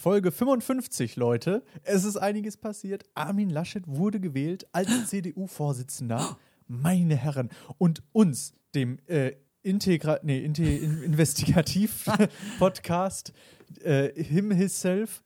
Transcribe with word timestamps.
Folge 0.00 0.32
55, 0.32 1.16
Leute. 1.16 1.62
Es 1.82 2.04
ist 2.04 2.16
einiges 2.16 2.56
passiert. 2.56 3.04
Armin 3.12 3.50
Laschet 3.50 3.86
wurde 3.86 4.18
gewählt 4.18 4.66
als 4.72 4.88
CDU-Vorsitzender. 5.10 6.38
Meine 6.66 7.16
Herren. 7.16 7.50
Und 7.76 8.02
uns, 8.12 8.54
dem 8.74 8.98
äh, 9.08 9.32
Integra 9.62 10.18
nee, 10.22 10.42
Inte 10.42 10.64
in 10.64 11.02
Investigativ-Podcast 11.02 13.34
äh, 13.82 14.08
Him 14.22 14.52
Himself, 14.52 15.22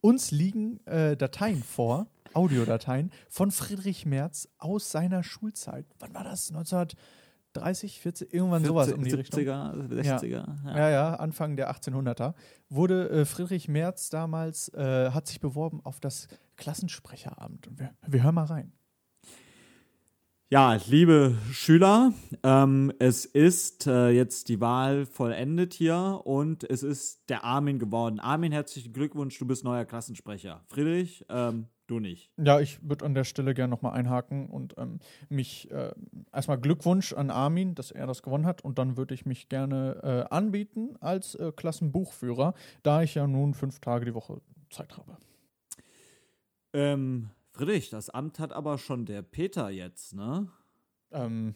uns 0.00 0.32
liegen 0.32 0.84
äh, 0.86 1.16
Dateien 1.16 1.62
vor, 1.62 2.08
Audiodateien 2.32 3.12
von 3.28 3.52
Friedrich 3.52 4.06
Merz 4.06 4.48
aus 4.58 4.90
seiner 4.90 5.22
Schulzeit. 5.22 5.86
Wann 6.00 6.14
war 6.14 6.24
das? 6.24 6.50
1930, 7.58 8.00
40, 8.00 8.34
irgendwann 8.34 8.62
40, 8.62 8.68
sowas 8.68 8.92
um 8.92 9.04
die 9.04 9.12
70er, 9.12 9.88
60er. 9.88 10.28
Ja. 10.28 10.76
Ja, 10.76 10.90
ja, 10.90 11.14
Anfang 11.14 11.56
der 11.56 11.70
1800er. 11.70 12.34
Wurde 12.68 13.08
äh, 13.10 13.24
Friedrich 13.24 13.68
Merz 13.68 14.10
damals, 14.10 14.68
äh, 14.74 15.10
hat 15.10 15.26
sich 15.26 15.40
beworben 15.40 15.80
auf 15.84 16.00
das 16.00 16.28
Klassensprecheramt. 16.56 17.68
Und 17.68 17.78
wir, 17.78 17.90
wir 18.06 18.22
hören 18.22 18.34
mal 18.34 18.44
rein. 18.44 18.72
Ja, 20.48 20.78
liebe 20.86 21.36
Schüler, 21.50 22.12
ähm, 22.44 22.92
es 23.00 23.24
ist 23.24 23.88
äh, 23.88 24.10
jetzt 24.10 24.48
die 24.48 24.60
Wahl 24.60 25.04
vollendet 25.04 25.74
hier 25.74 26.20
und 26.22 26.62
es 26.62 26.84
ist 26.84 27.28
der 27.28 27.42
Armin 27.42 27.80
geworden. 27.80 28.20
Armin, 28.20 28.52
herzlichen 28.52 28.92
Glückwunsch, 28.92 29.36
du 29.40 29.44
bist 29.44 29.64
neuer 29.64 29.84
Klassensprecher. 29.84 30.62
Friedrich, 30.68 31.26
ähm, 31.30 31.66
du 31.86 32.00
nicht. 32.00 32.30
Ja, 32.38 32.60
ich 32.60 32.78
würde 32.82 33.06
an 33.06 33.14
der 33.14 33.24
Stelle 33.24 33.54
gerne 33.54 33.70
nochmal 33.70 33.94
einhaken 33.94 34.48
und 34.50 34.74
ähm, 34.76 34.98
mich 35.30 35.70
äh, 35.70 35.92
erstmal 36.32 36.58
Glückwunsch 36.60 37.14
an 37.14 37.30
Armin, 37.30 37.74
dass 37.74 37.90
er 37.90 38.06
das 38.06 38.22
gewonnen 38.22 38.44
hat 38.44 38.62
und 38.62 38.78
dann 38.78 38.98
würde 38.98 39.14
ich 39.14 39.24
mich 39.24 39.48
gerne 39.48 40.00
äh, 40.30 40.34
anbieten 40.34 40.96
als 41.00 41.34
äh, 41.36 41.52
Klassenbuchführer, 41.52 42.52
da 42.82 43.02
ich 43.02 43.14
ja 43.14 43.26
nun 43.26 43.54
fünf 43.54 43.80
Tage 43.80 44.04
die 44.04 44.14
Woche 44.14 44.42
Zeit 44.70 44.96
habe. 44.98 45.16
Ähm, 46.72 47.30
Friedrich, 47.52 47.90
das 47.90 48.10
Amt 48.10 48.38
hat 48.38 48.52
aber 48.52 48.78
schon 48.78 49.06
der 49.06 49.22
Peter 49.22 49.70
jetzt, 49.70 50.14
ne? 50.14 50.48
Ähm, 51.10 51.54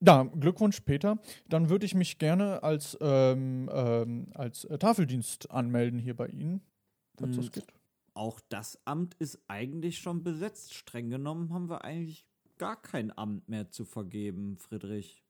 ja, 0.00 0.24
Glückwunsch, 0.24 0.80
Peter. 0.80 1.18
Dann 1.48 1.68
würde 1.70 1.86
ich 1.86 1.94
mich 1.94 2.18
gerne 2.18 2.62
als, 2.62 2.96
ähm, 3.00 3.68
ähm, 3.72 4.28
als 4.34 4.64
äh, 4.64 4.78
Tafeldienst 4.78 5.50
anmelden 5.50 5.98
hier 5.98 6.14
bei 6.16 6.28
Ihnen, 6.28 6.60
falls 7.18 7.36
das 7.36 7.46
Hm, 7.46 7.52
geht. 7.52 7.72
Auch 8.16 8.40
das 8.48 8.80
Amt 8.86 9.14
ist 9.16 9.38
eigentlich 9.46 9.98
schon 9.98 10.22
besetzt. 10.22 10.72
Streng 10.72 11.10
genommen 11.10 11.52
haben 11.52 11.68
wir 11.68 11.84
eigentlich 11.84 12.26
gar 12.56 12.80
kein 12.80 13.16
Amt 13.16 13.46
mehr 13.46 13.70
zu 13.70 13.84
vergeben, 13.84 14.56
Friedrich. 14.56 15.22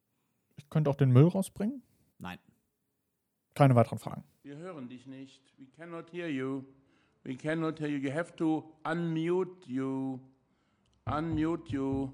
Ich 0.54 0.70
könnte 0.70 0.88
auch 0.88 0.94
den 0.94 1.10
Müll 1.10 1.26
rausbringen. 1.26 1.82
Nein. 2.18 2.38
Keine 3.54 3.74
weiteren 3.74 3.98
Fragen. 3.98 4.22
Wir 4.44 4.56
hören 4.56 4.88
dich 4.88 5.04
nicht. 5.08 5.42
We 5.58 5.66
cannot 5.76 6.12
hear 6.12 6.28
you. 6.28 6.62
We 7.24 7.34
cannot 7.34 7.80
hear 7.80 7.88
you. 7.88 7.98
You 7.98 8.12
have 8.12 8.36
to 8.36 8.72
unmute 8.84 9.68
you. 9.68 10.20
Unmute 11.06 11.72
you. 11.72 12.12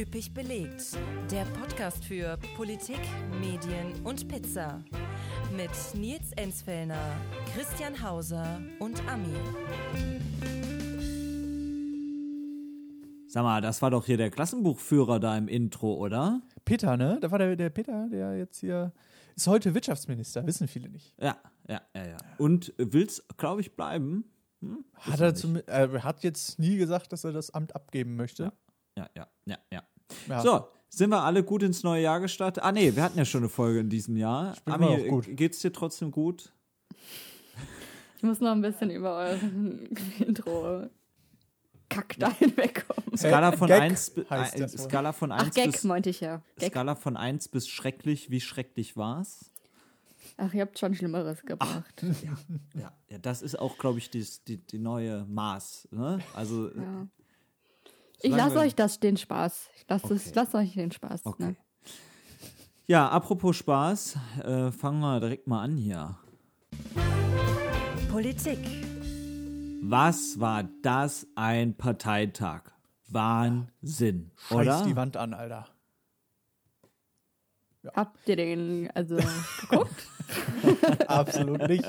Üppig 0.00 0.32
belegt. 0.32 0.96
Der 1.30 1.44
Podcast 1.44 2.02
für 2.02 2.38
Politik, 2.56 3.00
Medien 3.38 3.92
und 4.02 4.26
Pizza. 4.28 4.82
Mit 5.54 5.70
Nils 5.92 6.32
Enzfellner, 6.36 7.20
Christian 7.54 8.02
Hauser 8.02 8.62
und 8.78 8.98
Ami. 9.06 9.28
Sag 13.26 13.42
mal, 13.42 13.60
das 13.60 13.82
war 13.82 13.90
doch 13.90 14.06
hier 14.06 14.16
der 14.16 14.30
Klassenbuchführer 14.30 15.20
da 15.20 15.36
im 15.36 15.48
Intro, 15.48 15.92
oder? 15.92 16.40
Peter, 16.64 16.96
ne? 16.96 17.18
Da 17.20 17.30
war 17.30 17.38
der, 17.38 17.54
der 17.54 17.68
Peter, 17.68 18.08
der 18.08 18.38
jetzt 18.38 18.60
hier 18.60 18.94
ist 19.36 19.48
heute 19.48 19.74
Wirtschaftsminister, 19.74 20.46
wissen 20.46 20.66
viele 20.66 20.88
nicht. 20.88 21.12
Ja, 21.20 21.36
ja, 21.68 21.82
ja, 21.94 22.06
ja. 22.06 22.16
Und 22.38 22.72
will's, 22.78 23.22
glaube 23.36 23.60
ich, 23.60 23.76
bleiben? 23.76 24.24
Hm? 24.62 24.82
Hat 24.94 25.20
er, 25.20 25.34
zum, 25.34 25.56
er 25.66 26.02
hat 26.02 26.22
jetzt 26.22 26.58
nie 26.58 26.78
gesagt, 26.78 27.12
dass 27.12 27.24
er 27.24 27.32
das 27.32 27.50
Amt 27.50 27.74
abgeben 27.76 28.16
möchte. 28.16 28.54
Ja, 28.96 29.08
ja, 29.14 29.28
ja, 29.44 29.58
ja. 29.70 29.82
Ja. 29.90 29.99
So, 30.42 30.66
sind 30.88 31.10
wir 31.10 31.22
alle 31.22 31.44
gut 31.44 31.62
ins 31.62 31.82
neue 31.82 32.02
Jahr 32.02 32.20
gestartet? 32.20 32.62
Ah, 32.64 32.72
nee, 32.72 32.94
wir 32.94 33.02
hatten 33.02 33.18
ja 33.18 33.24
schon 33.24 33.42
eine 33.42 33.48
Folge 33.48 33.80
in 33.80 33.88
diesem 33.88 34.16
Jahr. 34.16 34.56
bin 34.64 34.74
Ami, 34.74 35.08
gut. 35.08 35.26
geht's 35.30 35.60
dir 35.60 35.72
trotzdem 35.72 36.10
gut? 36.10 36.52
Ich 38.16 38.22
muss 38.22 38.40
noch 38.40 38.50
ein 38.50 38.60
bisschen 38.60 38.90
über 38.90 39.16
euren 39.16 39.88
Intro 40.18 40.88
Kack 41.88 42.16
da 42.18 42.30
hinwegkommen. 42.32 43.16
Skala 43.16 43.52
von 43.52 43.68
Gag 43.68 43.82
1 43.82 44.10
bis 44.10 44.24
äh. 44.30 44.68
Skala 44.68 45.12
von 45.12 45.32
Ach, 45.32 45.44
1 45.44 45.54
Gag 45.54 45.72
bis 45.72 45.84
meinte 45.84 46.10
ich 46.10 46.20
ja. 46.20 46.42
Gag. 46.58 46.70
Skala 46.70 46.94
von 46.96 47.16
1 47.16 47.48
bis 47.48 47.68
schrecklich, 47.68 48.30
wie 48.30 48.40
schrecklich 48.40 48.96
war's? 48.96 49.50
Ach, 50.36 50.52
ihr 50.54 50.62
habt 50.62 50.78
schon 50.78 50.94
Schlimmeres 50.94 51.42
gebracht. 51.42 52.04
Ja, 52.74 52.92
ja 53.08 53.18
das 53.18 53.42
ist 53.42 53.58
auch, 53.58 53.78
glaube 53.78 53.98
ich, 53.98 54.10
die, 54.10 54.26
die, 54.46 54.58
die 54.58 54.78
neue 54.78 55.24
Maß. 55.26 55.88
Ne? 55.90 56.20
Also, 56.34 56.68
Ja. 56.68 57.08
Ich 58.22 58.30
lasse 58.32 58.58
euch 58.58 58.74
das 58.74 59.00
den 59.00 59.16
Spaß. 59.16 59.70
Ich 59.76 59.86
lasse 59.88 60.04
Okay. 60.06 60.14
es, 60.14 60.34
lasst 60.34 60.54
euch 60.54 60.74
den 60.74 60.90
Spaß. 60.92 61.24
Okay. 61.24 61.42
Ne? 61.44 61.56
Ja, 62.86 63.08
apropos 63.08 63.56
Spaß, 63.56 64.18
äh, 64.42 64.72
fangen 64.72 65.00
wir 65.00 65.20
direkt 65.20 65.46
mal 65.46 65.62
an 65.62 65.76
hier. 65.76 66.16
Politik, 68.10 68.58
Was 69.82 70.38
war 70.40 70.64
das 70.82 71.26
ein 71.36 71.76
Parteitag? 71.76 72.62
Wahnsinn, 73.08 74.30
Scheiß 74.48 74.56
oder? 74.58 74.84
die 74.86 74.96
Wand 74.96 75.16
an, 75.16 75.34
Alter. 75.34 75.66
Habt 77.94 78.28
ihr 78.28 78.36
den 78.36 78.90
also 78.94 79.16
geguckt? 79.60 80.06
Absolut 81.08 81.68
nicht. 81.68 81.84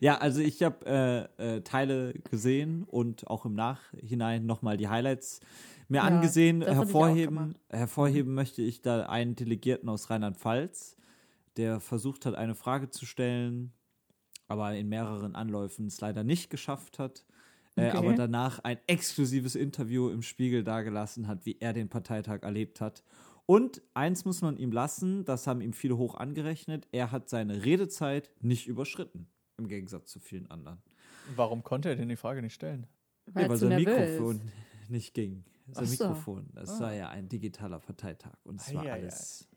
Ja, 0.00 0.18
also 0.18 0.40
ich 0.40 0.62
habe 0.62 1.30
äh, 1.38 1.56
äh, 1.56 1.60
Teile 1.62 2.14
gesehen 2.30 2.84
und 2.84 3.26
auch 3.28 3.44
im 3.44 3.54
Nachhinein 3.54 4.46
nochmal 4.46 4.76
die 4.76 4.88
Highlights 4.88 5.40
mir 5.88 5.98
Ja, 5.98 6.06
angesehen. 6.06 6.62
Hervorheben, 6.62 7.54
hervorheben 7.68 8.34
möchte 8.34 8.62
ich 8.62 8.82
da 8.82 9.06
einen 9.06 9.34
Delegierten 9.36 9.88
aus 9.88 10.10
Rheinland-Pfalz, 10.10 10.96
der 11.56 11.80
versucht 11.80 12.26
hat, 12.26 12.34
eine 12.34 12.54
Frage 12.54 12.90
zu 12.90 13.06
stellen, 13.06 13.72
aber 14.48 14.74
in 14.74 14.88
mehreren 14.88 15.34
Anläufen 15.34 15.86
es 15.86 16.00
leider 16.00 16.24
nicht 16.24 16.50
geschafft 16.50 16.98
hat. 16.98 17.24
Äh, 17.76 17.88
Okay. 17.90 17.98
aber 17.98 18.14
danach 18.14 18.58
ein 18.60 18.78
exklusives 18.88 19.54
Interview 19.54 20.08
im 20.10 20.22
Spiegel 20.22 20.64
dargelassen 20.64 21.28
hat, 21.28 21.46
wie 21.46 21.56
er 21.60 21.72
den 21.72 21.88
Parteitag 21.88 22.42
erlebt 22.42 22.80
hat. 22.80 23.04
Und 23.50 23.82
eins 23.94 24.24
muss 24.24 24.42
man 24.42 24.56
ihm 24.58 24.70
lassen, 24.70 25.24
das 25.24 25.48
haben 25.48 25.60
ihm 25.60 25.72
viele 25.72 25.96
hoch 25.96 26.14
angerechnet, 26.14 26.86
er 26.92 27.10
hat 27.10 27.28
seine 27.28 27.64
Redezeit 27.64 28.30
nicht 28.40 28.68
überschritten, 28.68 29.26
im 29.58 29.66
Gegensatz 29.66 30.12
zu 30.12 30.20
vielen 30.20 30.48
anderen. 30.52 30.80
Warum 31.34 31.64
konnte 31.64 31.88
er 31.88 31.96
denn 31.96 32.08
die 32.08 32.14
Frage 32.14 32.42
nicht 32.42 32.54
stellen? 32.54 32.86
Weil, 33.26 33.42
Ja, 33.42 33.48
weil 33.48 33.56
sein 33.56 33.68
nervös. 33.70 34.20
Mikrofon 34.20 34.40
nicht 34.88 35.14
ging. 35.14 35.42
Sein 35.72 35.84
so. 35.86 36.04
Mikrofon, 36.04 36.48
das 36.54 36.78
war 36.78 36.94
ja 36.94 37.08
ein 37.08 37.28
digitaler 37.28 37.80
Parteitag 37.80 38.36
und 38.44 38.60
es 38.60 38.72
war 38.72 38.84
Eieiei. 38.84 38.92
alles, 38.92 39.48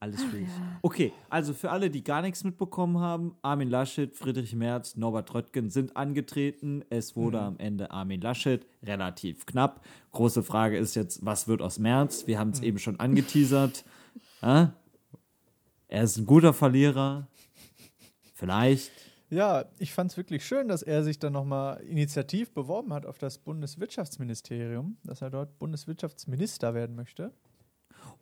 alles 0.00 0.20
ruhig. 0.32 0.48
Okay, 0.82 1.12
also 1.28 1.52
für 1.52 1.70
alle, 1.70 1.90
die 1.90 2.04
gar 2.04 2.22
nichts 2.22 2.44
mitbekommen 2.44 2.98
haben, 2.98 3.36
Armin 3.42 3.68
Laschet, 3.68 4.14
Friedrich 4.14 4.54
Merz, 4.54 4.96
Norbert 4.96 5.34
Röttgen 5.34 5.70
sind 5.70 5.96
angetreten. 5.96 6.84
Es 6.90 7.16
wurde 7.16 7.40
am 7.40 7.58
Ende 7.58 7.90
Armin 7.90 8.20
Laschet, 8.20 8.66
relativ 8.82 9.46
knapp. 9.46 9.84
Große 10.12 10.42
Frage 10.42 10.78
ist 10.78 10.94
jetzt, 10.94 11.24
was 11.24 11.48
wird 11.48 11.62
aus 11.62 11.78
Merz? 11.78 12.26
Wir 12.26 12.38
haben 12.38 12.50
es 12.50 12.60
eben 12.60 12.78
schon 12.78 12.98
angeteasert. 13.00 13.84
Ja? 14.40 14.72
Er 15.88 16.04
ist 16.04 16.16
ein 16.16 16.26
guter 16.26 16.54
Verlierer. 16.54 17.26
Vielleicht. 18.34 18.92
Ja, 19.30 19.64
ich 19.78 19.92
fand 19.92 20.12
es 20.12 20.16
wirklich 20.16 20.46
schön, 20.46 20.68
dass 20.68 20.82
er 20.82 21.02
sich 21.02 21.18
dann 21.18 21.32
nochmal 21.32 21.80
initiativ 21.80 22.52
beworben 22.52 22.94
hat 22.94 23.04
auf 23.04 23.18
das 23.18 23.38
Bundeswirtschaftsministerium, 23.38 24.96
dass 25.02 25.22
er 25.22 25.30
dort 25.30 25.58
Bundeswirtschaftsminister 25.58 26.72
werden 26.72 26.94
möchte. 26.94 27.32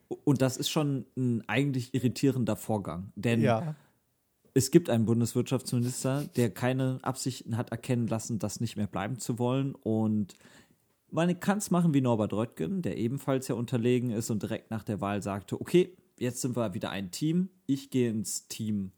Und 0.08 0.42
das 0.42 0.56
ist 0.56 0.68
schon 0.68 1.06
ein 1.16 1.42
eigentlich 1.48 1.94
irritierender 1.94 2.56
Vorgang. 2.56 3.12
Denn 3.16 3.40
Ja, 3.40 3.74
es 4.56 4.70
gibt 4.70 4.88
einen 4.88 5.04
Bundeswirtschaftsminister, 5.04 6.24
der 6.34 6.48
keine 6.48 6.98
Absichten 7.02 7.58
hat 7.58 7.72
erkennen 7.72 8.06
lassen, 8.06 8.38
das 8.38 8.58
nicht 8.58 8.78
mehr 8.78 8.86
bleiben 8.86 9.18
zu 9.18 9.38
wollen. 9.38 9.74
Und 9.74 10.34
man 11.10 11.38
kann 11.40 11.58
es 11.58 11.70
machen 11.70 11.92
wie 11.92 12.00
Norbert 12.00 12.32
Röttgen, 12.32 12.80
der 12.80 12.96
ebenfalls 12.96 13.48
ja 13.48 13.54
unterlegen 13.54 14.08
ist 14.08 14.30
und 14.30 14.42
direkt 14.42 14.70
nach 14.70 14.82
der 14.82 15.02
Wahl 15.02 15.22
sagte, 15.22 15.60
okay, 15.60 15.94
jetzt 16.18 16.40
sind 16.40 16.56
wir 16.56 16.72
wieder 16.72 16.88
ein 16.88 17.10
Team. 17.10 17.50
Ich 17.66 17.90
gehe 17.90 18.08
ins 18.08 18.48
Team 18.48 18.92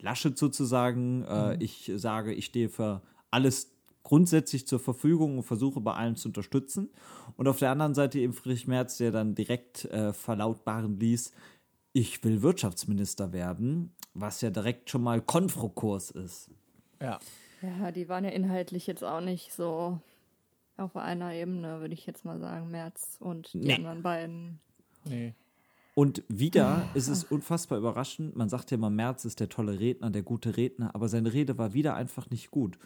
Laschet 0.00 0.38
sozusagen. 0.38 1.24
Äh, 1.24 1.62
ich 1.62 1.92
sage, 1.96 2.32
ich 2.32 2.46
stehe 2.46 2.70
für 2.70 3.02
alles 3.30 3.75
grundsätzlich 4.06 4.68
zur 4.68 4.78
Verfügung 4.78 5.36
und 5.38 5.42
versuche 5.42 5.80
bei 5.80 5.92
allem 5.94 6.14
zu 6.14 6.28
unterstützen. 6.28 6.90
Und 7.36 7.48
auf 7.48 7.58
der 7.58 7.72
anderen 7.72 7.92
Seite 7.92 8.20
eben 8.20 8.32
Friedrich 8.32 8.68
Merz, 8.68 8.98
der 8.98 9.10
dann 9.10 9.34
direkt 9.34 9.84
äh, 9.86 10.12
verlautbaren 10.12 11.00
ließ, 11.00 11.32
ich 11.92 12.22
will 12.22 12.40
Wirtschaftsminister 12.40 13.32
werden, 13.32 13.92
was 14.14 14.42
ja 14.42 14.50
direkt 14.50 14.90
schon 14.90 15.02
mal 15.02 15.20
Konfrokurs 15.20 16.10
ist. 16.12 16.50
ja. 17.02 17.18
Ja, 17.62 17.90
die 17.90 18.08
waren 18.08 18.22
ja 18.22 18.30
inhaltlich 18.30 18.86
jetzt 18.86 19.02
auch 19.02 19.22
nicht 19.22 19.50
so 19.52 19.98
auf 20.76 20.94
einer 20.94 21.32
Ebene, 21.32 21.80
würde 21.80 21.94
ich 21.94 22.06
jetzt 22.06 22.24
mal 22.24 22.38
sagen, 22.38 22.70
Merz 22.70 23.16
und 23.18 23.52
die 23.54 23.58
Nee. 23.60 23.74
anderen 23.74 24.02
beiden. 24.02 24.60
Nee. 25.08 25.34
Und 25.94 26.22
wieder 26.28 26.86
ist 26.94 27.08
es 27.08 27.24
unfassbar 27.24 27.78
überraschend. 27.78 28.36
Man 28.36 28.50
sagt 28.50 28.70
ja 28.70 28.76
immer, 28.76 28.90
Merz 28.90 29.24
ist 29.24 29.40
der 29.40 29.48
tolle 29.48 29.80
Redner, 29.80 30.10
der 30.10 30.22
gute 30.22 30.56
Redner, 30.58 30.94
aber 30.94 31.08
seine 31.08 31.32
Rede 31.32 31.56
war 31.58 31.72
wieder 31.72 31.94
einfach 31.96 32.28
nicht 32.30 32.50
gut. 32.50 32.78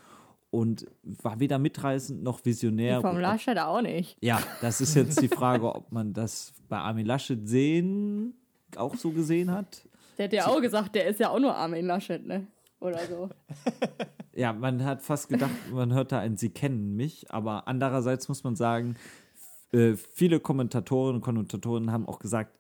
Und 0.51 0.87
war 1.03 1.39
weder 1.39 1.61
mitreißend 1.61 2.25
noch 2.25 2.45
visionär. 2.45 3.01
Vom 3.01 3.19
Laschet 3.19 3.57
auch 3.59 3.83
nicht. 3.83 4.17
Ja, 4.21 4.43
das 4.61 4.81
ist 4.81 4.95
jetzt 4.95 5.21
die 5.23 5.29
Frage, 5.29 5.73
ob 5.73 5.93
man 5.93 6.13
das 6.13 6.53
bei 6.69 6.79
Armin 6.79 7.07
Laschet 7.07 7.49
sehen, 7.49 8.35
auch 8.75 8.97
so 8.97 9.11
gesehen 9.13 9.53
hat. 9.53 9.89
Der 10.19 10.25
hat 10.25 10.33
ja 10.33 10.47
auch 10.49 10.61
gesagt, 10.61 10.97
der 10.97 11.07
ist 11.07 11.21
ja 11.21 11.31
auch 11.31 11.39
nur 11.39 11.55
Armin 11.55 11.87
Laschet, 11.87 12.27
ne? 12.27 12.49
Oder 12.81 12.99
so. 13.07 13.31
Ja, 14.35 14.53
man 14.53 14.85
hat 14.85 15.03
fast 15.03 15.29
gedacht, 15.29 15.51
man 15.73 15.93
hört 15.93 16.13
da 16.13 16.21
ein 16.21 16.37
Sie 16.37 16.51
kennen 16.51 16.97
mich, 16.97 17.31
aber 17.31 17.69
andererseits 17.69 18.29
muss 18.29 18.43
man 18.43 18.57
sagen, 18.57 18.97
äh, 19.73 19.95
viele 20.15 20.41
Kommentatorinnen 20.41 21.17
und 21.17 21.21
Kommentatoren 21.21 21.93
haben 21.93 22.09
auch 22.09 22.19
gesagt, 22.19 22.57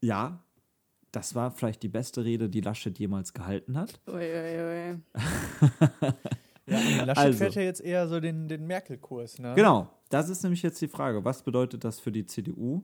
ja, 0.00 0.44
das 1.12 1.34
war 1.34 1.50
vielleicht 1.50 1.82
die 1.82 1.88
beste 1.88 2.24
Rede, 2.24 2.48
die 2.48 2.60
Laschet 2.60 2.98
jemals 2.98 3.32
gehalten 3.32 3.76
hat. 3.78 4.00
Uiuiui. 4.06 5.00
Ja, 6.68 7.04
Laschet 7.04 7.18
Also. 7.18 7.38
fährt 7.38 7.54
ja 7.54 7.62
jetzt 7.62 7.80
eher 7.80 8.08
so 8.08 8.20
den, 8.20 8.48
den 8.48 8.66
Merkel-Kurs, 8.66 9.38
ne? 9.38 9.54
Genau, 9.54 9.88
das 10.08 10.28
ist 10.28 10.42
nämlich 10.42 10.62
jetzt 10.62 10.80
die 10.80 10.88
Frage. 10.88 11.24
Was 11.24 11.42
bedeutet 11.42 11.84
das 11.84 12.00
für 12.00 12.12
die 12.12 12.26
CDU? 12.26 12.82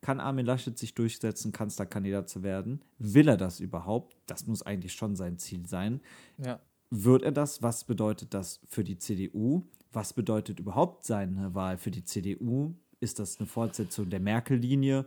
Kann 0.00 0.20
Armin 0.20 0.44
Laschet 0.46 0.78
sich 0.78 0.94
durchsetzen, 0.94 1.50
Kanzlerkandidat 1.52 2.28
zu 2.28 2.42
werden? 2.42 2.82
Will 2.98 3.26
er 3.26 3.36
das 3.36 3.60
überhaupt? 3.60 4.16
Das 4.26 4.46
muss 4.46 4.62
eigentlich 4.62 4.92
schon 4.92 5.16
sein 5.16 5.38
Ziel 5.38 5.66
sein. 5.66 6.00
Ja. 6.38 6.60
Wird 6.90 7.22
er 7.22 7.32
das? 7.32 7.62
Was 7.62 7.84
bedeutet 7.84 8.34
das 8.34 8.60
für 8.68 8.84
die 8.84 8.98
CDU? 8.98 9.62
Was 9.92 10.12
bedeutet 10.12 10.60
überhaupt 10.60 11.04
seine 11.04 11.54
Wahl 11.54 11.78
für 11.78 11.90
die 11.90 12.04
CDU? 12.04 12.74
Ist 13.00 13.18
das 13.18 13.38
eine 13.38 13.46
Fortsetzung 13.46 14.10
der 14.10 14.20
Merkel-Linie? 14.20 15.06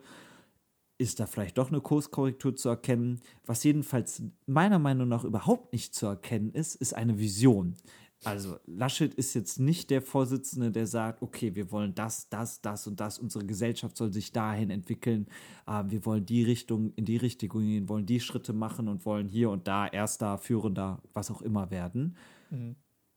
Ist 0.98 1.20
da 1.20 1.28
vielleicht 1.28 1.60
doch 1.60 1.70
eine 1.70 1.80
Kurskorrektur 1.80 2.56
zu 2.56 2.70
erkennen? 2.70 3.22
Was 3.46 3.64
jedenfalls 3.64 4.24
meiner 4.48 4.80
Meinung 4.80 5.08
nach 5.08 5.24
überhaupt 5.24 5.74
nicht 5.74 5.94
zu 5.94 6.08
erkennen 6.08 6.52
ist, 6.54 6.76
ist 6.76 6.94
eine 6.96 7.20
Vision. 7.20 7.76
Also 8.24 8.58
Laschet 8.66 9.14
ist 9.14 9.36
jetzt 9.36 9.60
nicht 9.60 9.90
der 9.90 10.02
Vorsitzende, 10.02 10.72
der 10.72 10.88
sagt, 10.88 11.22
okay, 11.22 11.56
wir 11.56 11.72
wollen 11.72 11.94
das, 11.94 12.28
das, 12.30 12.62
das 12.62 12.88
und 12.88 13.00
das, 13.00 13.20
unsere 13.20 13.46
Gesellschaft 13.46 13.96
soll 13.96 14.12
sich 14.12 14.32
dahin 14.32 14.70
entwickeln, 14.72 15.28
äh, 15.68 15.84
wir 15.88 16.06
wollen 16.06 16.26
die 16.26 16.44
Richtung, 16.44 16.94
in 16.96 17.06
die 17.06 17.18
Richtung 17.18 17.50
gehen, 17.50 17.90
wollen 17.90 18.06
die 18.06 18.20
Schritte 18.20 18.54
machen 18.54 18.88
und 18.88 19.06
wollen 19.06 19.28
hier 19.28 19.50
und 19.52 19.68
da 19.68 19.88
erster, 19.88 20.38
führender, 20.40 21.02
was 21.14 21.30
auch 21.30 21.42
immer 21.42 21.70
werden. 21.70 22.18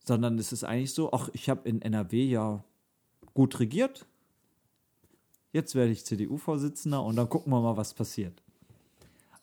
Sondern 0.04 0.38
es 0.38 0.52
ist 0.52 0.64
eigentlich 0.64 0.92
so, 0.92 1.12
ach, 1.12 1.30
ich 1.32 1.48
habe 1.48 1.68
in 1.68 1.80
NRW 1.80 2.24
ja 2.24 2.64
gut 3.32 3.58
regiert, 3.58 4.06
jetzt 5.52 5.74
werde 5.74 5.92
ich 5.92 6.04
CDU-Vorsitzender 6.04 7.02
und 7.02 7.16
dann 7.16 7.28
gucken 7.28 7.52
wir 7.52 7.60
mal, 7.60 7.76
was 7.76 7.94
passiert. 7.94 8.42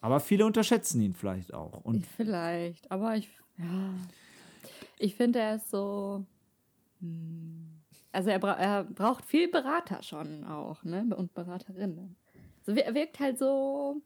Aber 0.02 0.20
viele 0.20 0.46
unterschätzen 0.46 1.02
ihn 1.02 1.16
vielleicht 1.16 1.54
auch. 1.54 1.84
Und 1.84 2.06
Vielleicht, 2.06 2.92
aber 2.92 3.16
ich, 3.16 3.30
ja. 3.58 3.96
Ich 5.00 5.16
finde, 5.16 5.40
er 5.40 5.56
ist 5.56 5.70
so. 5.70 6.26
hm, 7.00 7.82
Also, 8.12 8.30
er, 8.30 8.40
bra 8.40 8.54
er 8.54 8.84
braucht 8.84 9.26
viel 9.26 9.48
Berater 9.48 10.02
schon 10.04 10.44
auch, 10.44 10.84
ne? 10.84 11.06
Und 11.16 11.34
Beraterinnen. 11.34 12.16
So, 12.66 12.72
er 12.74 12.94
wirkt 12.96 13.20
halt 13.20 13.38
so. 13.38 14.02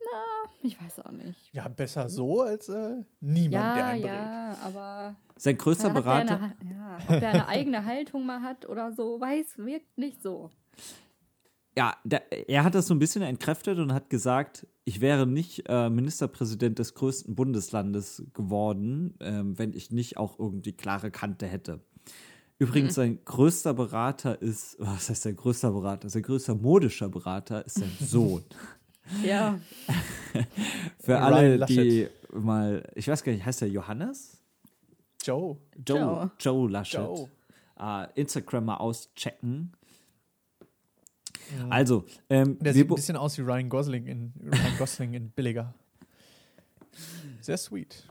Na, 0.00 0.50
ich 0.62 0.80
weiß 0.80 1.00
auch 1.00 1.10
nicht. 1.10 1.52
Ja, 1.52 1.66
besser 1.68 2.08
so 2.08 2.42
als 2.42 2.68
äh, 2.68 3.02
niemand, 3.20 3.52
der 3.52 3.76
Ja, 3.76 3.86
einen 3.88 4.02
berät. 4.02 4.14
ja, 4.16 4.56
aber. 4.64 5.16
sein 5.36 5.58
größter 5.58 5.88
der 5.88 5.94
Berater. 5.94 6.36
Eine, 6.60 6.74
ja, 6.74 6.98
ob 7.08 7.20
der 7.20 7.28
eine 7.30 7.48
eigene 7.48 7.84
Haltung 7.84 8.24
mal 8.24 8.40
hat 8.42 8.66
oder 8.68 8.92
so, 8.92 9.20
weiß, 9.20 9.58
wirkt 9.58 9.98
nicht 9.98 10.22
so. 10.22 10.50
Ja, 11.78 11.96
der, 12.02 12.48
er 12.48 12.64
hat 12.64 12.74
das 12.74 12.88
so 12.88 12.94
ein 12.94 12.98
bisschen 12.98 13.22
entkräftet 13.22 13.78
und 13.78 13.92
hat 13.92 14.10
gesagt, 14.10 14.66
ich 14.84 15.00
wäre 15.00 15.28
nicht 15.28 15.62
äh, 15.68 15.88
Ministerpräsident 15.88 16.76
des 16.80 16.94
größten 16.94 17.36
Bundeslandes 17.36 18.24
geworden, 18.34 19.14
ähm, 19.20 19.56
wenn 19.60 19.72
ich 19.72 19.92
nicht 19.92 20.16
auch 20.16 20.40
irgendwie 20.40 20.72
klare 20.72 21.12
Kante 21.12 21.46
hätte. 21.46 21.78
Übrigens, 22.58 22.96
sein 22.96 23.20
größter 23.24 23.74
Berater 23.74 24.42
ist, 24.42 24.74
was 24.80 25.08
heißt 25.08 25.22
sein 25.22 25.36
größter 25.36 25.70
Berater? 25.70 26.08
Sein 26.08 26.22
größter 26.22 26.56
modischer 26.56 27.08
Berater 27.08 27.64
ist 27.64 27.76
sein 27.78 27.92
Sohn. 28.00 28.42
Ja, 29.24 29.60
Für 30.98 31.12
Ryan 31.12 31.22
alle, 31.22 31.56
Laschet. 31.58 31.76
die 31.78 32.08
mal, 32.36 32.82
ich 32.96 33.06
weiß 33.06 33.22
gar 33.22 33.30
nicht, 33.30 33.44
heißt 33.44 33.60
der 33.60 33.68
Johannes? 33.68 34.42
Joe. 35.22 35.58
Joe, 35.86 35.96
Joe. 35.96 36.30
Joe 36.40 36.70
Laschet. 36.70 36.98
Joe. 36.98 37.28
Äh, 37.78 38.08
Instagram 38.16 38.64
mal 38.64 38.78
auschecken. 38.78 39.74
Also, 41.70 42.04
ähm, 42.28 42.58
Der 42.60 42.72
sieht 42.74 42.90
ein 42.90 42.94
bisschen 42.94 43.16
aus 43.16 43.38
wie 43.38 43.42
Ryan 43.42 43.68
Gosling 43.68 44.06
in, 44.06 44.32
Ryan 44.42 44.78
Gosling 44.78 45.14
in 45.14 45.30
Billiger. 45.30 45.74
Sehr 47.40 47.56
sweet. 47.56 48.04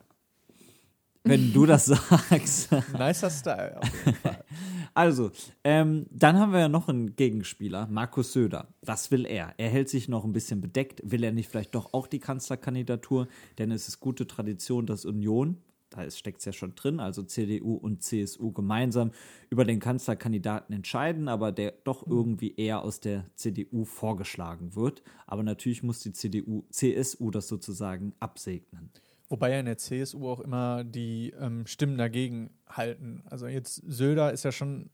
wenn 1.23 1.51
du 1.51 1.65
das 1.65 1.85
sagst. 1.87 2.71
Nicer 2.97 3.29
Style. 3.29 3.77
Auf 3.81 4.05
jeden 4.05 4.17
Fall. 4.17 4.43
Also, 4.93 5.29
ähm, 5.63 6.07
dann 6.09 6.39
haben 6.39 6.53
wir 6.53 6.59
ja 6.59 6.69
noch 6.69 6.89
einen 6.89 7.15
Gegenspieler, 7.15 7.85
Markus 7.85 8.33
Söder. 8.33 8.67
Was 8.81 9.11
will 9.11 9.27
er? 9.27 9.53
Er 9.57 9.69
hält 9.69 9.89
sich 9.89 10.07
noch 10.09 10.25
ein 10.25 10.33
bisschen 10.33 10.59
bedeckt. 10.59 11.01
Will 11.03 11.23
er 11.23 11.31
nicht 11.31 11.51
vielleicht 11.51 11.75
doch 11.75 11.93
auch 11.93 12.07
die 12.07 12.17
Kanzlerkandidatur? 12.17 13.27
Denn 13.59 13.69
es 13.69 13.87
ist 13.87 13.99
gute 13.99 14.25
Tradition, 14.25 14.87
dass 14.87 15.05
Union, 15.05 15.57
da 15.97 16.09
steckt 16.11 16.39
es 16.39 16.45
ja 16.45 16.53
schon 16.53 16.75
drin, 16.75 16.99
also 16.99 17.23
CDU 17.23 17.75
und 17.75 18.03
CSU 18.03 18.51
gemeinsam 18.51 19.11
über 19.49 19.65
den 19.65 19.79
Kanzlerkandidaten 19.79 20.75
entscheiden, 20.75 21.27
aber 21.27 21.51
der 21.51 21.73
doch 21.83 22.05
irgendwie 22.07 22.55
eher 22.55 22.83
aus 22.83 22.99
der 22.99 23.25
CDU 23.35 23.85
vorgeschlagen 23.85 24.75
wird. 24.75 25.03
Aber 25.25 25.43
natürlich 25.43 25.83
muss 25.83 25.99
die 25.99 26.13
CDU, 26.13 26.65
CSU 26.69 27.31
das 27.31 27.47
sozusagen 27.47 28.13
absegnen. 28.19 28.91
Wobei 29.29 29.51
ja 29.51 29.59
in 29.59 29.65
der 29.65 29.77
CSU 29.77 30.29
auch 30.29 30.39
immer 30.39 30.83
die 30.83 31.33
ähm, 31.39 31.67
Stimmen 31.67 31.97
dagegen 31.97 32.51
halten. 32.69 33.23
Also 33.29 33.47
jetzt 33.47 33.81
Söder 33.85 34.31
ist 34.31 34.43
ja 34.43 34.51
schon 34.51 34.89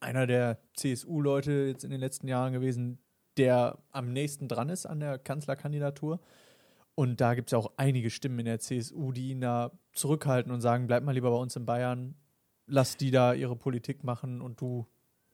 einer 0.00 0.26
der 0.26 0.58
CSU-Leute 0.74 1.66
jetzt 1.68 1.84
in 1.84 1.90
den 1.90 2.00
letzten 2.00 2.28
Jahren 2.28 2.52
gewesen, 2.52 2.98
der 3.36 3.78
am 3.92 4.12
nächsten 4.12 4.48
dran 4.48 4.68
ist 4.68 4.86
an 4.86 5.00
der 5.00 5.18
Kanzlerkandidatur. 5.18 6.20
Und 6.96 7.20
da 7.20 7.34
gibt 7.34 7.48
es 7.48 7.52
ja 7.52 7.58
auch 7.58 7.72
einige 7.76 8.10
Stimmen 8.10 8.38
in 8.40 8.46
der 8.46 8.58
CSU, 8.58 9.12
die 9.12 9.30
ihn 9.30 9.40
da 9.42 9.70
zurückhalten 9.92 10.50
und 10.50 10.60
sagen, 10.62 10.86
bleib 10.88 11.04
mal 11.04 11.12
lieber 11.12 11.30
bei 11.30 11.36
uns 11.36 11.54
in 11.54 11.64
Bayern, 11.66 12.16
lass 12.66 12.96
die 12.96 13.10
da 13.10 13.34
ihre 13.34 13.54
Politik 13.54 14.02
machen 14.02 14.40
und 14.40 14.60
du, 14.60 14.86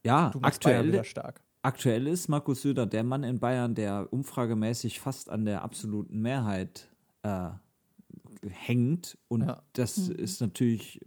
Ja, 0.05 0.29
du 0.31 0.41
machst 0.41 0.63
Bayern 0.63 0.79
aktuell, 0.81 0.93
wieder 0.93 1.05
stark. 1.05 1.41
Aktuell 1.63 2.09
ist 2.09 2.29
Markus 2.29 2.63
Söder 2.63 2.85
der 2.87 3.05
Mann 3.05 3.23
in 3.23 3.39
Bayern, 3.39 3.75
der 3.77 4.13
umfragemäßig 4.13 4.99
fast 5.01 5.31
an 5.31 5.45
der 5.45 5.63
absoluten 5.63 6.21
Mehrheit 6.21 6.91
äh, 7.23 7.51
hängt. 8.51 9.17
Und 9.29 9.43
Ja. 9.47 9.63
das 9.73 9.97
ist 9.97 10.41
natürlich, 10.41 11.01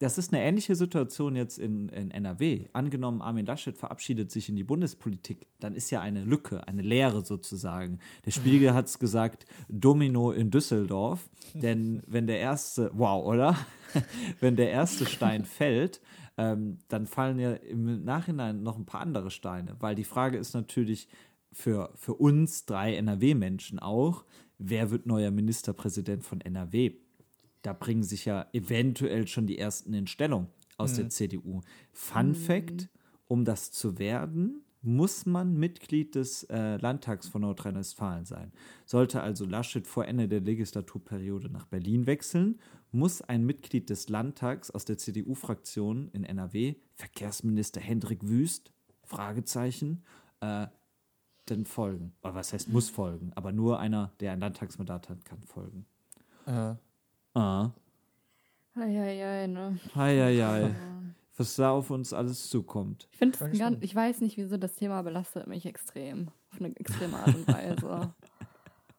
das 0.00 0.16
ist 0.16 0.32
eine 0.32 0.42
ähnliche 0.42 0.74
Situation 0.74 1.36
jetzt 1.36 1.58
in, 1.58 1.90
in 1.90 2.10
NRW. 2.10 2.68
Angenommen, 2.72 3.20
Armin 3.20 3.44
Laschet 3.44 3.76
verabschiedet 3.76 4.30
sich 4.30 4.48
in 4.48 4.56
die 4.56 4.64
Bundespolitik, 4.64 5.46
dann 5.60 5.74
ist 5.74 5.90
ja 5.90 6.00
eine 6.00 6.24
Lücke, 6.24 6.66
eine 6.66 6.80
Leere 6.80 7.22
sozusagen. 7.22 7.98
Der 8.24 8.30
Spiegel 8.30 8.72
hat 8.74 8.86
es 8.86 8.98
gesagt, 8.98 9.44
Domino 9.68 10.32
in 10.32 10.50
Düsseldorf. 10.50 11.28
Denn 11.52 12.02
wenn 12.06 12.26
der 12.26 12.40
erste, 12.40 12.90
wow, 12.94 13.22
oder? 13.26 13.54
wenn 14.40 14.56
der 14.56 14.70
erste 14.70 15.04
Stein 15.04 15.44
fällt, 15.44 16.00
ähm, 16.38 16.78
dann 16.88 17.06
fallen 17.06 17.38
ja 17.38 17.52
im 17.52 18.02
Nachhinein 18.02 18.62
noch 18.62 18.78
ein 18.78 18.86
paar 18.86 19.02
andere 19.02 19.30
Steine. 19.30 19.76
Weil 19.80 19.94
die 19.96 20.04
Frage 20.04 20.38
ist 20.38 20.54
natürlich 20.54 21.08
für, 21.52 21.92
für 21.94 22.14
uns 22.14 22.64
drei 22.64 22.96
NRW-Menschen 22.96 23.78
auch, 23.78 24.24
wer 24.56 24.90
wird 24.90 25.04
neuer 25.04 25.30
Ministerpräsident 25.30 26.24
von 26.24 26.40
NRW? 26.40 26.92
Da 27.62 27.72
bringen 27.72 28.02
sich 28.02 28.24
ja 28.24 28.46
eventuell 28.52 29.26
schon 29.26 29.46
die 29.46 29.58
ersten 29.58 29.92
in 29.94 30.06
Stellung 30.06 30.48
aus 30.78 30.94
der 30.94 31.10
CDU. 31.10 31.60
Fun 31.92 32.34
Fact: 32.34 32.88
Um 33.28 33.44
das 33.44 33.70
zu 33.70 33.98
werden, 33.98 34.64
muss 34.82 35.26
man 35.26 35.54
Mitglied 35.58 36.14
des 36.14 36.44
äh, 36.44 36.76
Landtags 36.76 37.28
von 37.28 37.42
Nordrhein-Westfalen 37.42 38.24
sein. 38.24 38.52
Sollte 38.86 39.20
also 39.20 39.44
Laschet 39.44 39.86
vor 39.86 40.06
Ende 40.06 40.26
der 40.26 40.40
Legislaturperiode 40.40 41.50
nach 41.50 41.66
Berlin 41.66 42.06
wechseln, 42.06 42.58
muss 42.90 43.20
ein 43.20 43.44
Mitglied 43.44 43.90
des 43.90 44.08
Landtags 44.08 44.70
aus 44.70 44.84
der 44.84 44.96
CDU-Fraktion 44.96 46.08
in 46.12 46.24
NRW, 46.24 46.76
Verkehrsminister 46.94 47.80
Hendrik 47.80 48.26
Wüst, 48.26 48.72
Fragezeichen, 49.04 50.02
äh, 50.40 50.66
dann 51.46 51.64
folgen. 51.66 52.14
Aber 52.22 52.36
was 52.36 52.52
heißt 52.52 52.68
muss 52.68 52.88
folgen? 52.88 53.32
Aber 53.34 53.52
nur 53.52 53.80
einer, 53.80 54.12
der 54.20 54.32
ein 54.32 54.40
Landtagsmandat 54.40 55.08
hat, 55.08 55.24
kann 55.24 55.42
folgen. 55.42 55.84
Äh, 56.46 56.74
Ah. 57.34 57.70
Eieiei, 58.74 59.46
ne? 59.46 59.78
Heieiei. 59.94 60.74
Was 61.36 61.56
da 61.56 61.70
auf 61.70 61.90
uns 61.90 62.12
alles 62.12 62.48
zukommt. 62.50 63.08
Ich 63.12 63.18
finde, 63.18 63.38
Sag 63.38 63.52
ich 63.52 63.58
ganz, 63.58 63.76
schon. 63.76 63.82
ich 63.82 63.94
weiß 63.94 64.20
nicht, 64.20 64.36
wieso 64.36 64.56
das 64.58 64.74
Thema 64.74 65.02
belastet 65.02 65.46
mich 65.46 65.64
extrem. 65.66 66.28
Auf 66.52 66.60
eine 66.60 66.76
extreme 66.76 67.16
Art 67.18 67.34
und 67.34 67.48
Weise. 67.48 68.14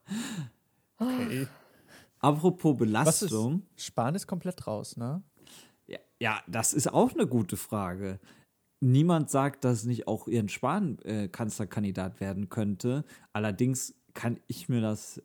okay. 0.97 1.47
Apropos 2.19 2.73
Was 2.79 3.21
ist, 3.21 3.29
Belastung. 3.29 3.63
Spahn 3.75 4.15
ist 4.15 4.27
komplett 4.27 4.65
raus, 4.67 4.97
ne? 4.97 5.23
Ja, 5.87 5.99
ja, 6.19 6.41
das 6.47 6.73
ist 6.73 6.91
auch 6.91 7.13
eine 7.13 7.27
gute 7.27 7.57
Frage. 7.57 8.19
niemand 8.79 9.29
sagt, 9.29 9.63
dass 9.63 9.83
nicht 9.85 10.07
auch 10.07 10.27
Jens 10.27 10.51
Spahn 10.51 10.97
äh, 10.99 11.27
Kanzlerkandidat 11.27 12.19
werden 12.19 12.49
könnte. 12.49 13.05
Allerdings 13.33 13.93
kann 14.13 14.39
ich 14.47 14.67
mir 14.69 14.81
das 14.81 15.21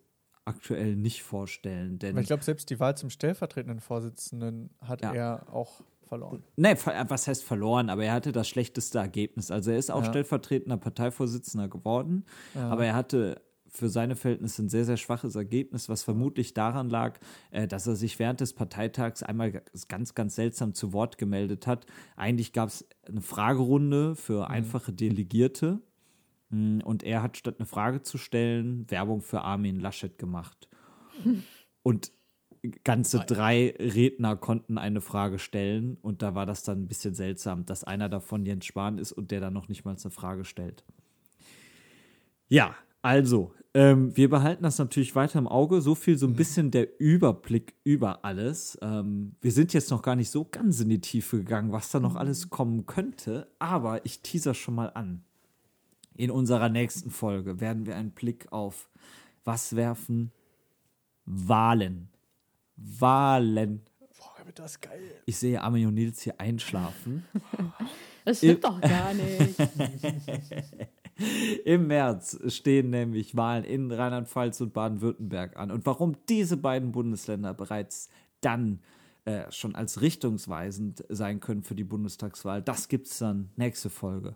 aktuell 0.47 0.97
nicht 0.97 1.23
vorstellen. 1.23 1.99
Denn 1.99 2.13
Aber 2.13 2.21
ich 2.23 2.27
glaube, 2.29 2.43
selbst 2.45 2.71
die 2.71 2.81
Wahl 2.81 2.97
zum 2.97 3.11
stellvertretenden 3.11 3.81
Vorsitzenden 3.81 4.71
hat 4.81 5.03
Ja. 5.03 5.13
er 5.13 5.53
auch 5.53 5.83
verloren. 6.05 6.43
Nee, 6.57 6.71
äh, 6.71 7.05
was 7.09 7.27
heißt 7.27 7.45
verloren? 7.45 7.91
Aber 7.91 8.05
er 8.05 8.13
hatte 8.13 8.33
das 8.33 8.49
schlechteste 8.49 8.99
Ergebnis. 8.99 9.51
Also 9.51 9.73
er 9.73 9.79
ist 9.79 9.91
auch 9.91 10.03
Ja. 10.05 10.09
stellvertretender 10.11 10.77
Parteivorsitzender 10.77 11.69
geworden, 11.69 12.25
aber 12.55 12.87
er 12.87 12.95
hatte 12.95 13.43
für 13.69 13.89
seine 13.91 14.17
Verhältnisse 14.17 14.63
ein 14.63 14.69
sehr, 14.71 14.87
sehr 14.87 14.97
schwaches 14.97 15.35
Ergebnis, 15.35 15.89
was 15.91 16.03
vermutlich 16.03 16.55
daran 16.55 16.89
lag, 16.89 17.19
äh, 17.51 17.67
dass 17.69 17.87
er 17.87 17.95
sich 17.97 18.19
während 18.19 18.41
des 18.41 18.55
Parteitags 18.55 19.23
einmal 19.23 19.61
ganz, 19.89 20.15
ganz 20.15 20.37
seltsam 20.37 20.73
zu 20.73 20.95
Wort 20.95 21.19
gemeldet 21.19 21.67
hat. 21.67 21.85
Eigentlich 22.15 22.53
gab 22.55 22.69
es 22.71 22.87
eine 23.07 23.21
Fragerunde 23.21 24.15
für 24.15 24.49
einfache 24.49 24.93
Delegierte 24.95 25.81
und 26.51 27.03
er 27.03 27.23
hat 27.23 27.37
statt 27.37 27.57
eine 27.59 27.67
Frage 27.67 28.03
zu 28.03 28.19
stellen, 28.19 28.91
Werbung 28.91 29.21
für 29.21 29.43
Armin 29.43 29.81
Laschet 29.81 30.19
gemacht. 30.19 30.69
Und 31.83 32.13
ganze 32.85 33.21
drei 33.21 33.75
Redner 33.79 34.37
konnten 34.37 34.79
eine 34.79 35.01
Frage 35.01 35.39
stellen 35.39 35.97
und 36.03 36.23
da 36.23 36.35
war 36.35 36.47
das 36.47 36.63
dann 36.63 36.83
ein 36.83 36.89
bisschen 36.89 37.15
seltsam, 37.15 37.65
dass 37.65 37.85
einer 37.85 38.09
davon 38.09 38.45
Jens 38.45 38.67
Spahn 38.67 38.99
ist 38.99 39.13
und 39.13 39.31
der 39.31 39.41
dann 39.41 39.53
noch 39.53 39.69
nicht 39.69 39.85
mal 39.85 39.97
eine 40.01 40.11
Frage 40.11 40.45
stellt. 40.45 40.85
Ja, 42.49 42.75
also, 43.03 43.53
ähm, 43.75 44.17
wir 44.17 44.31
behalten 44.31 44.63
das 44.63 44.79
natürlich 44.79 45.15
weiter 45.15 45.39
im 45.39 45.47
Auge. 45.47 45.81
So 45.81 45.95
viel, 45.95 46.17
so 46.17 46.27
ein 46.27 46.35
bisschen 46.35 46.71
der 46.71 46.99
Überblick 47.01 47.75
über 47.85 48.25
alles. 48.25 48.79
Ähm, 48.83 49.37
wir 49.41 49.53
sind 49.53 49.73
jetzt 49.75 49.91
noch 49.91 50.03
gar 50.03 50.17
nicht 50.17 50.31
so 50.31 50.45
ganz 50.45 50.81
in 50.81 50.89
die 50.89 51.01
Tiefe 51.01 51.39
gegangen, 51.39 51.73
was 51.73 51.91
da 51.91 52.01
noch 52.01 52.17
alles 52.17 52.51
kommen 52.51 52.87
könnte, 52.87 53.49
aber 53.59 54.05
ich 54.07 54.23
teaser 54.23 54.55
schon 54.55 54.75
mal 54.77 54.91
an. 54.95 55.25
In 56.17 56.31
unserer 56.31 56.69
nächsten 56.69 57.11
Folge 57.11 57.61
werden 57.61 57.87
wir 57.87 57.97
einen 57.97 58.11
Blick 58.11 58.51
auf 58.51 58.89
was 59.45 59.77
werfen? 59.77 60.33
Wahlen. 61.25 62.09
Wahlen. 62.77 63.83
Boah, 64.19 64.47
wird 64.47 64.59
das 64.59 64.81
geil. 64.81 65.01
Ich 65.27 65.37
sehe 65.37 65.63
Ami 65.63 65.87
und 65.87 65.95
Nils 65.95 66.23
hier 66.23 66.41
einschlafen. 66.41 67.25
Das 68.25 68.39
stimmt 68.39 68.65
doch 68.65 68.81
gar 68.81 69.15
nicht. 69.15 69.55
Im 71.65 71.87
März 71.87 72.37
stehen 72.53 72.91
nämlich 72.91 73.37
Wahlen 73.37 73.63
in 73.63 73.93
Rheinland-Pfalz 73.93 74.61
und 74.63 74.73
Baden-Württemberg 74.73 75.57
an. 75.57 75.71
Und 75.71 75.87
warum 75.87 76.17
diese 76.29 76.57
beiden 76.57 76.91
Bundesländer 76.91 77.55
bereits 77.55 78.09
dann 78.41 78.81
äh, 79.27 79.45
schon 79.53 79.77
als 79.77 80.01
richtungsweisend 80.01 81.05
sein 81.09 81.39
können 81.39 81.63
für 81.63 81.77
die 81.77 81.85
Bundestagswahl, 81.85 82.63
das 82.63 82.89
gibt's 82.89 83.19
dann 83.19 83.51
nächste 83.55 83.91
Folge. 83.91 84.35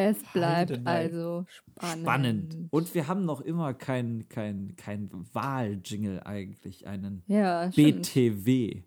Es 0.00 0.16
bleibt 0.32 0.86
also 0.86 1.44
spannend. 1.48 2.02
Spannend. 2.02 2.56
Und 2.70 2.94
wir 2.94 3.08
haben 3.08 3.24
noch 3.24 3.40
immer 3.40 3.74
kein, 3.74 4.28
kein, 4.28 4.74
kein 4.76 5.10
Wahl-Jingle 5.32 6.20
eigentlich, 6.22 6.86
einen 6.86 7.22
Ja. 7.26 7.66
BTW 7.66 8.82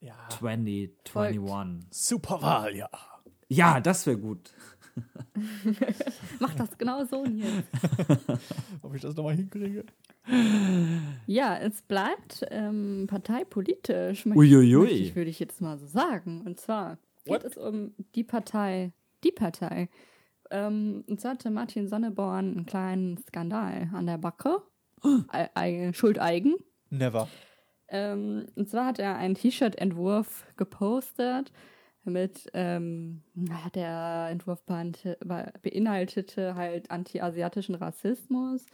Ja. 0.00 0.14
2021. 0.30 1.88
Superwahl, 1.90 2.76
ja. 2.76 2.88
Ja, 3.48 3.80
das 3.80 4.06
wäre 4.06 4.18
gut. 4.18 4.52
Mach 6.40 6.54
das 6.54 6.76
genau 6.78 7.04
so 7.04 7.24
hier. 7.26 7.64
Ob 8.82 8.94
ich 8.94 9.02
das 9.02 9.16
nochmal 9.16 9.34
hinkriege? 9.34 9.84
Ja, 11.26 11.56
es 11.58 11.82
bleibt 11.82 12.44
ähm, 12.50 13.06
parteipolitisch, 13.08 14.26
möchte 14.26 14.38
Uiuiui. 14.38 15.14
würde 15.16 15.30
ich 15.30 15.40
jetzt 15.40 15.60
mal 15.60 15.78
so 15.78 15.86
sagen. 15.86 16.42
Und 16.46 16.60
zwar 16.60 16.98
geht 17.24 17.42
es 17.44 17.56
um 17.56 17.94
die 18.14 18.22
Partei, 18.24 18.92
die 19.24 19.32
Partei. 19.32 19.88
Ähm, 20.52 21.02
und 21.08 21.20
zwar 21.20 21.32
hatte 21.32 21.50
Martin 21.50 21.88
Sonneborn 21.88 22.56
einen 22.56 22.66
kleinen 22.66 23.18
Skandal 23.18 23.88
an 23.92 24.06
der 24.06 24.18
Backe. 24.18 24.62
Ei- 25.28 25.92
Schuldeigen. 25.94 26.54
Never. 26.90 27.28
Ähm, 27.88 28.46
und 28.54 28.68
zwar 28.70 28.86
hat 28.86 28.98
er 29.00 29.16
einen 29.16 29.34
T-Shirt-Entwurf 29.34 30.44
gepostet 30.56 31.50
mit, 32.04 32.48
ähm, 32.54 33.22
der 33.74 34.28
Entwurf 34.30 34.62
beinhaltete 34.64 36.54
halt 36.54 36.90
anti-asiatischen 36.90 37.74
Rassismus, 37.74 38.66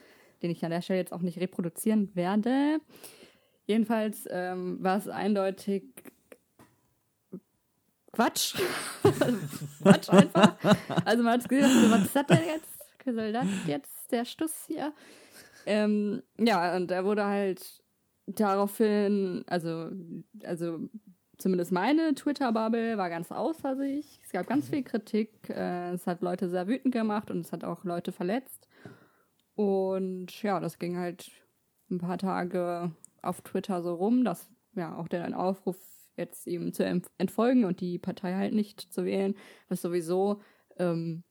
den 0.43 0.51
ich 0.51 0.65
an 0.65 0.71
der 0.71 0.83
Stelle 0.83 0.99
jetzt 1.01 1.13
auch 1.13 1.21
nicht 1.23 1.39
reproduzieren 1.41 2.11
werde. 2.15 2.79
Jedenfalls 3.67 4.27
ähm, 4.31 4.79
war 4.83 4.97
es 4.99 5.09
eindeutig 5.09 5.85
Quatsch. 8.13 8.55
Quatsch 9.83 10.11
einfach. 10.11 10.57
Also 11.05 11.23
man 11.23 11.35
hat 11.35 11.49
gesehen, 11.49 11.71
so, 11.71 11.91
was 11.91 12.13
das 12.13 12.27
denn 12.27 12.47
jetzt? 12.47 12.79
Was 13.05 13.15
soll 13.15 13.33
das 13.33 13.47
jetzt, 13.67 14.11
der 14.11 14.25
Stuss 14.25 14.65
hier? 14.67 14.93
Ähm, 15.67 16.23
ja, 16.39 16.77
und 16.77 16.91
er 16.91 17.05
wurde 17.05 17.25
halt 17.25 17.83
daraufhin, 18.27 19.45
also, 19.47 19.91
also 20.45 20.89
zumindest 21.39 21.73
meine 21.73 22.15
Twitter-Bubble 22.15 22.99
war 22.99 23.09
ganz 23.09 23.33
außer 23.33 23.77
sich. 23.77 24.21
Es 24.25 24.33
gab 24.33 24.47
ganz 24.47 24.69
viel 24.69 24.83
Kritik. 24.83 25.49
Äh, 25.49 25.93
es 25.93 26.07
hat 26.07 26.21
Leute 26.21 26.49
sehr 26.49 26.67
wütend 26.67 26.93
gemacht 26.93 27.31
und 27.31 27.41
es 27.41 27.53
hat 27.53 27.65
auch 27.65 27.85
Leute 27.85 28.13
verletzt. 28.13 28.69
Und 29.55 30.43
ja, 30.43 30.61
das 30.61 30.79
ging 30.79 30.99
halt 30.99 31.31
ein 31.91 31.99
paar 31.99 32.19
Tage 32.19 32.93
auf 33.23 33.41
Twitter 33.41 33.83
so 33.83 33.95
rum, 33.95 34.25
dass 34.25 34.51
ja 34.75 34.97
auch 34.97 35.09
der 35.09 35.39
Aufruf 35.39 35.77
jetzt 36.19 36.47
ihm 36.47 36.73
zu 36.73 36.85
ent- 36.85 37.11
entfolgen 37.17 37.65
und 37.65 37.81
die 37.81 37.99
Partei 37.99 38.35
halt 38.35 38.53
nicht 38.53 38.93
zu 38.93 39.05
wählen, 39.05 39.35
was 39.69 39.81
sowieso 39.81 40.43
ähm, 40.77 41.23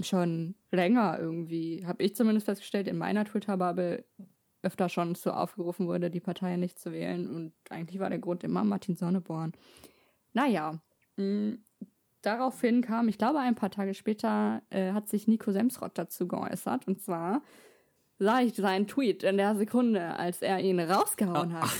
schon 0.00 0.54
länger 0.70 1.18
irgendwie, 1.18 1.86
habe 1.86 2.02
ich 2.02 2.14
zumindest 2.16 2.46
festgestellt, 2.46 2.88
in 2.88 2.98
meiner 2.98 3.24
Twitter-Bubble 3.24 4.04
öfter 4.62 4.88
schon 4.88 5.14
so 5.14 5.30
aufgerufen 5.30 5.86
wurde, 5.86 6.10
die 6.10 6.20
Partei 6.20 6.56
nicht 6.56 6.78
zu 6.78 6.90
wählen. 6.90 7.28
Und 7.28 7.52
eigentlich 7.70 8.00
war 8.00 8.08
der 8.08 8.18
Grund 8.18 8.44
immer 8.44 8.64
Martin 8.64 8.96
Sonneborn. 8.96 9.52
Naja, 10.32 10.80
mh, 11.16 11.58
daraufhin 12.22 12.80
kam, 12.80 13.08
ich 13.08 13.18
glaube, 13.18 13.40
ein 13.40 13.54
paar 13.54 13.70
Tage 13.70 13.94
später, 13.94 14.62
äh, 14.70 14.92
hat 14.92 15.08
sich 15.08 15.28
Nico 15.28 15.52
Semsrott 15.52 15.98
dazu 15.98 16.26
geäußert. 16.26 16.88
Und 16.88 17.02
zwar 17.02 17.42
sah 18.18 18.40
ich 18.40 18.54
seinen 18.54 18.86
Tweet 18.86 19.22
in 19.22 19.36
der 19.36 19.54
Sekunde, 19.54 20.16
als 20.16 20.40
er 20.40 20.58
ihn 20.60 20.80
rausgehauen 20.80 21.52
hat. 21.52 21.70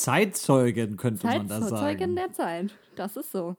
Zeitzeugen 0.00 0.96
könnte 0.96 1.26
man 1.26 1.48
das 1.48 1.68
Zeitzeugin 1.68 1.98
sagen. 1.98 2.16
der 2.16 2.32
Zeit. 2.32 2.78
Das 2.96 3.16
ist 3.16 3.32
so. 3.32 3.56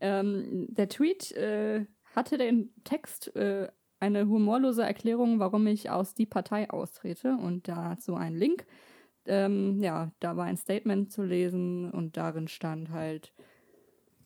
Ähm, 0.00 0.66
der 0.68 0.88
Tweet 0.88 1.32
äh, 1.32 1.86
hatte 2.14 2.38
den 2.38 2.70
Text 2.84 3.34
äh, 3.36 3.68
eine 4.00 4.28
humorlose 4.28 4.82
Erklärung, 4.82 5.38
warum 5.38 5.66
ich 5.66 5.90
aus 5.90 6.14
die 6.14 6.26
Partei 6.26 6.68
austrete 6.70 7.36
und 7.36 7.68
dazu 7.68 8.14
ein 8.14 8.34
Link. 8.34 8.66
Ähm, 9.26 9.82
ja, 9.82 10.10
da 10.20 10.36
war 10.36 10.44
ein 10.44 10.58
Statement 10.58 11.10
zu 11.10 11.22
lesen 11.22 11.90
und 11.90 12.16
darin 12.16 12.48
stand 12.48 12.90
halt 12.90 13.32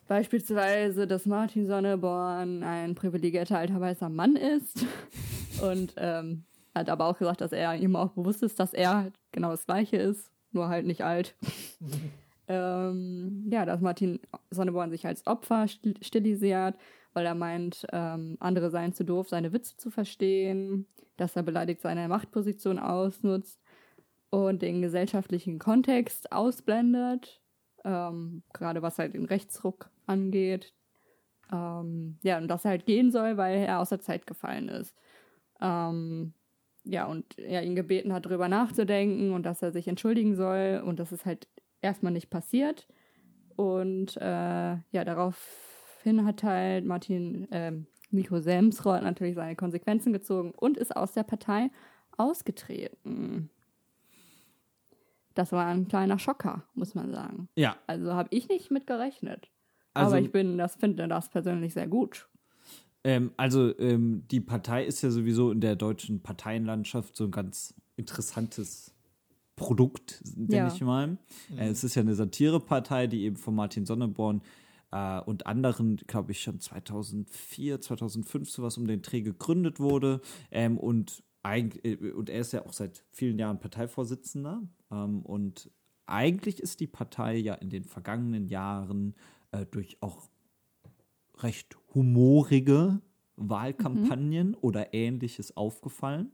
beispielsweise, 0.09 1.07
dass 1.07 1.27
Martin 1.27 1.67
Sonneborn 1.67 2.65
ein 2.65 2.95
privilegierter 2.95 3.59
alter 3.59 3.81
weißer 3.81 4.09
Mann 4.09 4.35
ist 4.35 4.85
und 5.63 5.95
ähm, 5.97 6.45
hat 6.75 6.89
aber 6.89 7.07
auch 7.07 7.19
gesagt, 7.19 7.41
dass 7.41 7.53
er 7.53 7.77
ihm 7.77 7.95
auch 7.95 8.11
bewusst 8.13 8.43
ist, 8.43 8.59
dass 8.59 8.73
er 8.73 9.13
genau 9.31 9.51
das 9.51 9.67
Gleiche 9.67 9.99
ist, 9.99 10.33
nur 10.53 10.69
halt 10.69 10.87
nicht 10.87 11.03
alt. 11.05 11.35
ähm, 12.49 13.47
ja, 13.51 13.65
dass 13.65 13.81
Martin 13.81 14.21
Sonneborn 14.51 14.91
sich 14.91 15.07
als 15.07 15.27
Opfer 15.27 15.69
stil- 15.69 16.03
stilisiert, 16.03 16.77
weil 17.13 17.27
er 17.27 17.35
meint, 17.35 17.87
ähm, 17.93 18.37
andere 18.41 18.71
seien 18.71 18.93
zu 18.93 19.05
doof, 19.05 19.29
seine 19.29 19.53
Witze 19.53 19.77
zu 19.77 19.91
verstehen, 19.91 20.87
dass 21.17 21.37
er 21.37 21.43
beleidigt 21.43 21.81
seine 21.81 22.09
Machtposition 22.09 22.79
ausnutzt 22.79 23.61
und 24.31 24.63
den 24.63 24.83
gesellschaftlichen 24.83 25.59
Kontext 25.59 26.33
ausblendet, 26.33 27.41
ähm, 27.85 28.43
gerade 28.53 28.83
was 28.83 28.99
halt 28.99 29.15
den 29.15 29.25
Rechtsruck 29.25 29.91
angeht. 30.07 30.73
Ähm, 31.51 32.19
ja, 32.23 32.39
und 32.39 32.49
dass 32.49 32.65
er 32.65 32.73
halt 32.73 32.87
gehen 32.87 33.11
soll, 33.11 33.37
weil 33.37 33.59
er 33.59 33.81
aus 33.81 33.89
der 33.89 34.01
Zeit 34.01 34.27
gefallen 34.27 34.69
ist. 34.69 34.95
Ähm, 35.61 36.35
ja, 36.91 37.05
und 37.07 37.39
er 37.39 37.63
ihn 37.63 37.77
gebeten 37.77 38.13
hat, 38.13 38.25
darüber 38.27 38.49
nachzudenken 38.49 39.33
und 39.33 39.45
dass 39.45 39.61
er 39.63 39.73
sich 39.73 39.87
entschuldigen 39.89 40.35
soll 40.37 40.83
und 40.85 40.99
das 40.99 41.13
ist 41.13 41.27
halt 41.27 41.47
erstmal 41.83 42.13
nicht 42.13 42.31
passiert. 42.31 42.89
Und 43.57 44.17
äh, 44.17 44.23
ja, 44.91 45.05
daraufhin 45.05 46.25
hat 46.25 46.43
halt 46.43 46.85
Martin 46.87 47.47
ähm, 47.51 47.87
Nico 48.11 48.41
Semsrott 48.41 49.03
natürlich 49.03 49.35
seine 49.35 49.55
Konsequenzen 49.57 50.13
gezogen 50.13 50.53
und 50.57 50.77
ist 50.79 50.97
aus 50.97 51.13
der 51.13 51.25
Partei 51.25 51.71
ausgetreten. 52.17 53.51
Das 55.35 55.53
war 55.53 55.67
ein 55.67 55.87
kleiner 55.89 56.19
Schocker, 56.19 56.65
muss 56.75 56.95
man 56.95 57.13
sagen. 57.13 57.49
Ja, 57.55 57.77
Also 57.87 58.15
habe 58.15 58.29
ich 58.33 58.49
nicht 58.49 58.71
mit 58.71 58.87
gerechnet. 58.87 59.51
Also- 59.95 60.13
Aber 60.17 60.21
ich 60.25 60.33
bin, 60.33 60.59
das 60.59 60.77
finde 60.77 61.07
das 61.07 61.29
persönlich 61.29 61.75
sehr 61.75 61.87
gut. 61.87 62.29
Ähm, 63.09 63.33
also 63.39 63.77
ähm, 63.79 64.25
die 64.31 64.41
Partei 64.41 64.85
ist 64.85 65.01
ja 65.03 65.11
sowieso 65.11 65.51
in 65.51 65.61
der 65.61 65.77
deutschen 65.77 66.21
Parteienlandschaft 66.21 67.17
so 67.17 67.25
ein 67.25 67.31
ganz 67.31 67.75
interessantes 67.97 68.93
Produkt, 69.57 70.21
denke 70.37 70.57
Ja. 70.57 70.69
ich 70.73 70.81
mal. 70.83 71.17
Äh, 71.57 71.69
es 71.69 71.85
ist 71.85 71.95
ja 71.95 72.03
eine 72.03 72.15
Satirepartei, 72.15 73.07
die 73.07 73.23
eben 73.25 73.37
von 73.37 73.55
Martin 73.55 73.87
Sonneborn 73.87 74.43
äh, 74.93 75.21
und 75.23 75.47
anderen, 75.47 75.97
glaube 75.97 76.33
ich, 76.33 76.43
schon 76.43 76.61
2004, 76.61 77.81
2005 77.81 78.51
sowas 78.51 78.77
um 78.77 78.87
den 78.87 79.01
Dreh 79.03 79.23
gegründet 79.23 79.81
wurde. 79.81 80.21
Ähm, 80.51 80.77
und, 80.79 81.23
äh, 81.43 81.97
und 82.13 82.29
er 82.29 82.41
ist 82.41 82.53
ja 82.53 82.65
auch 82.67 82.73
seit 82.75 83.05
vielen 83.11 83.39
Jahren 83.39 83.59
Parteivorsitzender. 83.59 84.63
Ähm, 84.91 85.23
und 85.23 85.71
eigentlich 86.07 86.61
ist 86.61 86.81
die 86.81 86.87
Partei 86.87 87.37
ja 87.37 87.55
in 87.55 87.71
den 87.71 87.85
vergangenen 87.85 88.47
Jahren 88.49 89.15
äh, 89.53 89.65
durch 89.67 89.97
auch 90.03 90.29
recht 91.43 91.77
humorige 91.95 93.01
Wahlkampagnen 93.37 94.49
mhm. 94.49 94.57
oder 94.61 94.95
ähnliches 94.95 95.57
aufgefallen. 95.57 96.33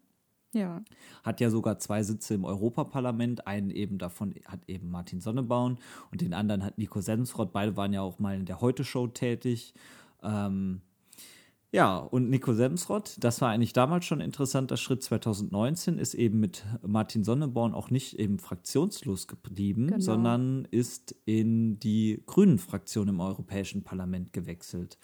Ja. 0.53 0.83
Hat 1.25 1.41
ja 1.41 1.51
sogar 1.51 1.79
zwei 1.79 2.03
Sitze 2.03 2.35
im 2.35 2.45
Europaparlament. 2.45 3.47
Einen 3.47 3.71
eben 3.71 3.99
davon 3.99 4.35
hat 4.47 4.61
eben 4.69 4.89
Martin 4.89 5.21
Sonnebaum 5.21 5.79
und 6.13 6.21
den 6.21 6.33
anderen 6.33 6.65
hat 6.65 6.79
Nico 6.79 7.01
Sensrott. 7.01 7.53
Beide 7.53 7.77
waren 7.77 7.93
ja 7.93 8.03
auch 8.03 8.19
mal 8.21 8.37
in 8.37 8.47
der 8.47 8.61
Heute-Show 8.61 9.09
tätig. 9.09 9.75
Ähm, 10.23 10.81
ja, 11.75 11.97
und 11.97 12.31
Nico 12.31 12.55
Semsrott, 12.55 13.17
das 13.19 13.41
war 13.41 13.51
eigentlich 13.51 13.73
damals 13.73 14.05
schon 14.05 14.21
ein 14.21 14.27
interessanter 14.27 14.77
Schritt. 14.77 15.03
2019 15.03 15.99
ist 15.99 16.15
eben 16.15 16.39
mit 16.39 16.65
Martin 16.87 17.25
Sonneborn 17.25 17.75
auch 17.75 17.91
nicht 17.91 18.17
eben 18.17 18.39
fraktionslos 18.39 19.27
geblieben, 19.27 19.89
genau. 19.89 19.99
sondern 19.99 20.69
ist 20.71 21.17
in 21.25 21.81
die 21.81 22.23
Grünen-Fraktion 22.27 23.09
im 23.09 23.19
Europäischen 23.19 23.83
Parlament 23.83 24.33
gewechselt. 24.33 24.99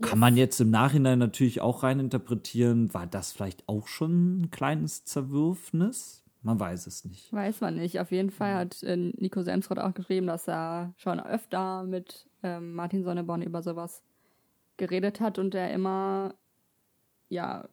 Kann 0.00 0.18
man 0.18 0.36
jetzt 0.36 0.60
im 0.60 0.70
Nachhinein 0.70 1.20
natürlich 1.20 1.60
auch 1.60 1.84
reininterpretieren, 1.84 2.92
war 2.92 3.06
das 3.06 3.30
vielleicht 3.30 3.68
auch 3.68 3.86
schon 3.86 4.40
ein 4.40 4.50
kleines 4.50 5.04
Zerwürfnis? 5.04 6.24
Man 6.42 6.58
weiß 6.58 6.88
es 6.88 7.04
nicht. 7.04 7.32
Weiß 7.32 7.60
man 7.60 7.76
nicht. 7.76 8.00
Auf 8.00 8.10
jeden 8.10 8.30
Fall 8.30 8.56
hat 8.56 8.82
äh, 8.82 8.96
Nico 8.96 9.42
Semsrott 9.42 9.78
auch 9.78 9.94
geschrieben, 9.94 10.26
dass 10.26 10.48
er 10.48 10.94
schon 10.96 11.20
öfter 11.20 11.84
mit 11.84 12.28
ähm, 12.42 12.74
Martin 12.74 13.04
Sonneborn 13.04 13.42
über 13.42 13.62
sowas 13.62 14.02
geredet 14.76 15.20
hat 15.20 15.38
und 15.38 15.54
er 15.54 15.72
immer, 15.72 16.34
ja, 17.28 17.68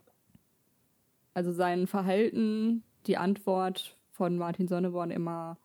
also 1.34 1.52
sein 1.52 1.88
Verhalten, 1.88 2.84
die 3.08 3.18
Antwort 3.18 3.98
von 4.12 4.38
Martin 4.38 4.68
Sonneborn 4.68 5.12
immer 5.12 5.58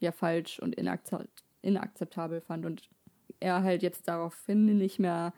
ja 0.00 0.12
falsch 0.12 0.58
und 0.58 0.74
inakzeptabel 0.74 2.40
fand 2.40 2.66
und 2.66 2.88
er 3.40 3.62
halt 3.62 3.82
jetzt 3.82 4.08
daraufhin 4.08 4.76
nicht 4.76 4.98
mehr 4.98 5.32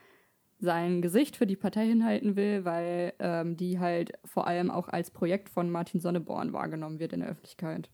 sein 0.61 1.03
Gesicht 1.03 1.37
für 1.37 1.47
die 1.47 1.57
Partei 1.57 1.87
hinhalten 1.87 2.37
will, 2.37 2.65
weil 2.65 3.13
ähm, 3.19 3.57
die 3.57 3.79
halt 3.79 4.13
vor 4.25 4.47
allem 4.47 4.71
auch 4.71 4.89
als 4.89 5.11
Projekt 5.11 5.49
von 5.49 5.71
Martin 5.71 6.01
Sonneborn 6.01 6.53
wahrgenommen 6.53 6.99
wird 6.99 7.13
in 7.13 7.21
der 7.21 7.29
Öffentlichkeit. 7.29 7.91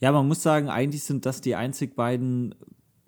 Ja, 0.00 0.10
man 0.12 0.26
muss 0.26 0.42
sagen, 0.42 0.68
eigentlich 0.68 1.04
sind 1.04 1.26
das 1.26 1.40
die 1.40 1.54
einzig 1.54 1.94
beiden 1.94 2.54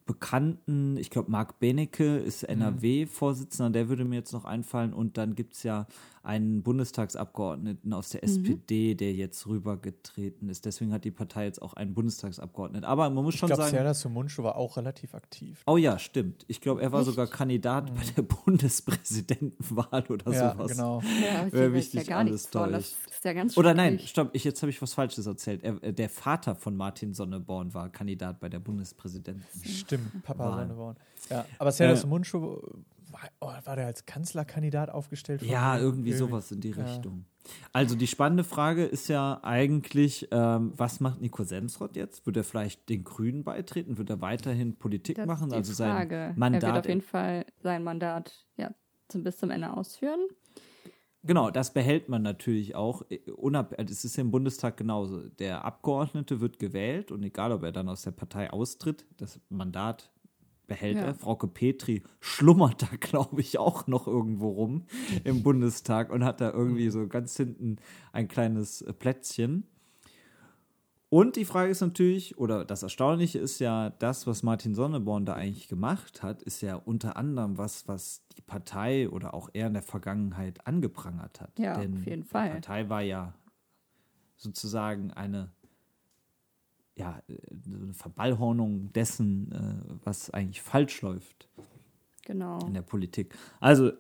bekannten, 0.06 0.96
ich 0.96 1.10
glaube, 1.10 1.30
Marc 1.30 1.58
Benecke 1.58 2.18
ist 2.18 2.42
mhm. 2.42 2.60
NRW-Vorsitzender, 2.60 3.70
der 3.70 3.88
würde 3.88 4.04
mir 4.04 4.16
jetzt 4.16 4.32
noch 4.32 4.44
einfallen. 4.44 4.92
Und 4.92 5.16
dann 5.16 5.34
gibt 5.34 5.54
es 5.54 5.62
ja 5.62 5.86
einen 6.24 6.62
Bundestagsabgeordneten 6.62 7.92
aus 7.92 8.08
der 8.08 8.22
mhm. 8.22 8.30
SPD, 8.30 8.94
der 8.94 9.12
jetzt 9.12 9.46
rübergetreten 9.46 10.48
ist. 10.48 10.64
Deswegen 10.64 10.92
hat 10.92 11.04
die 11.04 11.10
Partei 11.10 11.44
jetzt 11.44 11.60
auch 11.60 11.74
einen 11.74 11.94
Bundestagsabgeordneten. 11.94 12.84
Aber 12.84 13.10
man 13.10 13.22
muss 13.24 13.34
ich 13.34 13.40
schon 13.40 13.48
glaub, 13.48 13.58
sagen. 13.58 13.70
Serdar 13.70 13.94
Sumuncu 13.94 14.42
war 14.42 14.56
auch 14.56 14.76
relativ 14.78 15.14
aktiv. 15.14 15.62
Oh 15.66 15.76
ja, 15.76 15.98
stimmt. 15.98 16.44
Ich 16.48 16.62
glaube, 16.62 16.80
er 16.80 16.92
war 16.92 17.00
Echt? 17.00 17.10
sogar 17.10 17.26
Kandidat 17.26 17.90
mhm. 17.90 17.94
bei 17.96 18.02
der 18.16 18.22
Bundespräsidentenwahl 18.44 20.04
oder 20.08 20.32
ja, 20.32 20.52
sowas. 20.52 20.72
Genau. 20.72 21.02
Ja, 21.02 21.46
Wer 21.50 21.68
mich 21.68 21.92
ja 21.92 22.02
gar 22.02 22.20
alles 22.20 22.48
täuscht. 22.48 22.72
Das 22.72 22.96
ist 23.10 23.24
ja 23.24 23.32
ganz 23.34 23.56
Oder 23.58 23.74
nein, 23.74 23.98
stopp, 23.98 24.30
ich, 24.32 24.44
jetzt 24.44 24.62
habe 24.62 24.70
ich 24.70 24.80
was 24.80 24.94
Falsches 24.94 25.26
erzählt. 25.26 25.62
Er, 25.62 25.92
der 25.92 26.08
Vater 26.08 26.54
von 26.54 26.74
Martin 26.74 27.12
Sonneborn 27.12 27.74
war 27.74 27.90
Kandidat 27.90 28.40
bei 28.40 28.48
der 28.48 28.60
Bundespräsidentenwahl. 28.60 29.70
Stimmt, 29.70 30.22
Papa 30.22 30.58
Sonneborn. 30.58 30.96
Ja, 31.30 31.44
aber 31.58 31.70
Serdar 31.70 31.96
äh, 31.96 31.98
Sumuncu 31.98 32.60
oh, 33.40 33.50
war 33.64 33.76
der 33.76 33.86
als 33.86 34.06
Kanzlerkandidat 34.06 34.90
aufgestellt? 34.90 35.42
Ja, 35.42 35.78
irgendwie 35.78 36.12
sowas 36.12 36.50
in 36.52 36.60
die 36.60 36.70
ja. 36.70 36.84
Richtung. 36.84 37.26
Also 37.72 37.94
die 37.94 38.06
spannende 38.06 38.44
Frage 38.44 38.84
ist 38.84 39.08
ja 39.08 39.40
eigentlich, 39.42 40.28
ähm, 40.30 40.72
was 40.76 41.00
macht 41.00 41.20
Nico 41.20 41.44
Semsrott 41.44 41.96
jetzt? 41.96 42.26
Wird 42.26 42.36
er 42.36 42.44
vielleicht 42.44 42.88
den 42.88 43.04
Grünen 43.04 43.44
beitreten? 43.44 43.98
Wird 43.98 44.10
er 44.10 44.20
weiterhin 44.20 44.76
Politik 44.76 45.16
das 45.16 45.26
machen? 45.26 45.52
also 45.52 45.72
sein 45.72 45.90
Frage. 45.90 46.32
Mandat. 46.36 46.62
Er 46.62 46.68
wird 46.68 46.84
auf 46.84 46.88
jeden 46.88 47.02
Fall 47.02 47.46
sein 47.62 47.84
Mandat 47.84 48.46
ja, 48.56 48.70
zum, 49.08 49.24
bis 49.24 49.36
zum 49.36 49.50
Ende 49.50 49.72
ausführen. 49.72 50.20
Genau, 51.26 51.50
das 51.50 51.72
behält 51.72 52.08
man 52.08 52.22
natürlich 52.22 52.74
auch. 52.74 53.02
Äh, 53.10 53.20
es 53.78 54.04
ist 54.04 54.18
im 54.18 54.30
Bundestag 54.30 54.76
genauso. 54.76 55.28
Der 55.28 55.64
Abgeordnete 55.64 56.40
wird 56.40 56.58
gewählt 56.58 57.10
und 57.10 57.22
egal, 57.22 57.52
ob 57.52 57.62
er 57.62 57.72
dann 57.72 57.88
aus 57.88 58.02
der 58.02 58.10
Partei 58.10 58.50
austritt, 58.50 59.06
das 59.16 59.40
Mandat 59.48 60.10
behält 60.66 60.96
ja. 60.96 61.04
er. 61.04 61.14
Frauke 61.14 61.46
Petri 61.46 62.02
schlummert 62.20 62.82
da, 62.82 62.88
glaube 63.00 63.40
ich, 63.40 63.58
auch 63.58 63.86
noch 63.86 64.06
irgendwo 64.06 64.50
rum 64.50 64.84
im 65.24 65.42
Bundestag 65.42 66.10
und 66.10 66.24
hat 66.24 66.40
da 66.40 66.50
irgendwie 66.50 66.90
so 66.90 67.06
ganz 67.06 67.36
hinten 67.36 67.76
ein 68.12 68.28
kleines 68.28 68.82
äh, 68.82 68.92
Plätzchen. 68.92 69.64
Und 71.10 71.36
die 71.36 71.44
Frage 71.44 71.70
ist 71.70 71.80
natürlich, 71.80 72.38
oder 72.38 72.64
das 72.64 72.82
Erstaunliche 72.82 73.38
ist 73.38 73.60
ja, 73.60 73.90
das, 73.90 74.26
was 74.26 74.42
Martin 74.42 74.74
Sonneborn 74.74 75.24
da 75.24 75.34
eigentlich 75.34 75.68
gemacht 75.68 76.24
hat, 76.24 76.42
ist 76.42 76.60
ja 76.60 76.74
unter 76.74 77.16
anderem 77.16 77.56
was, 77.56 77.86
was 77.86 78.26
die 78.36 78.42
Partei 78.42 79.08
oder 79.08 79.32
auch 79.32 79.48
er 79.52 79.68
in 79.68 79.74
der 79.74 79.82
Vergangenheit 79.82 80.66
angeprangert 80.66 81.40
hat. 81.40 81.56
Ja, 81.56 81.78
Denn 81.78 81.94
auf 81.94 82.04
jeden 82.04 82.24
Fall. 82.24 82.48
Die 82.48 82.52
Partei 82.54 82.88
war 82.88 83.02
ja 83.02 83.32
sozusagen 84.36 85.12
eine 85.12 85.52
ja, 86.96 87.20
äh, 87.28 87.36
eine 87.66 87.94
Verballhornung 87.94 88.92
dessen, 88.92 89.52
äh, 89.52 89.98
was 90.04 90.30
eigentlich 90.30 90.62
falsch 90.62 91.02
läuft. 91.02 91.48
Genau. 92.26 92.58
In 92.60 92.72
der 92.72 92.82
Politik. 92.82 93.34
Also 93.60 93.92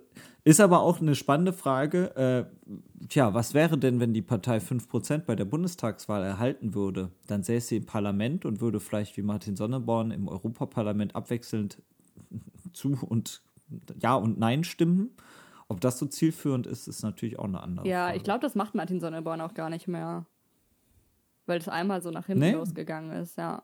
ist 0.44 0.60
aber 0.60 0.80
auch 0.80 1.00
eine 1.00 1.14
spannende 1.14 1.52
Frage. 1.52 2.16
Äh, 2.16 3.06
tja, 3.08 3.34
was 3.34 3.52
wäre 3.52 3.76
denn, 3.76 4.00
wenn 4.00 4.14
die 4.14 4.22
Partei 4.22 4.58
5% 4.58 5.26
bei 5.26 5.36
der 5.36 5.44
Bundestagswahl 5.44 6.22
erhalten 6.22 6.74
würde? 6.74 7.10
Dann 7.26 7.42
säße 7.42 7.68
sie 7.68 7.76
im 7.76 7.86
Parlament 7.86 8.46
und 8.46 8.60
würde 8.60 8.80
vielleicht 8.80 9.16
wie 9.18 9.22
Martin 9.22 9.56
Sonneborn 9.56 10.10
im 10.10 10.28
Europaparlament 10.28 11.14
abwechselnd 11.14 11.82
zu 12.72 12.96
und 13.02 13.42
Ja 14.00 14.14
und 14.14 14.38
Nein 14.38 14.64
stimmen. 14.64 15.10
Ob 15.68 15.80
das 15.80 15.98
so 15.98 16.06
zielführend 16.06 16.66
ist, 16.66 16.88
ist 16.88 17.02
natürlich 17.02 17.38
auch 17.38 17.44
eine 17.44 17.62
andere 17.62 17.86
ja, 17.86 18.04
Frage. 18.04 18.12
Ja, 18.12 18.16
ich 18.16 18.22
glaube, 18.22 18.40
das 18.40 18.54
macht 18.54 18.74
Martin 18.74 19.00
Sonneborn 19.00 19.40
auch 19.40 19.54
gar 19.54 19.70
nicht 19.70 19.88
mehr 19.88 20.26
weil 21.46 21.58
es 21.58 21.68
einmal 21.68 22.02
so 22.02 22.10
nach 22.10 22.26
hinten 22.26 22.40
nee. 22.40 22.52
losgegangen 22.52 23.10
ist, 23.22 23.36
ja. 23.36 23.62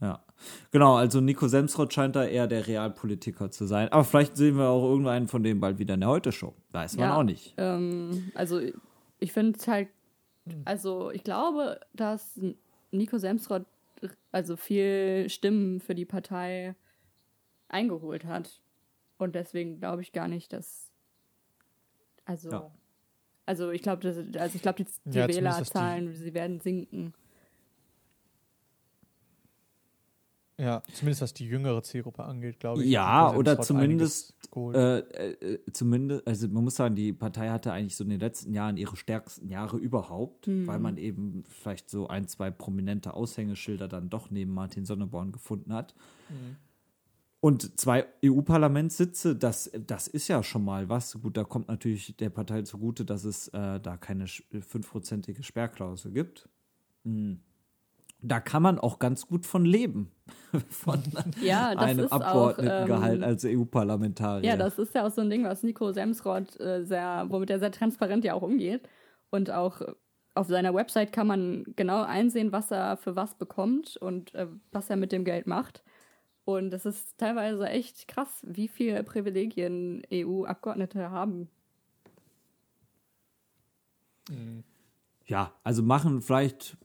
Ja, 0.00 0.22
genau, 0.70 0.96
also 0.96 1.20
Nico 1.20 1.48
Semsrott 1.48 1.94
scheint 1.94 2.14
da 2.14 2.24
eher 2.24 2.46
der 2.46 2.66
Realpolitiker 2.66 3.50
zu 3.50 3.64
sein. 3.64 3.88
Aber 3.88 4.04
vielleicht 4.04 4.36
sehen 4.36 4.56
wir 4.56 4.68
auch 4.68 4.84
irgendeinen 4.84 5.28
von 5.28 5.42
denen 5.42 5.60
bald 5.60 5.78
wieder 5.78 5.94
in 5.94 6.00
der 6.00 6.10
Heute-Show. 6.10 6.54
Weiß 6.72 6.96
man 6.96 7.08
ja, 7.08 7.16
auch 7.16 7.22
nicht. 7.22 7.54
Ähm, 7.56 8.30
also 8.34 8.60
ich 9.18 9.32
finde 9.32 9.58
es 9.58 9.66
halt, 9.66 9.88
also 10.66 11.10
ich 11.10 11.24
glaube, 11.24 11.80
dass 11.94 12.38
Nico 12.90 13.16
Semsrott 13.16 13.64
also 14.30 14.56
viel 14.56 15.26
Stimmen 15.30 15.80
für 15.80 15.94
die 15.94 16.04
Partei 16.04 16.74
eingeholt 17.68 18.26
hat. 18.26 18.60
Und 19.16 19.34
deswegen 19.34 19.78
glaube 19.78 20.02
ich 20.02 20.12
gar 20.12 20.28
nicht, 20.28 20.52
dass 20.52 20.90
also 22.26 22.50
ja. 22.50 22.70
Also 23.46 23.70
ich 23.70 23.82
glaube, 23.82 24.06
also 24.08 24.56
ich 24.56 24.62
glaube, 24.62 24.84
die, 24.84 24.90
die 25.04 25.18
ja, 25.18 25.28
Wählerzahlen, 25.28 26.14
sie 26.14 26.34
werden 26.34 26.60
sinken. 26.60 27.14
Ja, 30.56 30.82
zumindest 30.92 31.20
was 31.20 31.34
die 31.34 31.46
jüngere 31.46 31.82
Zielgruppe 31.82 32.22
angeht, 32.22 32.60
glaube 32.60 32.84
ich. 32.84 32.90
Ja, 32.90 33.34
oder 33.34 33.60
zumindest, 33.60 34.34
äh, 34.56 34.98
äh, 34.98 35.58
zumindest, 35.72 36.26
also 36.28 36.48
man 36.48 36.62
muss 36.62 36.76
sagen, 36.76 36.94
die 36.94 37.12
Partei 37.12 37.48
hatte 37.48 37.72
eigentlich 37.72 37.96
so 37.96 38.04
in 38.04 38.10
den 38.10 38.20
letzten 38.20 38.52
Jahren 38.54 38.76
ihre 38.76 38.96
stärksten 38.96 39.48
Jahre 39.48 39.78
überhaupt, 39.78 40.46
mhm. 40.46 40.68
weil 40.68 40.78
man 40.78 40.96
eben 40.96 41.42
vielleicht 41.48 41.90
so 41.90 42.06
ein, 42.06 42.28
zwei 42.28 42.52
prominente 42.52 43.14
Aushängeschilder 43.14 43.88
dann 43.88 44.10
doch 44.10 44.30
neben 44.30 44.54
Martin 44.54 44.84
Sonneborn 44.84 45.32
gefunden 45.32 45.72
hat. 45.72 45.94
Mhm. 46.28 46.56
Und 47.44 47.78
zwei 47.78 48.06
EU-Parlamentssitze, 48.24 49.36
das, 49.36 49.70
das 49.86 50.06
ist 50.06 50.28
ja 50.28 50.42
schon 50.42 50.64
mal 50.64 50.88
was. 50.88 51.20
Gut, 51.20 51.36
da 51.36 51.44
kommt 51.44 51.68
natürlich 51.68 52.16
der 52.16 52.30
Partei 52.30 52.62
zugute, 52.62 53.04
dass 53.04 53.24
es 53.24 53.48
äh, 53.48 53.80
da 53.80 53.98
keine 53.98 54.26
fünfprozentige 54.26 55.42
Sperrklausel 55.42 56.12
gibt. 56.12 56.48
Hm. 57.04 57.40
Da 58.22 58.40
kann 58.40 58.62
man 58.62 58.78
auch 58.78 58.98
ganz 58.98 59.26
gut 59.26 59.44
von 59.44 59.66
leben. 59.66 60.10
von 60.70 61.02
ja, 61.42 61.68
einem 61.68 62.06
Abgeordnetengehalt 62.06 63.18
ähm, 63.18 63.24
als 63.24 63.44
EU-Parlamentarier. 63.44 64.48
Ja, 64.48 64.56
das 64.56 64.78
ist 64.78 64.94
ja 64.94 65.06
auch 65.06 65.12
so 65.12 65.20
ein 65.20 65.28
Ding, 65.28 65.44
was 65.44 65.62
Nico 65.62 65.92
Semsrott 65.92 66.58
äh, 66.58 66.82
sehr, 66.86 67.26
womit 67.28 67.50
er 67.50 67.58
sehr 67.58 67.72
transparent 67.72 68.24
ja 68.24 68.32
auch 68.32 68.40
umgeht. 68.40 68.88
Und 69.28 69.50
auch 69.50 69.82
auf 70.32 70.46
seiner 70.46 70.72
Website 70.72 71.12
kann 71.12 71.26
man 71.26 71.64
genau 71.76 72.04
einsehen, 72.04 72.52
was 72.52 72.70
er 72.70 72.96
für 72.96 73.16
was 73.16 73.34
bekommt 73.34 73.98
und 73.98 74.34
äh, 74.34 74.46
was 74.72 74.88
er 74.88 74.96
mit 74.96 75.12
dem 75.12 75.26
Geld 75.26 75.46
macht. 75.46 75.84
Und 76.44 76.74
es 76.74 76.84
ist 76.84 77.16
teilweise 77.16 77.68
echt 77.68 78.06
krass, 78.06 78.42
wie 78.42 78.68
viele 78.68 79.02
Privilegien 79.02 80.02
EU-Abgeordnete 80.12 81.10
haben. 81.10 81.48
Mhm. 84.28 84.62
Ja, 85.26 85.52
also 85.62 85.82
machen 85.82 86.20
vielleicht 86.20 86.76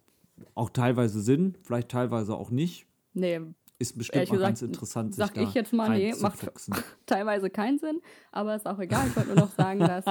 auch 0.56 0.70
teilweise 0.70 1.22
Sinn, 1.22 1.58
vielleicht 1.64 1.90
teilweise 1.90 2.36
auch 2.36 2.52
nicht. 2.52 2.86
Nee, 3.14 3.42
Ist 3.80 3.98
bestimmt 3.98 4.30
mal 4.30 4.36
gesagt, 4.36 4.42
ganz 4.42 4.62
interessant, 4.62 5.16
sich 5.16 5.26
sag 5.26 5.34
da 5.34 5.42
ich 5.42 5.54
jetzt 5.54 5.74
mal, 5.74 5.90
nee, 5.90 6.14
macht 6.22 6.40
teilweise 7.06 7.50
keinen 7.50 7.80
Sinn, 7.80 8.02
aber 8.32 8.56
ist 8.56 8.66
auch 8.66 8.80
egal. 8.80 9.08
Ich 9.08 9.16
wollte 9.18 9.30
nur 9.30 9.44
noch 9.44 9.52
sagen, 9.52 9.80
dass 9.80 10.06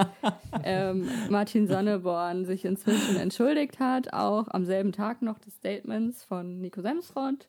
ähm, 0.63 1.09
Martin 1.31 1.69
Sonneborn 1.69 2.45
sich 2.45 2.67
inzwischen 2.67 3.17
entschuldigt 3.17 3.81
hat, 3.81 4.13
auch 4.13 4.49
am 4.49 4.67
selben 4.67 4.93
Tag 4.93 5.23
noch 5.23 5.39
des 5.39 5.55
Statements 5.55 6.23
von 6.25 6.61
Nico 6.61 6.83
Semsrott. 6.83 7.49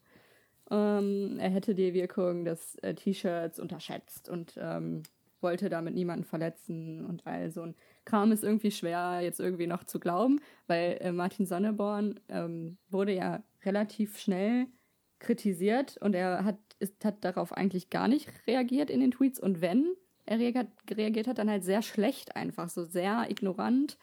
Ähm, 0.72 1.38
er 1.40 1.50
hätte 1.50 1.76
die 1.76 1.94
Wirkung 1.94 2.46
des 2.46 2.76
äh, 2.76 2.94
T-Shirts 2.94 3.60
unterschätzt 3.60 4.30
und 4.30 4.54
ähm, 4.62 5.04
wollte 5.42 5.70
damit 5.70 5.96
niemanden 5.96 6.26
verletzen 6.26 7.06
und 7.06 7.26
all 7.26 7.50
so 7.50 7.62
ein 7.62 7.76
Kram 8.06 8.32
ist 8.32 8.44
irgendwie 8.44 8.72
schwer 8.72 9.20
jetzt 9.22 9.40
irgendwie 9.40 9.68
noch 9.68 9.84
zu 9.84 10.00
glauben, 10.00 10.42
weil 10.68 10.98
äh, 11.02 11.12
Martin 11.12 11.46
Sonneborn 11.46 12.20
ähm, 12.28 12.78
wurde 12.90 13.14
ja 13.14 13.44
relativ 13.64 14.18
schnell 14.20 14.68
kritisiert 15.20 15.98
und 15.98 16.16
er 16.16 16.44
hat, 16.44 16.58
ist, 16.80 17.04
hat 17.06 17.24
darauf 17.24 17.54
eigentlich 17.54 17.90
gar 17.90 18.08
nicht 18.08 18.30
reagiert 18.48 18.90
in 18.90 19.00
den 19.00 19.12
Tweets. 19.12 19.40
Und 19.40 19.62
wenn 19.62 19.94
er 20.26 20.40
reagiert, 20.40 20.68
reagiert 20.90 21.28
hat, 21.28 21.38
dann 21.38 21.50
halt 21.50 21.64
sehr 21.64 21.82
schlecht 21.82 22.36
einfach, 22.36 22.70
so 22.70 22.86
sehr 22.86 23.30
ignorant, 23.30 23.98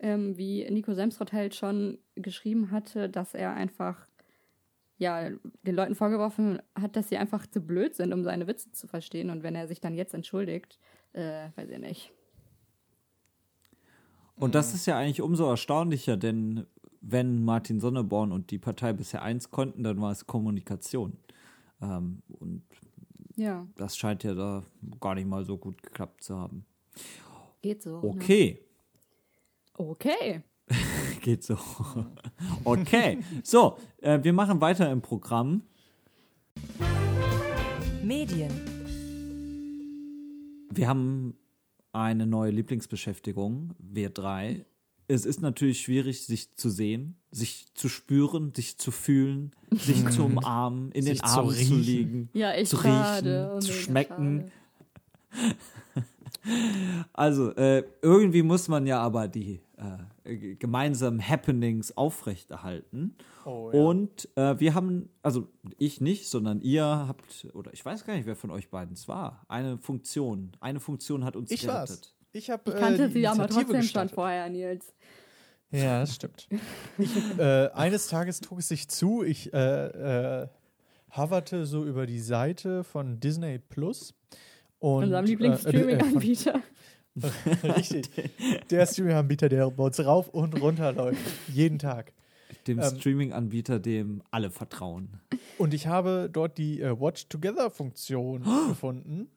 ähm, 0.00 0.36
wie 0.36 0.68
Nico 0.70 0.94
Semsrott 0.94 1.32
halt 1.32 1.54
schon 1.54 1.98
geschrieben 2.14 2.70
hatte, 2.70 3.08
dass 3.08 3.34
er 3.34 3.54
einfach 3.54 4.06
ja, 5.04 5.30
den 5.62 5.74
Leuten 5.74 5.94
vorgeworfen 5.94 6.60
hat, 6.74 6.96
dass 6.96 7.10
sie 7.10 7.18
einfach 7.18 7.46
zu 7.46 7.60
blöd 7.60 7.94
sind, 7.94 8.12
um 8.12 8.24
seine 8.24 8.46
Witze 8.46 8.72
zu 8.72 8.86
verstehen. 8.88 9.28
Und 9.30 9.42
wenn 9.42 9.54
er 9.54 9.68
sich 9.68 9.80
dann 9.80 9.94
jetzt 9.94 10.14
entschuldigt, 10.14 10.78
äh, 11.12 11.48
weiß 11.56 11.68
ich 11.68 11.78
nicht. 11.78 12.12
Und 14.36 14.54
das 14.54 14.74
ist 14.74 14.86
ja 14.86 14.98
eigentlich 14.98 15.20
umso 15.20 15.48
erstaunlicher, 15.48 16.16
denn 16.16 16.66
wenn 17.00 17.44
Martin 17.44 17.80
Sonneborn 17.80 18.32
und 18.32 18.50
die 18.50 18.58
Partei 18.58 18.92
bisher 18.94 19.22
eins 19.22 19.50
konnten, 19.50 19.84
dann 19.84 20.00
war 20.00 20.10
es 20.10 20.26
Kommunikation. 20.26 21.18
Ähm, 21.82 22.22
und 22.40 22.62
Ja, 23.36 23.66
das 23.76 23.96
scheint 23.96 24.24
ja 24.24 24.34
da 24.34 24.64
gar 25.00 25.14
nicht 25.14 25.28
mal 25.28 25.44
so 25.44 25.58
gut 25.58 25.82
geklappt 25.82 26.24
zu 26.24 26.36
haben. 26.36 26.64
geht 27.60 27.82
so. 27.82 28.00
Ne? 28.00 28.08
Okay, 28.08 28.64
Okay. 29.76 30.42
Geht 31.24 31.42
so. 31.42 31.58
okay, 32.64 33.18
so, 33.42 33.76
äh, 34.02 34.20
wir 34.22 34.32
machen 34.34 34.60
weiter 34.60 34.90
im 34.92 35.00
Programm. 35.00 35.62
Medien, 38.02 38.50
Wir 40.70 40.86
haben 40.88 41.34
eine 41.92 42.26
neue 42.26 42.50
Lieblingsbeschäftigung, 42.50 43.72
wir 43.78 44.10
drei. 44.10 44.66
Es 45.08 45.24
ist 45.24 45.40
natürlich 45.40 45.80
schwierig, 45.80 46.26
sich 46.26 46.54
zu 46.56 46.68
sehen, 46.68 47.16
sich 47.30 47.66
zu 47.74 47.88
spüren, 47.88 48.52
sich 48.54 48.76
zu 48.78 48.90
fühlen, 48.90 49.52
sich 49.70 50.06
zu 50.10 50.24
umarmen, 50.26 50.90
in 50.92 51.04
Sich 51.04 51.20
den 51.20 51.28
zu 51.28 51.34
Armen 51.38 51.50
zu, 51.50 51.56
riechen. 51.58 51.80
liegen, 51.82 52.28
Ja, 52.34 52.52
zu 52.64 52.76
schade. 52.76 53.50
riechen, 53.54 53.60
zu 53.62 53.68
Mega 53.70 53.82
schmecken. 53.82 54.50
schade. 55.32 55.54
Also, 57.14 57.52
äh, 57.56 57.84
irgendwie 58.02 58.42
muss 58.42 58.68
man 58.68 58.86
ja 58.86 59.00
aber 59.00 59.28
die 59.28 59.60
äh, 59.78 59.96
g- 60.24 60.56
gemeinsamen 60.56 61.26
Happenings 61.26 61.96
aufrechterhalten. 61.96 63.16
Oh, 63.44 63.70
Und 63.72 64.28
äh, 64.36 64.58
wir 64.58 64.74
haben, 64.74 65.08
also 65.22 65.48
ich 65.78 66.00
nicht, 66.00 66.28
sondern 66.28 66.60
ihr 66.60 66.84
habt, 66.84 67.46
oder 67.54 67.72
ich 67.72 67.84
weiß 67.84 68.04
gar 68.04 68.14
nicht, 68.16 68.26
wer 68.26 68.36
von 68.36 68.50
euch 68.50 68.70
beiden 68.70 68.94
es 68.94 69.06
war, 69.08 69.44
eine 69.48 69.78
Funktion. 69.78 70.52
Eine 70.60 70.80
Funktion 70.80 71.24
hat 71.24 71.36
uns 71.36 71.50
Ich 71.50 71.62
gerettet. 71.62 71.88
war's. 71.90 72.14
Ich 72.32 72.50
habe 72.50 72.62
Ich 72.70 72.76
kannte 72.76 73.04
äh, 73.04 73.08
die 73.08 73.20
sie 73.20 73.26
aber 73.28 73.46
trotzdem 73.48 73.82
schon 73.82 74.08
vorher, 74.08 74.48
Nils. 74.48 74.94
Ja, 75.70 76.00
das 76.00 76.14
stimmt. 76.14 76.48
Ich, 76.98 77.16
äh, 77.38 77.68
eines 77.74 78.06
Tages 78.08 78.40
trug 78.40 78.58
es 78.60 78.68
sich 78.68 78.88
zu, 78.88 79.22
ich 79.24 79.52
äh, 79.52 80.42
äh, 80.42 80.48
hoverte 81.16 81.66
so 81.66 81.84
über 81.84 82.06
die 82.06 82.20
Seite 82.20 82.82
von 82.84 83.20
Disney 83.20 83.58
Plus. 83.58 84.14
Und, 84.78 85.04
Unserem 85.04 85.24
äh, 85.24 85.28
Lieblingsstreaming-Anbieter. 85.28 86.50
äh, 86.50 86.52
von- 86.52 86.62
Richtig. 87.62 88.10
Der 88.70 88.86
Streaming-Anbieter, 88.86 89.48
der 89.48 89.70
bei 89.70 89.84
uns 89.84 90.00
rauf 90.04 90.28
und 90.28 90.60
runter 90.60 90.92
läuft. 90.92 91.20
Jeden 91.48 91.78
Tag. 91.78 92.12
Dem 92.66 92.78
Ähm, 92.80 92.96
Streaming-Anbieter, 92.98 93.78
dem 93.78 94.22
alle 94.30 94.50
vertrauen. 94.50 95.20
Und 95.58 95.74
ich 95.74 95.86
habe 95.86 96.28
dort 96.32 96.58
die 96.58 96.80
äh, 96.80 96.98
Watch 96.98 97.28
Together-Funktion 97.28 98.42
gefunden, 98.68 99.28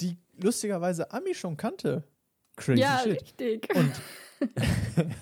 die 0.00 0.16
lustigerweise 0.40 1.12
Ami 1.12 1.34
schon 1.34 1.56
kannte. 1.56 2.04
Crazy 2.56 2.80
ja, 2.80 2.98
shit. 3.02 3.22
richtig. 3.22 3.68
Und 3.74 3.92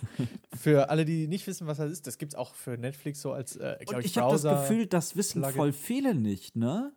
für 0.58 0.88
alle, 0.90 1.04
die 1.04 1.28
nicht 1.28 1.46
wissen, 1.46 1.66
was 1.66 1.78
das 1.78 1.90
ist, 1.90 2.06
das 2.06 2.18
gibt 2.18 2.32
es 2.32 2.38
auch 2.38 2.54
für 2.54 2.76
Netflix 2.78 3.20
so 3.20 3.32
als, 3.32 3.56
äh, 3.56 3.76
Und 3.80 3.88
glaube 3.88 4.00
ich 4.04 4.06
ich, 4.12 4.18
habe 4.18 4.32
das. 4.32 4.42
Gefühl, 4.42 4.86
das 4.86 5.16
wissen 5.16 5.42
Plugin. 5.42 5.56
voll 5.56 5.72
viele 5.72 6.14
nicht, 6.14 6.56
ne? 6.56 6.92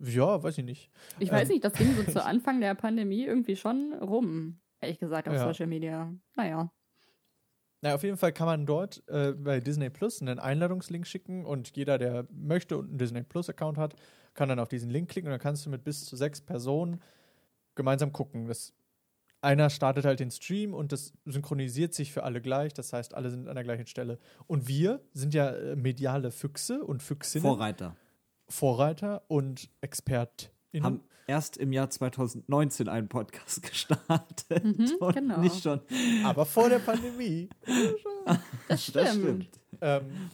Ja, 0.00 0.42
weiß 0.42 0.58
ich 0.58 0.64
nicht. 0.64 0.90
Ich 1.18 1.30
weiß 1.30 1.48
ähm, 1.48 1.54
nicht, 1.54 1.64
das 1.64 1.74
ging 1.74 1.94
so 1.94 2.02
zu 2.12 2.24
Anfang 2.24 2.60
der 2.60 2.74
Pandemie 2.74 3.24
irgendwie 3.24 3.56
schon 3.56 3.94
rum. 3.94 4.60
Ehrlich 4.80 4.98
gesagt, 4.98 5.28
auf 5.28 5.34
Ja. 5.34 5.44
Social 5.44 5.66
Media. 5.66 6.12
Naja. 6.36 6.72
Na, 7.82 7.94
auf 7.94 8.02
jeden 8.02 8.16
Fall 8.16 8.32
kann 8.32 8.46
man 8.46 8.66
dort 8.66 9.02
äh, 9.08 9.32
bei 9.32 9.60
Disney 9.60 9.88
Plus 9.88 10.20
einen 10.20 10.38
Einladungslink 10.38 11.06
schicken 11.06 11.46
und 11.46 11.74
jeder, 11.76 11.96
der 11.96 12.26
möchte 12.30 12.76
und 12.76 12.88
einen 12.88 12.98
Disney 12.98 13.22
Plus-Account 13.22 13.78
hat, 13.78 13.94
kann 14.34 14.48
dann 14.48 14.58
auf 14.58 14.68
diesen 14.68 14.90
Link 14.90 15.10
klicken 15.10 15.28
und 15.28 15.32
dann 15.32 15.40
kannst 15.40 15.64
du 15.64 15.70
mit 15.70 15.84
bis 15.84 16.04
zu 16.04 16.16
sechs 16.16 16.40
Personen 16.42 17.00
gemeinsam 17.74 18.12
gucken. 18.12 18.48
Das, 18.48 18.74
einer 19.40 19.70
startet 19.70 20.04
halt 20.04 20.20
den 20.20 20.30
Stream 20.30 20.74
und 20.74 20.92
das 20.92 21.14
synchronisiert 21.24 21.94
sich 21.94 22.12
für 22.12 22.22
alle 22.22 22.42
gleich. 22.42 22.74
Das 22.74 22.92
heißt, 22.92 23.14
alle 23.14 23.30
sind 23.30 23.48
an 23.48 23.54
der 23.54 23.64
gleichen 23.64 23.86
Stelle. 23.86 24.18
Und 24.46 24.68
wir 24.68 25.00
sind 25.14 25.32
ja 25.32 25.50
äh, 25.50 25.76
mediale 25.76 26.30
Füchse 26.30 26.84
und 26.84 27.02
Füchsinnen, 27.02 27.46
Vorreiter. 27.46 27.96
Vorreiter 28.50 29.22
und 29.28 29.70
ExpertInnen. 29.80 30.84
Haben 30.84 31.00
erst 31.26 31.56
im 31.56 31.72
Jahr 31.72 31.88
2019 31.88 32.88
einen 32.88 33.08
Podcast 33.08 33.62
gestartet. 33.70 34.64
und 35.00 35.14
genau. 35.14 35.40
Nicht 35.40 35.62
schon. 35.62 35.80
aber 36.24 36.44
vor 36.44 36.68
der 36.68 36.80
Pandemie. 36.80 37.48
Das 38.68 38.84
stimmt. 38.84 39.48
Ähm, 39.80 40.30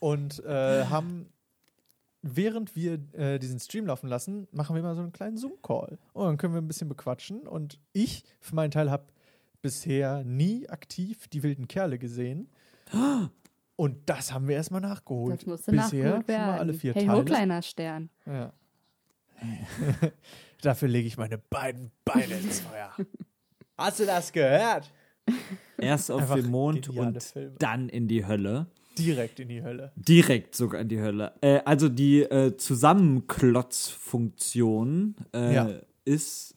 und 0.00 0.44
äh, 0.44 0.84
haben, 0.86 1.26
während 2.22 2.74
wir 2.74 2.98
äh, 3.12 3.38
diesen 3.38 3.60
Stream 3.60 3.86
laufen 3.86 4.08
lassen, 4.08 4.48
machen 4.50 4.74
wir 4.74 4.82
mal 4.82 4.96
so 4.96 5.02
einen 5.02 5.12
kleinen 5.12 5.36
Zoom-Call. 5.36 5.98
Und 6.12 6.26
dann 6.26 6.36
können 6.36 6.54
wir 6.54 6.60
ein 6.60 6.68
bisschen 6.68 6.88
bequatschen. 6.88 7.46
Und 7.46 7.78
ich, 7.92 8.24
für 8.40 8.56
meinen 8.56 8.72
Teil, 8.72 8.90
habe 8.90 9.06
bisher 9.62 10.24
nie 10.24 10.68
aktiv 10.68 11.28
die 11.28 11.42
wilden 11.42 11.68
Kerle 11.68 11.98
gesehen. 11.98 12.50
Und 13.80 14.10
das 14.10 14.32
haben 14.32 14.48
wir 14.48 14.56
erstmal 14.56 14.80
nachgeholt. 14.80 15.36
Das 15.38 15.46
musste 15.46 15.70
bisher 15.70 15.84
nachgeholt 15.84 16.14
schon 16.16 16.26
werden. 16.28 16.46
mal 16.46 16.58
alle 16.58 16.74
vier 16.74 16.94
hey, 16.94 17.06
Teile. 17.06 17.20
ho, 17.20 17.24
kleiner 17.24 17.62
Stern. 17.62 18.10
Ja. 18.26 18.52
Dafür 20.62 20.88
lege 20.88 21.06
ich 21.06 21.16
meine 21.16 21.38
beiden 21.38 21.92
Beine 22.04 22.34
ins 22.38 22.58
Feuer. 22.60 22.90
Hast 23.76 24.00
du 24.00 24.06
das 24.06 24.32
gehört? 24.32 24.92
Erst 25.76 26.10
auf 26.10 26.22
Einfach 26.22 26.34
den 26.34 26.50
Mond 26.50 26.88
und 26.88 27.22
Filme. 27.22 27.54
dann 27.60 27.88
in 27.88 28.08
die 28.08 28.26
Hölle. 28.26 28.66
Direkt 28.98 29.38
in 29.38 29.48
die 29.48 29.62
Hölle. 29.62 29.92
Direkt 29.94 30.56
sogar 30.56 30.80
in 30.80 30.88
die 30.88 31.00
Hölle. 31.00 31.34
Äh, 31.40 31.60
also 31.64 31.88
die 31.88 32.22
äh, 32.22 32.56
Zusammenklotzfunktion 32.56 35.14
äh, 35.32 35.54
Ja. 35.54 35.70
ist 36.04 36.56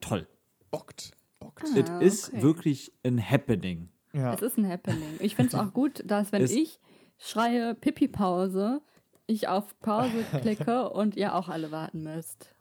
toll. 0.00 0.28
Bockt. 0.70 1.10
Bockt. 1.40 1.64
Es 1.76 1.90
Ah, 1.90 1.98
ist 1.98 2.28
okay. 2.28 2.42
wirklich 2.42 2.92
ein 3.02 3.18
Happening. 3.20 3.88
Ja. 4.12 4.32
Es 4.34 4.42
ist 4.42 4.56
ein 4.58 4.68
Happening. 4.68 5.16
Ich 5.20 5.36
finde 5.36 5.48
es 5.48 5.54
auch 5.54 5.72
gut, 5.72 6.02
dass 6.06 6.32
wenn 6.32 6.42
Es- 6.42 6.50
ich 6.52 6.78
schreie 7.18 7.74
Pipi-Pause, 7.74 8.80
ich 9.26 9.48
auf 9.48 9.78
Pause 9.80 10.24
klicke 10.40 10.88
und 10.90 11.16
ihr 11.16 11.34
auch 11.34 11.48
alle 11.48 11.70
warten 11.70 12.02
müsst. 12.02 12.54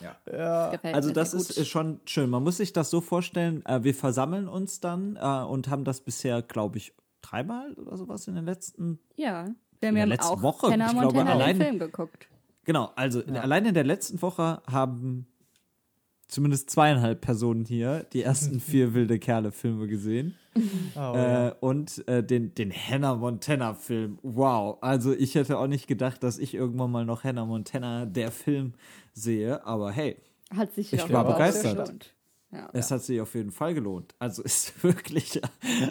ja. 0.00 0.70
Gefällt 0.70 0.94
Also 0.94 1.08
mir 1.08 1.14
das 1.14 1.32
ist 1.34 1.48
gut. 1.48 1.56
äh, 1.58 1.64
schon 1.64 2.00
schön. 2.04 2.28
Man 2.30 2.42
muss 2.42 2.58
sich 2.58 2.72
das 2.72 2.90
so 2.90 3.00
vorstellen, 3.00 3.64
äh, 3.66 3.82
wir 3.84 3.94
versammeln 3.94 4.48
uns 4.48 4.80
dann 4.80 5.16
äh, 5.16 5.44
und 5.44 5.68
haben 5.68 5.84
das 5.84 6.00
bisher, 6.00 6.42
glaube 6.42 6.78
ich, 6.78 6.92
dreimal 7.22 7.72
oder 7.74 7.96
sowas 7.96 8.26
in 8.28 8.34
den 8.34 8.44
letzten 8.44 8.98
Ja, 9.16 9.46
wir 9.80 9.88
haben 9.88 9.94
der 9.94 10.04
ja 10.04 10.04
letzten 10.04 10.26
auch 10.34 10.42
Woche, 10.42 10.70
Hannah 10.72 10.90
ich 10.92 10.98
glaube, 10.98 11.24
allein- 11.24 11.58
den 11.58 11.66
Film 11.66 11.78
geguckt. 11.78 12.28
Genau, 12.64 12.90
also 12.94 13.20
in, 13.20 13.36
allein 13.36 13.64
in 13.66 13.74
der 13.74 13.82
letzten 13.84 14.20
Woche 14.22 14.62
haben 14.70 15.26
zumindest 16.32 16.70
zweieinhalb 16.70 17.20
Personen 17.20 17.64
hier 17.64 18.04
die 18.12 18.22
ersten 18.22 18.58
vier 18.60 18.94
wilde 18.94 19.18
Kerle-Filme 19.18 19.86
gesehen. 19.86 20.34
Oh, 20.94 20.98
ja. 20.98 21.48
Äh, 21.48 21.54
und 21.60 22.06
äh, 22.08 22.22
den, 22.22 22.54
den 22.54 22.70
Hannah 22.70 23.14
Montana-Film. 23.14 24.18
Wow. 24.22 24.76
Also 24.82 25.14
ich 25.14 25.34
hätte 25.34 25.56
auch 25.56 25.66
nicht 25.66 25.86
gedacht, 25.86 26.22
dass 26.22 26.38
ich 26.38 26.52
irgendwann 26.52 26.90
mal 26.90 27.06
noch 27.06 27.24
Hannah 27.24 27.46
Montana, 27.46 28.04
der 28.04 28.30
Film, 28.30 28.74
sehe. 29.14 29.64
Aber 29.64 29.90
hey, 29.92 30.18
Hat 30.54 30.74
sich 30.74 30.92
Ich 30.92 31.10
war 31.10 31.24
begeistert. 31.24 31.78
gelohnt. 31.86 32.14
Ja. 32.50 32.68
es 32.74 32.90
hat 32.90 33.02
sich 33.02 33.18
auf 33.22 33.34
jeden 33.34 33.50
Fall 33.50 33.72
gelohnt. 33.72 34.14
Also 34.18 34.42
ist 34.44 34.84
wirklich, 34.84 35.40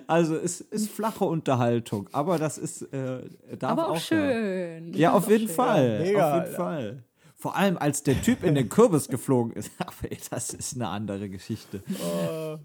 also 0.06 0.36
es 0.36 0.62
ist 0.62 0.92
flache 0.92 1.26
Unterhaltung. 1.26 2.08
Aber 2.12 2.38
das 2.38 2.60
ist, 2.60 2.84
äh, 2.94 3.24
darf 3.58 3.72
Aber 3.72 3.88
auch 3.88 3.94
mal. 3.96 4.00
schön. 4.00 4.94
Ja, 4.94 5.14
auf 5.14 5.28
jeden 5.28 5.48
schön. 5.48 5.56
Fall. 5.56 5.94
Ja, 5.98 6.06
mega, 6.06 6.38
auf 6.38 6.44
jeden. 6.44 6.56
Fall. 6.56 7.04
Vor 7.42 7.56
allem, 7.56 7.76
als 7.78 8.04
der 8.04 8.22
Typ 8.22 8.44
in 8.44 8.54
den 8.54 8.70
Kürbis 8.70 9.08
geflogen 9.08 9.52
ist. 9.54 9.72
Aber 9.80 9.94
ey, 10.12 10.18
das 10.30 10.52
ist 10.54 10.76
eine 10.76 10.88
andere 10.90 11.28
Geschichte. 11.28 11.82
Oh, 12.06 12.58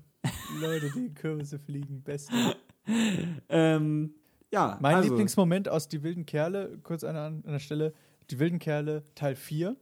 Leute, 0.61 0.91
die 0.95 1.07
in 1.07 1.15
Kürbisse 1.15 1.59
fliegen, 1.59 2.03
beste. 2.03 2.35
Ähm, 3.49 4.15
Ja, 4.53 4.77
Mein 4.83 4.97
also, 4.97 5.09
Lieblingsmoment 5.09 5.69
aus 5.71 5.89
Die 5.89 6.03
wilden 6.03 6.27
Kerle, 6.27 6.79
kurz 6.83 7.05
an, 7.05 7.17
an 7.17 7.43
der 7.47 7.59
Stelle, 7.59 7.95
Die 8.31 8.39
wilden 8.39 8.59
Kerle 8.59 9.05
Teil 9.15 9.35
4. 9.35 9.77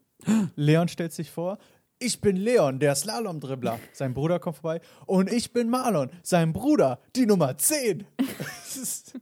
Leon 0.54 0.86
stellt 0.86 1.12
sich 1.12 1.30
vor, 1.32 1.58
ich 1.98 2.20
bin 2.20 2.36
Leon, 2.36 2.78
der 2.78 2.94
Slalom-Dribbler. 2.94 3.80
Sein 3.92 4.14
Bruder 4.14 4.38
kommt 4.38 4.58
vorbei. 4.58 4.80
Und 5.06 5.30
ich 5.32 5.52
bin 5.52 5.70
Marlon, 5.70 6.10
sein 6.22 6.52
Bruder, 6.52 7.00
die 7.16 7.26
Nummer 7.26 7.58
10. 7.58 8.06
Das 8.16 8.76
ist- 8.76 9.18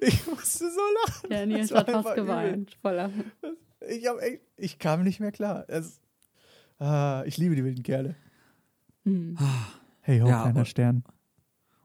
ich 0.00 0.26
musste 0.26 0.70
so 0.70 0.80
lachen. 1.06 1.28
Der 1.30 1.46
Nils 1.46 1.72
hat 1.72 1.90
fast 1.90 2.14
geweint. 2.14 2.76
Voller. 2.80 3.10
Ich, 3.88 4.06
hab 4.06 4.18
echt, 4.20 4.40
ich 4.56 4.78
kam 4.78 5.02
nicht 5.02 5.20
mehr 5.20 5.32
klar. 5.32 5.64
Es, 5.68 6.00
ah, 6.78 7.22
ich 7.26 7.36
liebe 7.38 7.54
die 7.56 7.64
wilden 7.64 7.82
Kerle. 7.82 8.14
Hey 10.02 10.20
ho, 10.20 10.28
Ja, 10.28 10.42
kleiner 10.42 10.60
und- 10.60 10.68
Stern. 10.68 11.04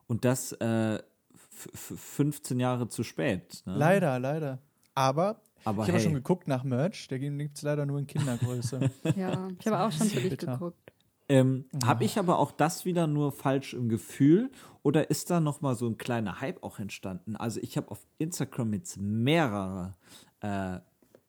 Und 0.08 0.24
das 0.26 0.52
äh, 0.54 0.96
f- 0.96 1.70
f- 1.74 2.00
15 2.00 2.60
Jahre 2.60 2.88
zu 2.90 3.04
spät. 3.04 3.64
Ne? 3.66 3.76
Leider, 3.76 4.20
leider. 4.20 4.60
Aber, 4.94 5.42
Aber 5.64 5.82
ich 5.84 5.88
habe 5.90 5.98
hey. 5.98 6.04
schon 6.04 6.14
geguckt 6.14 6.48
nach 6.48 6.64
Merch. 6.64 7.08
Der 7.08 7.18
gibt 7.20 7.58
es 7.58 7.64
leider 7.64 7.86
nur 7.86 7.98
in 8.00 8.08
Kindergröße. 8.08 8.92
Ja, 9.16 9.48
ich 9.60 9.66
habe 9.68 9.80
auch 9.80 9.92
schon 9.92 10.08
für 10.08 10.20
dich 10.22 10.30
Bitter. 10.32 10.54
geguckt. 10.54 10.92
Ähm, 11.28 11.66
Habe 11.84 12.04
ich 12.04 12.20
aber 12.20 12.38
auch 12.38 12.52
das 12.52 12.86
wieder 12.86 13.08
nur 13.08 13.32
falsch 13.32 13.74
im 13.74 13.90
Gefühl 13.90 14.52
oder 14.84 15.10
ist 15.10 15.32
da 15.32 15.40
noch 15.40 15.60
mal 15.62 15.74
so 15.74 15.88
ein 15.88 15.98
kleiner 15.98 16.40
Hype 16.40 16.62
auch 16.62 16.78
entstanden? 16.78 17.36
Also 17.36 17.60
ich 17.62 17.78
habe 17.78 17.90
auf 17.90 18.06
Instagram 18.20 18.74
jetzt 18.74 18.98
mehrere 18.98 19.96
äh, 20.42 20.78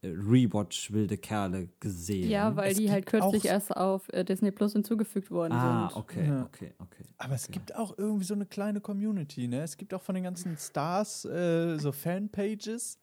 Rewatch 0.02 0.92
wilde 0.92 1.16
Kerle 1.18 1.68
gesehen. 1.80 2.30
Ja, 2.30 2.54
weil 2.56 2.72
Es 2.72 2.78
die 2.78 2.90
halt 2.90 3.06
kürzlich 3.06 3.44
erst 3.46 3.76
auf 3.76 4.08
äh, 4.12 4.24
Disney 4.24 4.50
Plus 4.50 4.72
hinzugefügt 4.72 5.30
worden 5.30 5.52
Ah, 5.54 5.88
sind. 5.88 5.96
okay, 6.00 6.26
Ja. 6.28 6.42
okay, 6.44 6.74
okay. 6.78 7.04
Aber 7.18 7.34
es 7.34 7.48
gibt 7.50 7.74
auch 7.74 7.96
irgendwie 7.98 8.24
so 8.24 8.34
eine 8.34 8.46
kleine 8.46 8.80
Community, 8.80 9.48
ne? 9.48 9.62
Es 9.62 9.76
gibt 9.76 9.94
auch 9.94 10.02
von 10.02 10.14
den 10.14 10.24
ganzen 10.24 10.56
Stars 10.56 11.24
äh, 11.24 11.78
so 11.78 11.92
Fanpages. 11.92 12.98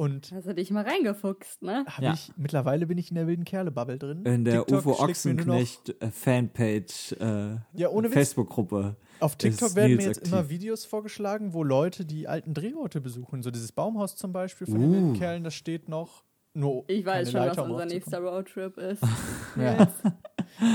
Und 0.00 0.32
Hast 0.32 0.46
du 0.46 0.54
dich 0.54 0.70
mal 0.70 0.82
reingefuchst, 0.84 1.60
ne? 1.62 1.84
hab 1.86 2.02
Ja. 2.02 2.14
ich, 2.14 2.32
mittlerweile 2.38 2.86
bin 2.86 2.96
ich 2.96 3.10
in 3.10 3.16
der 3.16 3.26
wilden 3.26 3.44
Kerle-Bubble 3.44 3.98
drin. 3.98 4.24
In 4.24 4.44
der 4.46 4.64
TikTok 4.64 4.86
mir 4.86 4.92
noch- 4.92 5.00
Ochsenknecht 5.00 6.02
äh, 6.02 6.10
Fanpage 6.10 7.12
äh, 7.20 7.56
Ja. 7.74 7.90
Facebook-Gruppe. 8.08 8.96
Auf 9.20 9.36
TikTok 9.36 9.74
werden 9.74 9.90
mir 9.90 9.96
Nils 9.96 10.06
jetzt 10.06 10.18
aktiv. 10.20 10.32
immer 10.32 10.48
Videos 10.48 10.86
vorgeschlagen, 10.86 11.52
wo 11.52 11.62
Leute 11.62 12.06
die 12.06 12.26
alten 12.28 12.54
Drehorte 12.54 13.02
besuchen. 13.02 13.42
So 13.42 13.50
dieses 13.50 13.72
Baumhaus 13.72 14.16
zum 14.16 14.32
Beispiel 14.32 14.66
von 14.66 14.80
den 14.80 14.88
Uh. 14.88 14.92
wilden 14.94 15.12
Kerlen, 15.18 15.44
das 15.44 15.54
steht 15.54 15.90
noch. 15.90 16.24
Nur 16.54 16.84
Ich 16.88 17.04
weiß 17.04 17.30
schon, 17.30 17.40
Leiter, 17.40 17.58
was 17.58 17.64
um 17.66 17.72
unser 17.72 17.84
nächster 17.86 18.20
Roadtrip 18.20 18.78
ist. 18.78 19.02
Ja. 19.56 19.86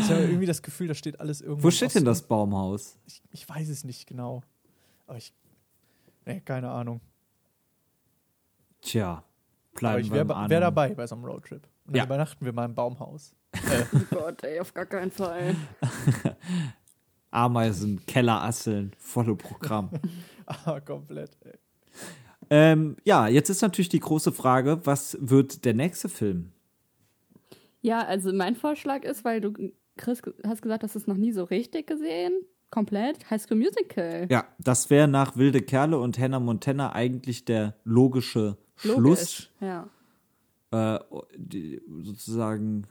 Ich 0.01 0.09
habe 0.09 0.21
irgendwie 0.21 0.45
das 0.45 0.61
Gefühl, 0.61 0.87
da 0.87 0.93
steht 0.93 1.19
alles 1.19 1.41
irgendwo. 1.41 1.63
Wo 1.63 1.71
steht 1.71 1.95
denn 1.95 2.05
das. 2.05 2.21
Baumhaus? 2.27 2.97
Ich, 3.07 3.21
ich 3.31 3.49
weiß 3.49 3.69
es 3.69 3.83
nicht 3.85 4.05
genau. 4.07 4.41
Aber 5.07 5.17
ich. 5.17 5.33
Nee, 6.25 6.41
keine 6.41 6.69
Ahnung. 6.69 7.01
Tja, 8.85 9.11
Aber 9.11 9.23
bleiben 9.79 10.01
ich 10.01 10.11
wir 10.11 10.27
wäre 10.27 10.49
wär 10.49 10.59
dabei 10.59 10.93
bei 10.93 11.07
so 11.07 11.15
einem 11.15 11.25
Roadtrip. 11.25 11.63
Und 11.85 11.93
dann 11.93 11.95
Ja. 11.95 12.03
übernachten 12.05 12.45
wir 12.45 12.53
mal 12.53 12.65
im 12.65 12.75
Baumhaus. 12.75 13.35
Oh 13.93 13.99
Gott, 14.11 14.43
ey, 14.43 14.59
auf 14.59 14.73
gar 14.73 14.85
keinen 14.85 15.11
Fall. 15.11 15.55
Ameisen, 17.31 18.05
Kellerasseln, 18.05 18.91
volle 18.97 19.35
Programm. 19.35 19.89
ah, 20.45 20.79
komplett. 20.79 21.37
Ey. 21.43 21.53
ähm, 22.49 22.95
ja, 23.03 23.27
jetzt 23.27 23.49
ist 23.49 23.61
natürlich 23.61 23.89
die 23.89 23.99
große 23.99 24.31
Frage, 24.31 24.85
was 24.85 25.17
wird 25.19 25.65
der 25.65 25.73
nächste 25.73 26.07
Film? 26.09 26.51
Ja, 27.81 28.01
also 28.05 28.31
mein 28.33 28.55
Vorschlag 28.55 29.03
ist, 29.03 29.25
weil 29.25 29.41
du, 29.41 29.53
Chris, 29.97 30.21
hast 30.45 30.61
gesagt, 30.61 30.83
hast 30.83 30.95
du 30.95 30.99
es 30.99 31.07
noch 31.07 31.17
nie 31.17 31.31
so 31.31 31.43
richtig 31.43 31.87
gesehen. 31.87 32.33
Komplett. 32.71 33.29
High 33.29 33.41
School 33.41 33.57
Musical. 33.57 34.27
Ja, 34.29 34.45
das 34.59 34.89
wäre 34.89 35.07
nach 35.07 35.37
Wilde 35.37 35.61
Kerle 35.61 35.99
und 35.99 36.17
Hannah 36.17 36.39
Montana 36.39 36.93
eigentlich 36.93 37.45
der 37.45 37.75
logische 37.83 38.57
Schluss. 38.77 38.97
Logisch. 38.97 39.51
Ja. 39.61 39.89
Äh, 40.71 40.99
die, 41.37 41.81
sozusagen 42.01 42.87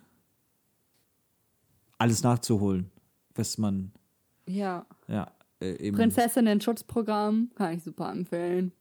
alles 1.99 2.23
nachzuholen, 2.23 2.91
was 3.35 3.59
man, 3.59 3.93
Ja. 4.47 4.87
ja, 5.09 5.31
äh. 5.61 5.93
Prinzessinnen-Schutzprogramm 5.93 7.51
kann 7.55 7.75
ich 7.77 7.83
super 7.85 8.11
empfehlen. 8.11 8.73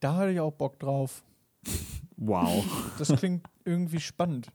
Da 0.00 0.14
hatte 0.16 0.30
ich 0.32 0.40
auch 0.40 0.52
Bock 0.52 0.78
drauf. 0.78 1.22
Wow. 2.16 2.64
Das 2.96 3.08
klingt 3.16 3.44
irgendwie 3.64 3.98
spannend. 3.98 4.46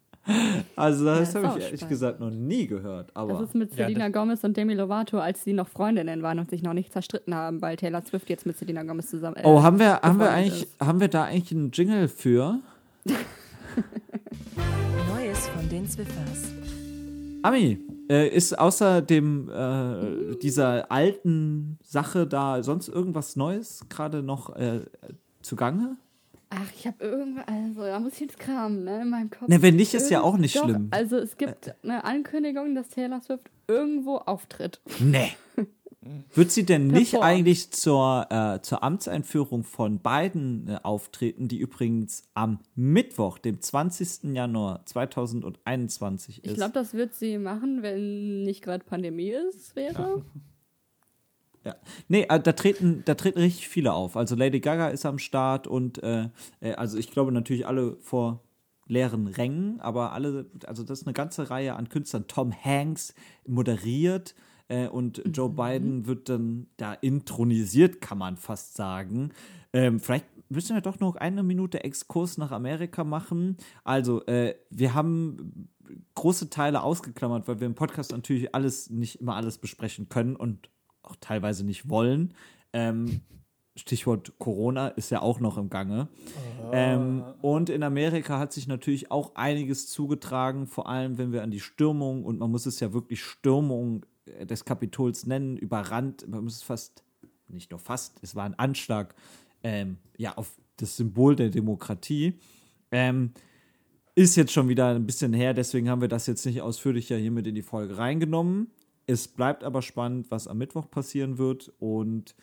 Also, 0.75 1.05
das 1.05 1.29
ist 1.29 1.35
habe 1.35 1.57
ich 1.59 1.65
ehrlich 1.65 1.87
gesagt 1.87 2.19
noch 2.19 2.29
nie 2.29 2.67
gehört. 2.67 3.09
Aber 3.15 3.33
Das 3.33 3.41
ist 3.49 3.55
mit 3.55 3.75
Ja, 3.75 3.87
Selena 3.87 4.09
Gomez 4.09 4.43
und 4.43 4.55
Demi 4.57 4.73
Lovato, 4.73 5.17
als 5.19 5.43
sie 5.43 5.53
noch 5.53 5.67
Freundinnen 5.67 6.21
waren 6.21 6.39
und 6.39 6.49
sich 6.49 6.61
noch 6.63 6.73
nicht 6.73 6.91
zerstritten 6.93 7.33
haben, 7.35 7.61
weil 7.61 7.75
Taylor 7.77 8.01
Swift 8.03 8.29
jetzt 8.29 8.45
mit 8.45 8.57
Selena 8.57 8.83
Gomez 8.83 9.09
zusammen. 9.09 9.35
äh, 9.37 9.41
Oh, 9.45 9.61
haben 9.63 9.79
wir, 9.79 10.01
haben 10.01 10.19
wir 10.19 10.29
eigentlich, 10.29 10.63
ist. 10.63 10.79
haben 10.79 10.99
wir 10.99 11.07
da 11.07 11.23
eigentlich 11.25 11.51
einen 11.51 11.71
Jingle 11.71 12.07
für? 12.07 12.59
Neues 15.09 15.47
von 15.47 15.69
den 15.69 15.87
Zwiffers. 15.87 16.51
Ami, 17.41 17.79
äh, 18.09 18.27
ist 18.27 18.57
außer 18.57 19.01
dem 19.01 19.49
äh, 19.49 20.35
dieser 20.41 20.91
alten 20.91 21.77
Sache 21.83 22.27
da 22.27 22.61
sonst 22.63 22.89
irgendwas 22.89 23.35
Neues 23.35 23.85
gerade 23.89 24.21
noch 24.23 24.55
äh, 24.55 24.81
zugange? 25.41 25.95
Ach, 26.51 26.71
ich 26.75 26.87
habe 26.87 27.03
irgendwas, 27.03 27.47
also 27.47 27.81
da 27.81 27.99
muss 27.99 28.13
ich 28.13 28.21
jetzt 28.21 28.39
kramen, 28.39 28.83
ne, 28.83 29.01
in 29.01 29.09
meinem 29.09 29.29
Kopf. 29.29 29.47
Ne, 29.47 29.61
wenn 29.61 29.75
nicht, 29.75 29.93
ist 29.93 30.09
ja 30.09 30.21
auch 30.21 30.37
nicht 30.37 30.55
Doch, 30.55 30.63
schlimm. 30.63 30.87
Also 30.89 31.17
es 31.17 31.37
gibt 31.37 31.75
eine 31.83 32.03
Ankündigung, 32.03 32.73
dass 32.73 32.89
Taylor 32.89 33.21
Swift 33.21 33.51
irgendwo 33.67 34.17
auftritt. 34.17 34.81
Nee. 34.99 35.31
Wird 36.33 36.49
sie 36.51 36.65
denn 36.65 36.87
nicht 36.87 37.11
Performt. 37.11 37.25
eigentlich 37.25 37.71
zur, 37.71 38.27
äh, 38.29 38.61
zur 38.61 38.83
Amtseinführung 38.83 39.63
von 39.63 39.99
Biden 39.99 40.67
äh, 40.67 40.79
auftreten, 40.81 41.49
die 41.49 41.59
übrigens 41.59 42.23
am 42.33 42.59
Mittwoch, 42.73 43.37
dem 43.37 43.61
20. 43.61 44.33
Januar 44.33 44.85
2021 44.85 46.43
ist? 46.43 46.51
Ich 46.51 46.55
glaube, 46.55 46.73
das 46.73 46.93
wird 46.93 47.15
sie 47.15 47.37
machen, 47.37 47.83
wenn 47.83 48.43
nicht 48.43 48.63
gerade 48.63 48.83
Pandemie 48.83 49.31
ist, 49.31 49.75
wäre. 49.75 50.23
Ja. 50.23 50.41
Nee, 52.07 52.25
äh, 52.29 52.39
da 52.39 52.53
treten, 52.53 53.03
da 53.05 53.15
treten 53.15 53.39
richtig 53.39 53.67
viele 53.67 53.93
auf. 53.93 54.15
Also 54.15 54.35
Lady 54.35 54.59
Gaga 54.59 54.89
ist 54.89 55.05
am 55.05 55.19
Start 55.19 55.67
und 55.67 56.01
äh, 56.03 56.29
äh, 56.61 56.73
also 56.73 56.97
ich 56.97 57.11
glaube 57.11 57.31
natürlich 57.31 57.67
alle 57.67 57.97
vor 58.01 58.43
leeren 58.87 59.27
Rängen, 59.27 59.79
aber 59.81 60.13
alle, 60.13 60.47
also 60.65 60.83
das 60.83 61.01
ist 61.01 61.07
eine 61.07 61.13
ganze 61.13 61.49
Reihe 61.49 61.75
an 61.75 61.89
Künstlern. 61.89 62.27
Tom 62.27 62.51
Hanks 62.51 63.13
moderiert 63.45 64.35
äh, 64.67 64.87
und 64.87 65.21
Joe 65.31 65.49
Biden 65.49 66.07
wird 66.07 66.29
dann 66.29 66.67
da 66.77 66.93
intronisiert, 66.93 68.01
kann 68.01 68.17
man 68.17 68.37
fast 68.37 68.75
sagen. 68.75 69.31
Ähm, 69.73 69.99
vielleicht 69.99 70.25
müssen 70.49 70.75
wir 70.75 70.81
doch 70.81 70.99
noch 70.99 71.15
eine 71.15 71.43
Minute 71.43 71.83
Exkurs 71.83 72.37
nach 72.37 72.51
Amerika 72.51 73.03
machen. 73.03 73.57
Also, 73.83 74.25
äh, 74.25 74.55
wir 74.71 74.95
haben 74.95 75.69
große 76.15 76.49
Teile 76.49 76.81
ausgeklammert, 76.81 77.47
weil 77.47 77.59
wir 77.59 77.67
im 77.67 77.75
Podcast 77.75 78.11
natürlich 78.11 78.53
alles, 78.55 78.89
nicht 78.89 79.21
immer 79.21 79.35
alles 79.35 79.57
besprechen 79.57 80.09
können 80.09 80.35
und 80.35 80.69
auch 81.09 81.15
teilweise 81.19 81.65
nicht 81.65 81.89
wollen. 81.89 82.33
Ähm, 82.73 83.21
Stichwort 83.75 84.33
Corona 84.37 84.89
ist 84.89 85.09
ja 85.09 85.21
auch 85.21 85.39
noch 85.39 85.57
im 85.57 85.69
Gange. 85.69 86.09
Ähm, 86.71 87.23
und 87.41 87.69
in 87.69 87.81
Amerika 87.83 88.37
hat 88.37 88.53
sich 88.53 88.67
natürlich 88.67 89.09
auch 89.09 89.35
einiges 89.35 89.87
zugetragen, 89.87 90.67
vor 90.67 90.89
allem 90.89 91.17
wenn 91.17 91.31
wir 91.31 91.43
an 91.43 91.51
die 91.51 91.59
Stürmung, 91.59 92.25
und 92.25 92.39
man 92.39 92.51
muss 92.51 92.65
es 92.65 92.79
ja 92.79 92.93
wirklich 92.93 93.23
Stürmung 93.23 94.05
äh, 94.25 94.45
des 94.45 94.65
Kapitols 94.65 95.25
nennen, 95.25 95.57
überrannt, 95.57 96.27
man 96.27 96.43
muss 96.43 96.57
es 96.57 96.63
fast, 96.63 97.03
nicht 97.47 97.71
nur 97.71 97.79
fast, 97.79 98.19
es 98.21 98.35
war 98.35 98.45
ein 98.45 98.57
Anschlag, 98.59 99.15
ähm, 99.63 99.97
ja, 100.17 100.37
auf 100.37 100.51
das 100.77 100.97
Symbol 100.97 101.35
der 101.35 101.49
Demokratie. 101.49 102.39
Ähm, 102.91 103.31
ist 104.15 104.35
jetzt 104.35 104.51
schon 104.51 104.67
wieder 104.67 104.89
ein 104.89 105.05
bisschen 105.05 105.33
her, 105.33 105.53
deswegen 105.53 105.89
haben 105.89 106.01
wir 106.01 106.09
das 106.09 106.27
jetzt 106.27 106.45
nicht 106.45 106.61
ausführlicher 106.61 107.15
hier 107.15 107.31
mit 107.31 107.47
in 107.47 107.55
die 107.55 107.61
Folge 107.61 107.97
reingenommen. 107.97 108.71
Es 109.09 109.27
bleibt 109.27 109.63
aber 109.63 109.81
spannend, 109.81 110.29
was 110.29 110.47
am 110.47 110.59
Mittwoch 110.59 110.87
passieren 110.91 111.39
wird. 111.39 111.73
Und 111.79 112.35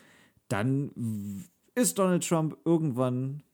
dann 0.49 1.45
ist 1.77 1.97
Donald 1.97 2.27
Trump 2.27 2.57
irgendwann, 2.65 3.45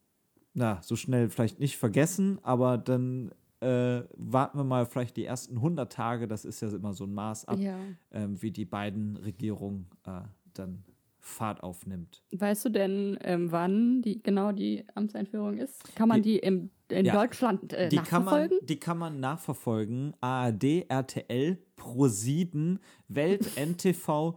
na, 0.55 0.81
so 0.83 0.97
schnell 0.97 1.29
vielleicht 1.29 1.61
nicht 1.61 1.77
vergessen, 1.77 2.39
aber 2.43 2.79
dann 2.79 3.31
äh, 3.61 4.03
warten 4.17 4.57
wir 4.59 4.65
mal 4.65 4.87
vielleicht 4.87 5.19
die 5.19 5.27
ersten 5.27 5.57
100 5.57 5.93
Tage, 5.93 6.27
das 6.27 6.47
ist 6.47 6.63
ja 6.63 6.69
immer 6.71 6.95
so 6.95 7.05
ein 7.05 7.13
Maß 7.13 7.45
ab, 7.49 7.59
Ja. 7.59 7.79
ähm, 8.13 8.41
wie 8.41 8.51
die 8.51 8.65
beiden 8.65 9.19
Regierung 9.19 9.87
äh, 10.07 10.23
dann 10.55 10.83
Fahrt 11.21 11.63
aufnimmt. 11.63 12.23
Weißt 12.33 12.65
du 12.65 12.71
denn, 12.71 13.17
ähm, 13.23 13.53
wann 13.53 14.01
die, 14.03 14.23
genau 14.23 14.51
die 14.53 14.85
Amtseinführung 14.95 15.59
ist? 15.59 15.95
Kann 15.95 16.09
man 16.09 16.23
die, 16.23 16.39
im, 16.39 16.71
in 16.93 17.07
Ja. 17.07 17.15
Deutschland 17.15 17.73
äh, 17.73 17.89
die, 17.89 17.97
kann 17.97 18.25
man, 18.25 18.35
nachverfolgen? 18.35 18.67
die 18.67 18.77
kann 18.81 18.99
man 18.99 19.21
nachverfolgen. 19.21 20.15
ARD, 20.21 20.85
RTL, 20.89 21.59
Pro7, 21.79 22.79
Welt, 23.09 23.51
NTV 23.57 24.37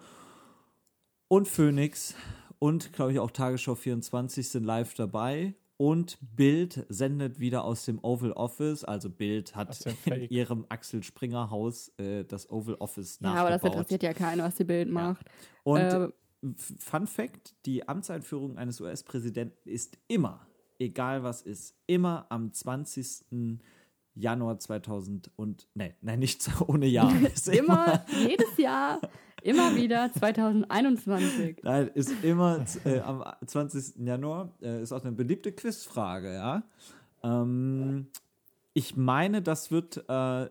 und 1.27 1.47
Phoenix 1.47 2.15
und, 2.59 2.93
glaube 2.93 3.11
ich, 3.13 3.19
auch 3.19 3.31
Tagesschau 3.31 3.75
24 3.75 4.49
sind 4.49 4.63
live 4.63 4.93
dabei. 4.93 5.53
Und 5.77 6.17
Bild 6.21 6.85
sendet 6.87 7.41
wieder 7.41 7.65
aus 7.65 7.83
dem 7.83 7.99
Oval 8.01 8.31
Office. 8.31 8.85
Also 8.85 9.09
Bild 9.09 9.57
hat 9.57 9.77
ja 9.83 10.15
in 10.15 10.29
ihrem 10.29 10.65
Axel 10.69 11.03
Springer 11.03 11.49
Haus 11.49 11.91
äh, 11.97 12.23
das 12.23 12.49
Oval 12.49 12.75
Office 12.75 13.19
ja, 13.21 13.27
nachgebaut. 13.27 13.45
aber 13.45 13.57
das 13.57 13.63
interessiert 13.63 14.03
ja 14.03 14.13
keinen, 14.13 14.41
was 14.41 14.55
die 14.55 14.63
Bild 14.63 14.89
macht. 14.89 15.25
Und 15.63 15.79
Äh, 15.81 16.07
Fun 16.77 17.07
Fact: 17.07 17.55
Die 17.65 17.87
Amtseinführung 17.89 18.57
eines 18.57 18.79
US-Präsidenten 18.79 19.67
ist 19.67 19.97
immer, 20.07 20.47
egal 20.79 21.23
was 21.23 21.41
ist, 21.41 21.75
immer 21.87 22.25
am 22.29 22.51
20. 22.53 23.59
Januar 24.17 24.59
2000 24.59 25.29
und, 25.35 25.67
nee, 25.73 25.93
nein, 26.01 26.19
nicht 26.19 26.47
ohne 26.67 26.85
Jahr. 26.87 27.13
Ist 27.33 27.49
Immer, 27.49 28.05
jedes 28.25 28.55
Jahr, 28.57 29.01
immer 29.43 29.75
wieder 29.75 30.09
2021. 30.13 31.57
Nein, 31.63 31.89
ist 31.93 32.11
immer 32.23 32.65
äh, 32.85 32.99
am 32.99 33.23
20. 33.45 33.97
Januar. 34.05 34.53
Äh, 34.61 34.81
ist 34.81 34.93
auch 34.93 35.01
eine 35.03 35.11
beliebte 35.11 35.51
Quizfrage, 35.51 36.33
ja. 36.33 36.63
Ähm, 37.23 38.07
ich 38.73 38.95
meine, 38.95 39.41
das 39.41 39.69
wird 39.69 40.03
äh, 40.09 40.49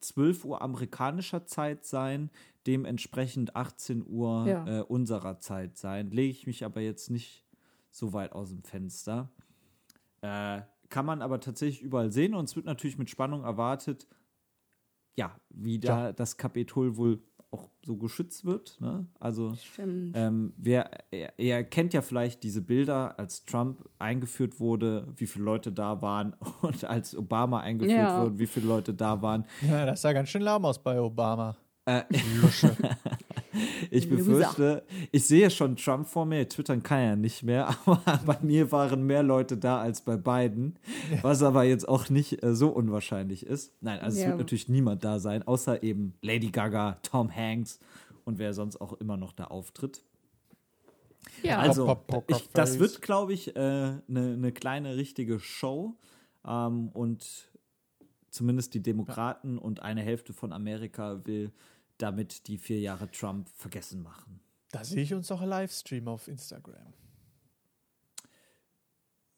12 0.00 0.44
Uhr 0.44 0.60
amerikanischer 0.60 1.46
Zeit 1.46 1.84
sein, 1.84 2.30
dementsprechend 2.66 3.54
18 3.54 4.04
Uhr 4.08 4.46
Ja. 4.48 4.80
äh, 4.80 4.82
unserer 4.82 5.38
Zeit 5.38 5.76
sein. 5.76 6.10
Lege 6.10 6.30
ich 6.30 6.46
mich 6.48 6.64
aber 6.64 6.80
jetzt 6.80 7.10
nicht 7.10 7.43
so 7.94 8.12
weit 8.12 8.32
aus 8.32 8.50
dem 8.50 8.62
Fenster. 8.64 9.30
Äh, 10.20 10.62
kann 10.88 11.06
man 11.06 11.22
aber 11.22 11.40
tatsächlich 11.40 11.80
überall 11.82 12.10
sehen 12.10 12.34
und 12.34 12.44
es 12.48 12.56
wird 12.56 12.66
natürlich 12.66 12.98
mit 12.98 13.08
Spannung 13.08 13.44
erwartet, 13.44 14.06
ja, 15.16 15.34
wie 15.50 15.78
da 15.78 16.12
das 16.12 16.36
Kapitol 16.36 16.96
wohl 16.96 17.22
auch 17.52 17.70
so 17.84 17.96
geschützt 17.96 18.44
wird. 18.44 18.80
Ne? 18.80 19.06
Also 19.20 19.56
ähm, 20.14 20.52
wer, 20.56 20.90
er, 21.12 21.38
er 21.38 21.62
kennt 21.62 21.92
ja 21.94 22.02
vielleicht 22.02 22.42
diese 22.42 22.62
Bilder, 22.62 23.16
als 23.16 23.44
Trump 23.44 23.88
eingeführt 24.00 24.58
wurde, 24.58 25.06
wie 25.16 25.26
viele 25.28 25.44
Leute 25.44 25.70
da 25.70 26.02
waren 26.02 26.34
und 26.62 26.82
als 26.84 27.16
Obama 27.16 27.60
eingeführt 27.60 27.96
Ja. 27.96 28.22
wurde, 28.22 28.38
wie 28.40 28.46
viele 28.48 28.66
Leute 28.66 28.92
da 28.92 29.22
waren. 29.22 29.44
Ja, 29.62 29.86
das 29.86 30.02
sah 30.02 30.12
ganz 30.12 30.30
schön 30.30 30.42
lahm 30.42 30.64
aus 30.64 30.82
bei 30.82 31.00
Obama. 31.00 31.56
Ich 33.90 34.08
befürchte, 34.08 34.82
ich 35.12 35.26
sehe 35.26 35.50
schon 35.50 35.76
Trump 35.76 36.06
vor 36.06 36.26
mir, 36.26 36.48
twittern 36.48 36.82
kann 36.82 36.98
er 37.00 37.16
nicht 37.16 37.42
mehr, 37.42 37.68
aber 37.86 38.20
bei 38.26 38.38
mir 38.42 38.72
waren 38.72 39.04
mehr 39.06 39.22
Leute 39.22 39.56
da 39.56 39.80
als 39.80 40.00
bei 40.02 40.16
beiden, 40.16 40.76
was 41.22 41.42
aber 41.42 41.64
jetzt 41.64 41.88
auch 41.88 42.08
nicht 42.10 42.42
äh, 42.42 42.54
so 42.54 42.68
unwahrscheinlich 42.68 43.46
ist. 43.46 43.72
Nein, 43.80 44.00
also 44.00 44.16
es 44.16 44.22
Ja. 44.22 44.28
wird 44.28 44.38
natürlich 44.38 44.68
niemand 44.68 45.04
da 45.04 45.18
sein, 45.18 45.42
außer 45.46 45.82
eben 45.82 46.14
Lady 46.22 46.50
Gaga, 46.50 46.98
Tom 47.02 47.34
Hanks 47.34 47.78
und 48.24 48.38
wer 48.38 48.54
sonst 48.54 48.80
auch 48.80 48.94
immer 48.94 49.16
noch 49.16 49.32
da 49.32 49.44
auftritt. 49.44 50.02
ja, 51.42 51.58
Also, 51.58 51.98
ich, 52.26 52.48
das 52.52 52.78
wird, 52.78 53.02
glaube 53.02 53.32
ich, 53.32 53.56
eine 53.56 54.02
ne, 54.08 54.36
ne 54.36 54.52
kleine 54.52 54.96
richtige 54.96 55.40
Show. 55.40 55.94
Ähm, 56.46 56.88
und 56.88 57.50
zumindest 58.30 58.74
die 58.74 58.82
Demokraten 58.82 59.58
und 59.58 59.80
eine 59.80 60.02
Hälfte 60.02 60.32
von 60.32 60.52
Amerika 60.52 61.24
will 61.24 61.52
damit 61.98 62.46
die 62.48 62.58
vier 62.58 62.80
Jahre 62.80 63.10
Trump 63.10 63.48
vergessen 63.50 64.02
machen. 64.02 64.40
Da 64.72 64.82
sehe 64.84 65.02
ich 65.02 65.14
uns 65.14 65.28
doch 65.28 65.40
einen 65.40 65.50
Livestream 65.50 66.08
auf 66.08 66.26
Instagram. 66.28 66.92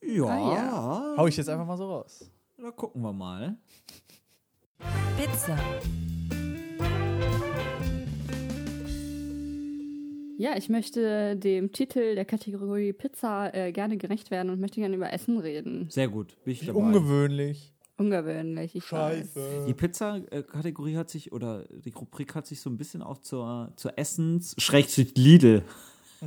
Ja, 0.02 0.24
Ah, 0.26 1.14
Hau 1.16 1.26
ich 1.26 1.36
jetzt 1.36 1.48
einfach 1.48 1.66
mal 1.66 1.76
so 1.76 1.86
raus. 1.90 2.30
da 2.56 2.70
gucken 2.70 3.02
wir 3.02 3.12
mal. 3.12 3.56
Pizza. 5.18 5.58
ja, 10.38 10.54
ich 10.56 10.68
möchte 10.68 11.34
dem 11.36 11.72
Titel 11.72 12.14
der 12.14 12.24
Kategorie 12.26 12.92
Pizza 12.92 13.54
äh, 13.54 13.72
gerne 13.72 13.96
gerecht 13.96 14.30
werden 14.30 14.50
und 14.50 14.60
möchte 14.60 14.80
gerne 14.80 14.94
über 14.96 15.12
Essen 15.12 15.38
reden. 15.38 15.88
Sehr 15.90 16.08
gut, 16.08 16.36
bin 16.44 16.52
ich 16.52 16.62
Wie 16.62 16.66
dabei. 16.66 16.78
ungewöhnlich. 16.80 17.72
Ungewöhnlich, 17.98 18.74
ich 18.76 18.92
weiß. 18.92 19.32
Die 19.32 19.40
Scheiße. 19.40 19.74
Pizza-Kategorie 19.74 20.96
hat 20.96 21.08
sich, 21.08 21.32
oder 21.32 21.64
die 21.70 21.90
Rubrik 21.90 22.34
hat 22.34 22.46
sich 22.46 22.60
so 22.60 22.68
ein 22.68 22.76
bisschen 22.76 23.02
auch 23.02 23.18
zur, 23.18 23.72
zur 23.76 23.98
Essens, 23.98 24.54
Schrägstrich 24.58 25.14
Lidl. 25.16 25.62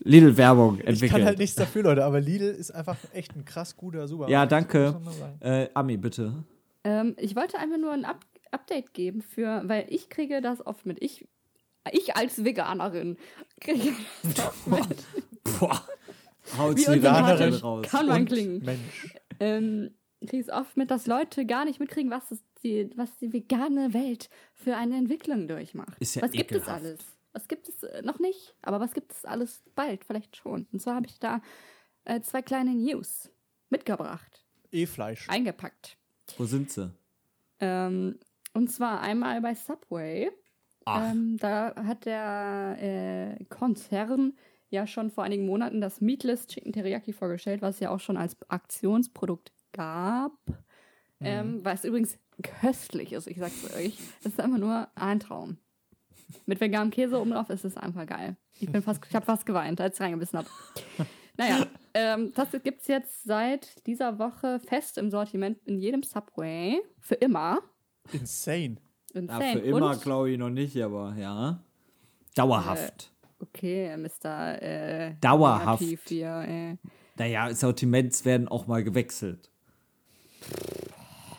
Lidl-Werbung 0.00 0.78
entwickelt. 0.80 1.02
Ich 1.02 1.10
kann 1.10 1.24
halt 1.24 1.38
nichts 1.38 1.56
dafür, 1.56 1.82
Leute, 1.84 2.04
aber 2.04 2.20
Lidl 2.20 2.46
ist 2.46 2.70
einfach 2.70 2.96
echt 3.12 3.34
ein 3.36 3.44
krass 3.44 3.76
guter 3.76 4.06
Supermarkt. 4.06 4.32
Ja, 4.32 4.46
danke. 4.46 5.00
Äh, 5.40 5.68
Ami, 5.74 5.96
bitte. 5.96 6.44
Ähm, 6.84 7.14
ich 7.18 7.34
wollte 7.36 7.58
einfach 7.58 7.78
nur 7.78 7.92
ein 7.92 8.04
Up 8.04 8.20
Update 8.50 8.94
geben 8.94 9.20
für, 9.20 9.62
weil 9.66 9.86
ich 9.88 10.08
kriege 10.08 10.40
das 10.40 10.64
oft 10.64 10.86
mit. 10.86 11.02
Ich, 11.02 11.26
ich 11.90 12.14
als 12.14 12.44
Veganerin 12.44 13.16
kriege 13.60 13.92
das 14.22 14.38
oft 14.46 14.66
mit. 14.68 14.98
Boah. 15.58 15.82
Haut 16.56 16.76
Wie 16.76 16.82
sie 16.82 16.92
Veganerin 16.92 17.54
raus. 17.54 17.84
kann 17.88 18.06
man 18.06 18.20
Und 18.20 18.26
klingen. 18.28 18.62
Mensch. 18.64 19.14
ähm, 19.40 19.90
kriege 20.26 20.42
es 20.42 20.48
oft 20.48 20.76
mit, 20.76 20.90
dass 20.90 21.06
Leute 21.06 21.46
gar 21.46 21.64
nicht 21.64 21.80
mitkriegen, 21.80 22.10
was, 22.10 22.30
es 22.30 22.42
die, 22.62 22.90
was 22.96 23.16
die 23.18 23.32
vegane 23.32 23.94
Welt 23.94 24.28
für 24.54 24.76
eine 24.76 24.96
Entwicklung 24.96 25.48
durchmacht. 25.48 25.96
Ist 26.00 26.16
ja 26.16 26.22
was 26.22 26.32
gibt 26.32 26.50
es 26.52 26.62
ekelhaft. 26.62 26.84
alles? 26.84 27.00
Was 27.32 27.48
gibt 27.48 27.68
es 27.68 27.82
äh, 27.82 28.02
noch 28.02 28.18
nicht? 28.18 28.54
Aber 28.62 28.80
was 28.80 28.94
gibt 28.94 29.12
es 29.12 29.24
alles 29.24 29.62
bald? 29.74 30.04
Vielleicht 30.04 30.36
schon. 30.36 30.66
Und 30.72 30.80
zwar 30.80 30.94
habe 30.96 31.06
ich 31.06 31.18
da 31.18 31.40
äh, 32.04 32.20
zwei 32.20 32.42
kleine 32.42 32.74
News 32.74 33.30
mitgebracht, 33.70 34.44
E-Fleisch. 34.72 35.28
eingepackt. 35.28 35.96
Wo 36.38 36.44
sind 36.44 36.70
sie? 36.70 36.92
Ähm, 37.60 38.18
und 38.52 38.70
zwar 38.70 39.00
einmal 39.00 39.40
bei 39.40 39.54
Subway. 39.54 40.30
Ähm, 40.86 41.38
da 41.38 41.74
hat 41.76 42.04
der 42.04 42.76
äh, 42.78 43.44
Konzern 43.46 44.34
ja 44.70 44.86
schon 44.86 45.10
vor 45.10 45.24
einigen 45.24 45.46
Monaten 45.46 45.80
das 45.80 46.00
Meatless 46.00 46.46
Chicken 46.46 46.72
Teriyaki 46.72 47.12
vorgestellt, 47.12 47.62
was 47.62 47.80
ja 47.80 47.90
auch 47.90 48.00
schon 48.00 48.16
als 48.16 48.36
Aktionsprodukt 48.48 49.52
gab. 49.74 50.32
Ähm, 51.20 51.60
was 51.64 51.84
übrigens 51.84 52.18
köstlich 52.42 53.12
ist, 53.12 53.26
ich 53.26 53.38
sag's 53.38 53.72
euch. 53.74 53.98
Es 54.20 54.26
ist 54.26 54.40
einfach 54.40 54.58
nur 54.58 54.88
ein 54.94 55.20
Traum. 55.20 55.58
Mit 56.46 56.60
veganem 56.60 56.90
Käse 56.90 57.20
oben 57.20 57.30
drauf 57.30 57.50
ist 57.50 57.64
es 57.64 57.76
einfach 57.76 58.06
geil. 58.06 58.36
Ich 58.58 58.70
bin 58.70 58.82
fast, 58.82 59.00
ich 59.08 59.14
habe 59.14 59.24
fast 59.24 59.46
geweint, 59.46 59.80
als 59.80 59.96
ich 59.96 60.00
reingebissen 60.00 60.38
habe. 60.38 60.48
Naja, 61.36 61.66
ähm, 61.94 62.32
das 62.36 62.50
gibt's 62.62 62.86
jetzt 62.86 63.24
seit 63.24 63.84
dieser 63.88 64.20
Woche 64.20 64.60
fest 64.60 64.98
im 64.98 65.10
Sortiment 65.10 65.58
in 65.64 65.80
jedem 65.80 66.04
Subway. 66.04 66.80
Für 67.00 67.16
immer. 67.16 67.58
Insane. 68.12 68.76
Ja, 69.12 69.20
Insane. 69.20 69.52
für 69.54 69.58
immer 69.58 69.96
glaube 69.96 70.30
ich 70.30 70.38
noch 70.38 70.50
nicht, 70.50 70.80
aber 70.80 71.16
ja. 71.18 71.60
Dauerhaft. 72.36 73.12
Okay, 73.40 73.96
Mr. 73.96 74.62
Äh, 74.62 75.14
Dauerhaft. 75.20 75.82
Hier, 76.06 76.44
äh. 76.46 76.76
Naja, 77.16 77.52
Sortiments 77.52 78.24
werden 78.24 78.46
auch 78.46 78.68
mal 78.68 78.84
gewechselt. 78.84 79.50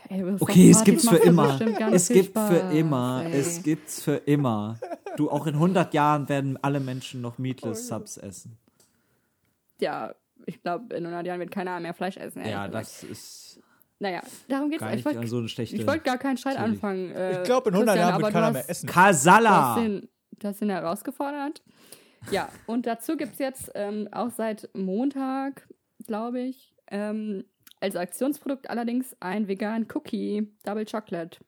Ey, 0.10 0.24
Okay, 0.40 0.70
es 0.70 0.84
gibt's 0.84 1.08
für 1.10 1.18
immer. 1.18 1.60
Es 1.92 2.08
gibt 2.10 2.32
für 2.38 2.42
Spaß, 2.60 2.74
immer. 2.74 3.24
ey. 3.26 3.32
Es 3.40 3.64
gibt's 3.64 4.02
für 4.04 4.16
immer. 4.18 4.80
Du, 5.18 5.30
auch 5.30 5.48
in 5.48 5.56
100 5.56 5.94
Jahren 5.94 6.30
werden 6.30 6.60
alle 6.62 6.80
Menschen 6.80 7.22
noch 7.22 7.38
Meatless 7.38 7.88
Subs 7.88 8.18
essen. 8.18 8.58
Ja, 9.80 10.14
ich 10.46 10.62
glaube, 10.62 10.96
in 10.96 11.06
100 11.06 11.26
Jahren 11.26 11.40
wird 11.40 11.52
keiner 11.52 11.80
mehr 11.80 11.94
Fleisch 11.94 12.18
essen. 12.18 12.46
Ja, 12.46 12.68
gesagt. 12.68 12.74
das 12.86 13.04
ist 13.04 13.60
Naja, 14.00 14.22
darum 14.48 14.70
geht's. 14.70 14.82
gar 14.82 14.90
Ich 14.92 14.98
nicht 14.98 15.06
wollte 15.06 15.28
so 15.28 15.88
wollt 15.88 16.04
gar 16.04 16.18
keinen 16.18 16.38
Streit 16.38 16.56
Theorie. 16.58 16.70
anfangen. 16.72 17.12
Äh, 17.12 17.38
Ich 17.40 17.44
glaube, 17.46 17.70
in 17.70 17.76
100 17.76 17.96
Christian, 17.96 18.10
Jahren 18.10 18.22
wird 18.22 18.34
keiner 18.34 18.52
mehr 18.52 18.70
essen. 18.70 18.88
Kasala! 18.88 19.76
du 20.40 20.48
hast 20.48 20.62
ihn 20.62 20.70
herausgefordert. 20.70 21.64
Ja, 22.32 22.50
und 22.68 22.86
dazu 22.88 23.18
gibt 23.18 23.34
es 23.34 23.40
jetzt 23.40 23.72
ähm, 23.76 24.08
auch 24.12 24.32
seit 24.32 24.70
Montag, 24.74 25.68
glaube 26.06 26.42
ich, 26.42 26.76
ähm, 26.92 27.46
als 27.80 27.96
Aktionsprodukt 27.96 28.70
allerdings 28.70 29.16
ein 29.20 29.48
vegan 29.48 29.88
Cookie 29.94 30.54
Double 30.64 30.86
Chocolate. 30.86 31.40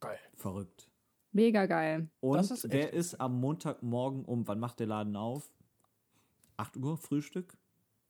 Geil. 0.00 0.18
Verrückt. 0.34 0.88
Mega 1.32 1.66
geil. 1.66 2.08
Und 2.20 2.38
Das 2.38 2.50
ist 2.50 2.70
wer 2.70 2.92
ist 2.92 3.20
am 3.20 3.38
Montagmorgen 3.40 4.24
um, 4.24 4.46
wann 4.48 4.58
macht 4.58 4.80
der 4.80 4.86
Laden 4.86 5.16
auf? 5.16 5.50
8 6.56 6.76
Uhr, 6.78 6.96
Frühstück? 6.96 7.56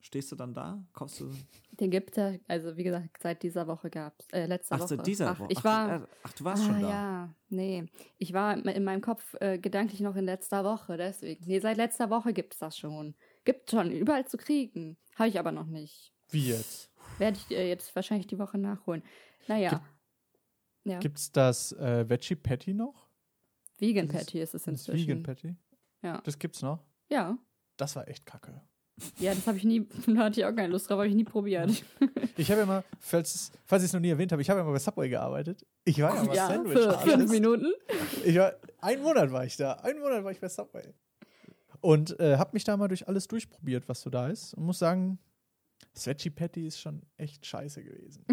Stehst 0.00 0.30
du 0.30 0.36
dann 0.36 0.54
da? 0.54 0.80
Kaufst 0.92 1.18
du? 1.18 1.32
Den 1.72 1.90
gibt 1.90 2.16
es, 2.16 2.38
also 2.46 2.76
wie 2.76 2.84
gesagt, 2.84 3.20
seit 3.20 3.42
dieser 3.42 3.66
Woche 3.66 3.90
gab 3.90 4.14
es, 4.20 4.28
äh, 4.28 4.46
letzte 4.46 4.76
Ach, 4.76 4.78
Woche. 4.78 4.88
seit 4.88 5.06
dieser 5.06 5.30
ach, 5.30 5.40
Woche. 5.40 5.48
Ich 5.50 5.58
ach, 5.58 5.64
war, 5.64 6.02
äh, 6.02 6.06
ach, 6.22 6.32
du 6.34 6.44
warst 6.44 6.62
ah, 6.62 6.66
schon 6.66 6.80
da. 6.82 6.88
ja, 6.88 7.34
nee. 7.48 7.86
Ich 8.18 8.32
war 8.32 8.56
in 8.56 8.84
meinem 8.84 9.00
Kopf 9.00 9.34
äh, 9.40 9.58
gedanklich 9.58 10.00
noch 10.00 10.14
in 10.14 10.24
letzter 10.24 10.62
Woche, 10.62 10.96
deswegen. 10.96 11.44
Nee, 11.46 11.58
seit 11.58 11.76
letzter 11.76 12.08
Woche 12.08 12.32
gibt 12.32 12.52
es 12.52 12.60
das 12.60 12.78
schon. 12.78 13.16
Gibt 13.44 13.70
schon, 13.70 13.90
überall 13.90 14.28
zu 14.28 14.36
kriegen. 14.36 14.96
Habe 15.16 15.28
ich 15.28 15.40
aber 15.40 15.50
noch 15.50 15.66
nicht. 15.66 16.12
Wie 16.30 16.48
jetzt? 16.50 16.88
Werde 17.18 17.38
ich 17.38 17.56
äh, 17.56 17.68
jetzt 17.68 17.94
wahrscheinlich 17.96 18.26
die 18.26 18.38
Woche 18.38 18.58
nachholen. 18.58 19.02
Naja. 19.48 19.82
ja. 20.84 20.98
Gibt 20.98 21.18
es 21.18 21.32
das 21.32 21.72
äh, 21.72 22.08
Veggie 22.08 22.34
Patty 22.36 22.74
noch? 22.74 23.06
Vegan 23.78 24.08
das- 24.08 24.16
Patty 24.16 24.40
ist 24.40 24.54
es 24.54 24.62
Das 24.64 24.68
inzwischen. 24.72 25.06
Vegan 25.08 25.22
Patty? 25.22 25.56
Ja. 26.02 26.20
Das 26.24 26.38
gibt's 26.38 26.62
noch? 26.62 26.84
Ja. 27.10 27.38
Das 27.76 27.94
war 27.96 28.08
echt 28.08 28.24
kacke. 28.26 28.60
Ja, 29.18 29.34
das 29.34 29.46
habe 29.46 29.58
ich 29.58 29.64
nie, 29.64 29.86
da 30.06 30.24
hatte 30.24 30.40
ich 30.40 30.46
auch 30.46 30.54
keine 30.54 30.68
Lust 30.68 30.88
drauf, 30.88 30.96
habe 30.98 31.08
ich 31.08 31.14
nie 31.14 31.24
probiert. 31.24 31.70
Ich 32.38 32.50
habe 32.50 32.60
ja 32.60 32.66
mal, 32.66 32.84
falls, 33.00 33.34
es- 33.34 33.52
falls 33.64 33.82
ich 33.82 33.86
es 33.88 33.92
noch 33.94 34.00
nie 34.00 34.10
erwähnt 34.10 34.30
habe, 34.30 34.42
ich 34.42 34.50
habe 34.50 34.60
ja 34.60 34.64
mal 34.66 34.72
bei 34.72 34.78
Subway 34.78 35.08
gearbeitet. 35.08 35.64
Ich 35.84 36.02
war 36.02 36.14
ja 36.14 36.22
mal 36.22 36.36
ja, 36.36 36.48
Sandwich. 36.48 36.74
für 36.78 36.92
fünf. 36.98 37.30
Minuten. 37.30 37.72
Ich 38.26 38.36
war, 38.36 38.52
einen 38.80 39.02
Monat 39.02 39.32
war 39.32 39.42
ich 39.46 39.56
da. 39.56 39.72
Einen 39.72 40.00
Monat 40.00 40.22
war 40.22 40.32
ich 40.32 40.38
bei 40.40 40.50
Subway. 40.50 40.92
Und 41.80 42.20
äh, 42.20 42.36
habe 42.36 42.50
mich 42.52 42.64
da 42.64 42.76
mal 42.76 42.88
durch 42.88 43.08
alles 43.08 43.26
durchprobiert, 43.26 43.88
was 43.88 44.02
so 44.02 44.10
da 44.10 44.28
ist. 44.28 44.52
Und 44.52 44.64
muss 44.66 44.78
sagen, 44.78 45.18
das 45.96 46.06
Veggie 46.06 46.30
Patty 46.30 46.66
ist 46.66 46.78
schon 46.78 47.02
echt 47.16 47.46
scheiße 47.46 47.82
gewesen. 47.82 48.24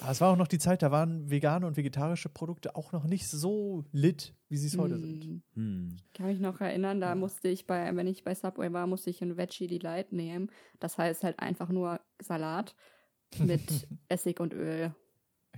Aber 0.00 0.10
es 0.10 0.20
war 0.22 0.32
auch 0.32 0.36
noch 0.36 0.48
die 0.48 0.58
Zeit, 0.58 0.80
da 0.82 0.90
waren 0.90 1.30
vegane 1.30 1.66
und 1.66 1.76
vegetarische 1.76 2.30
Produkte 2.30 2.74
auch 2.74 2.92
noch 2.92 3.04
nicht 3.04 3.28
so 3.28 3.84
lit, 3.92 4.34
wie 4.48 4.56
sie 4.56 4.68
es 4.68 4.78
heute 4.78 4.98
sind. 4.98 5.42
Hm. 5.52 5.96
Ich 6.06 6.12
kann 6.14 6.26
mich 6.26 6.40
noch 6.40 6.58
erinnern, 6.62 7.02
da 7.02 7.14
musste 7.14 7.48
ich 7.48 7.66
bei, 7.66 7.94
wenn 7.94 8.06
ich 8.06 8.24
bei 8.24 8.34
Subway 8.34 8.72
war, 8.72 8.86
musste 8.86 9.10
ich 9.10 9.20
ein 9.20 9.36
Veggie 9.36 9.66
Delight 9.66 10.12
nehmen. 10.12 10.50
Das 10.80 10.96
heißt 10.96 11.22
halt 11.22 11.38
einfach 11.38 11.68
nur 11.68 12.00
Salat 12.18 12.74
mit 13.38 13.86
Essig 14.08 14.40
und 14.40 14.54
Öl. 14.54 14.94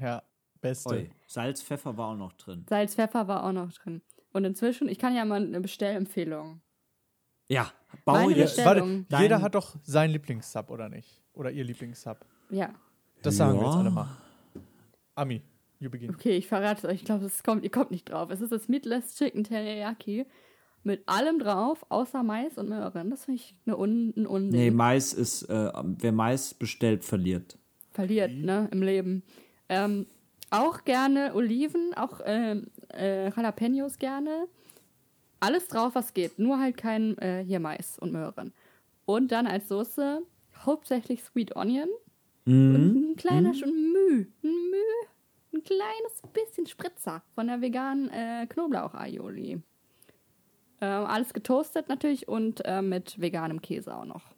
Ja, 0.01 0.25
beste. 0.61 0.89
Oi. 0.91 1.11
Salz, 1.29 1.63
Pfeffer 1.63 1.97
war 1.97 2.09
auch 2.09 2.17
noch 2.17 2.33
drin. 2.33 2.67
Salz, 2.69 2.97
Pfeffer 2.97 3.29
war 3.29 3.45
auch 3.45 3.53
noch 3.53 3.73
drin. 3.73 4.03
Und 4.33 4.45
inzwischen, 4.45 4.89
ich 4.89 4.99
kann 4.99 5.15
ja 5.15 5.25
mal 5.25 5.41
eine 5.41 5.61
Bestellempfehlung. 5.61 6.64
Ja, 7.49 7.71
bau 8.05 8.15
Meine 8.15 8.37
jetzt. 8.37 8.57
Warte, 8.65 8.81
Stellung. 8.81 9.07
jeder 9.21 9.43
hat 9.43 9.55
doch 9.55 9.77
seinen 9.83 10.11
Lieblingssub, 10.11 10.71
oder 10.71 10.89
nicht? 10.89 11.21
Oder 11.35 11.51
ihr 11.51 11.65
Lieblingssub. 11.65 12.19
Ja. 12.51 12.71
Das 13.23 13.37
sagen 13.37 13.55
wir 13.55 13.63
Ja. 13.63 13.67
jetzt 13.69 13.77
alle 13.79 13.91
mal. 13.91 14.09
Ami, 15.15 15.43
you 15.79 15.91
begin. 15.91 16.11
Okay, 16.15 16.37
ich 16.37 16.47
verrate 16.47 16.87
es 16.87 16.93
euch. 16.93 17.01
Ich 17.01 17.05
glaube, 17.05 17.25
es 17.27 17.43
kommt, 17.43 17.65
ihr 17.65 17.71
kommt 17.71 17.91
nicht 17.91 18.09
drauf. 18.11 18.31
Es 18.31 18.41
ist 18.41 18.53
das 18.53 18.69
Meatless 18.69 19.15
Chicken 19.17 19.45
Teriyaki 19.45 20.27
mit 20.83 21.09
allem 21.09 21.39
drauf, 21.39 21.85
außer 21.89 22.23
Mais 22.23 22.59
und 22.59 22.69
Möhren. 22.69 23.11
Das 23.11 23.25
finde 23.27 23.41
ich 23.41 23.55
eine 23.67 23.79
Un 23.79 24.13
ein 24.17 24.27
Unding. 24.27 24.61
Nee, 24.61 24.71
Mais 24.71 25.13
ist, 25.13 25.45
äh, 25.45 25.71
wer 25.83 26.13
Mais 26.13 26.55
bestellt, 26.55 27.05
verliert. 27.05 27.59
Verliert, 27.93 28.33
ne, 28.33 28.69
im 28.73 28.83
Leben. 28.83 29.23
Ähm, 29.69 30.07
auch 30.51 30.85
gerne 30.85 31.35
Oliven, 31.35 31.93
auch 31.97 32.21
ähm, 32.25 32.67
äh, 32.93 33.31
Jalapenos 33.31 33.99
gerne. 33.99 34.47
Alles 35.41 35.69
drauf, 35.69 35.95
was 35.95 36.15
geht. 36.15 36.39
Nur 36.39 36.59
halt 36.59 36.77
kein 36.77 37.19
äh, 37.19 37.45
hier 37.45 37.61
Mais 37.61 37.99
und 37.99 38.13
Möhren. 38.13 38.53
Und 39.05 39.33
dann 39.33 39.47
als 39.47 39.69
Soße 39.69 40.23
hauptsächlich 40.65 41.23
Sweet 41.23 41.57
Onion. 41.57 41.89
Mhm. 42.45 42.75
Und 42.75 43.11
ein 43.13 43.17
kleiner 43.17 43.55
schon 43.55 43.71
Müh. 43.71 44.27
Ein 44.43 44.71
Müh. 44.71 45.09
Ein 45.55 45.63
kleines 45.63 46.23
bisschen 46.33 46.67
Spritzer 46.67 47.23
von 47.35 47.47
der 47.47 47.61
veganen 47.61 48.11
äh, 48.11 48.47
Knoblauch-Aioli. 48.49 49.63
Ähm, 50.81 51.07
alles 51.07 51.33
getoastet 51.33 51.89
natürlich 51.89 52.27
und 52.29 52.65
äh, 52.65 52.83
mit 52.83 53.21
veganem 53.21 53.63
Käse 53.63 53.97
auch 53.97 54.05
noch. 54.05 54.35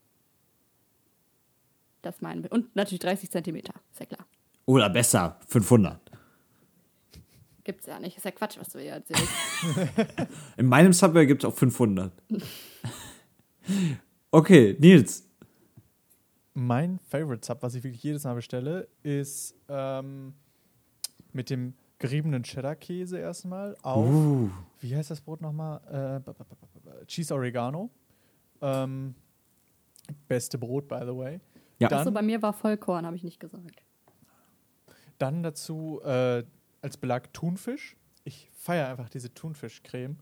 Das 2.03 2.21
meinen 2.21 2.43
wir. 2.43 2.53
Und 2.53 2.77
natürlich 2.77 3.01
30 3.01 3.31
Zentimeter, 3.31 3.75
ist 3.91 4.01
ja 4.01 4.07
klar. 4.07 4.27
Oder 4.67 4.91
besser, 4.91 5.41
500. 5.49 6.06
Gibt's 7.67 7.87
ja 7.87 7.99
nicht. 7.99 8.17
Ist 8.17 8.25
ja 8.25 8.31
Quatsch, 8.31 8.57
was 8.61 8.69
du 8.69 8.79
hier 8.79 8.93
erzählst. 8.93 9.27
In 10.57 10.67
meinem 10.67 10.93
Subway 10.93 11.27
gibt 11.27 11.43
es 11.43 11.51
auch 11.51 11.55
500. 11.55 12.13
Okay, 14.31 14.77
Nils. 14.79 15.29
Mein 16.55 17.01
Favorite 17.09 17.45
Sub, 17.45 17.61
was 17.63 17.75
ich 17.75 17.83
wirklich 17.83 18.03
jedes 18.05 18.23
Mal 18.23 18.35
bestelle, 18.35 18.87
ist 19.03 19.57
ähm, 19.69 20.35
mit 21.33 21.51
dem 21.51 21.75
geriebenen 21.99 22.45
Cheddar-Käse 22.45 23.19
erstmal 23.19 23.77
auf, 23.83 24.07
Uh. 24.07 24.51
wie 24.79 24.95
heißt 24.95 25.11
das 25.11 25.21
Brot 25.21 25.41
nochmal? 25.41 26.23
Äh, 26.23 27.07
Cheese 27.07 27.35
Oregano. 27.35 27.91
Ähm, 28.61 29.17
beste 30.29 30.59
Brot, 30.59 30.87
by 30.87 31.01
the 31.01 31.17
way. 31.17 31.41
Ja. 31.81 31.89
Dann, 31.89 31.99
Achso, 32.01 32.13
bei 32.13 32.23
mir 32.23 32.41
war 32.41 32.53
Vollkorn, 32.53 33.05
habe 33.05 33.17
ich 33.17 33.25
nicht 33.25 33.41
gesagt. 33.41 33.83
dann 35.19 35.43
dazu 35.43 36.01
äh, 36.05 36.45
als 36.87 36.97
Belag 36.97 37.33
Thunfisch. 37.35 37.97
Ich 38.25 38.51
feiere 38.53 38.89
einfach 38.89 39.09
diese 39.09 39.33
Thunfischcreme. 39.33 40.17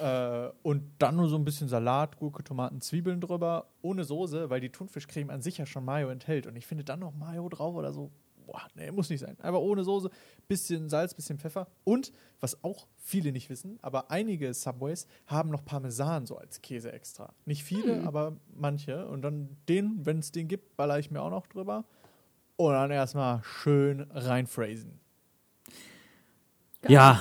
Äh, 0.00 0.50
und 0.62 0.82
dann 0.98 1.16
nur 1.16 1.28
so 1.28 1.36
ein 1.36 1.44
bisschen 1.44 1.68
Salat, 1.68 2.16
Gurke, 2.16 2.42
Tomaten, 2.42 2.80
Zwiebeln 2.80 3.20
drüber, 3.20 3.66
ohne 3.82 4.04
Soße, 4.04 4.50
weil 4.50 4.60
die 4.60 4.70
Thunfischcreme 4.70 5.30
an 5.30 5.42
sich 5.42 5.58
ja 5.58 5.66
schon 5.66 5.84
Mayo 5.84 6.08
enthält. 6.08 6.46
Und 6.46 6.56
ich 6.56 6.66
finde 6.66 6.84
dann 6.84 7.00
noch 7.00 7.14
Mayo 7.14 7.48
drauf 7.48 7.74
oder 7.74 7.92
so. 7.92 8.10
Boah, 8.46 8.62
nee, 8.74 8.90
muss 8.90 9.10
nicht 9.10 9.20
sein. 9.20 9.38
Einfach 9.40 9.60
ohne 9.60 9.84
Soße, 9.84 10.10
bisschen 10.48 10.88
Salz, 10.88 11.14
bisschen 11.14 11.38
Pfeffer. 11.38 11.68
Und, 11.84 12.12
was 12.40 12.64
auch 12.64 12.88
viele 12.96 13.30
nicht 13.30 13.48
wissen, 13.48 13.78
aber 13.80 14.10
einige 14.10 14.52
Subways 14.52 15.06
haben 15.26 15.50
noch 15.50 15.64
Parmesan 15.64 16.26
so 16.26 16.36
als 16.36 16.60
Käse 16.62 16.92
extra. 16.92 17.32
Nicht 17.44 17.62
viele, 17.62 18.06
aber 18.06 18.36
manche. 18.52 19.06
Und 19.06 19.22
dann 19.22 19.56
den, 19.68 20.04
wenn 20.04 20.18
es 20.18 20.32
den 20.32 20.48
gibt, 20.48 20.76
baller 20.76 20.98
ich 20.98 21.12
mir 21.12 21.22
auch 21.22 21.30
noch 21.30 21.46
drüber. 21.46 21.84
Und 22.56 22.72
dann 22.72 22.90
erstmal 22.90 23.42
schön 23.44 24.10
Ja, 26.88 27.20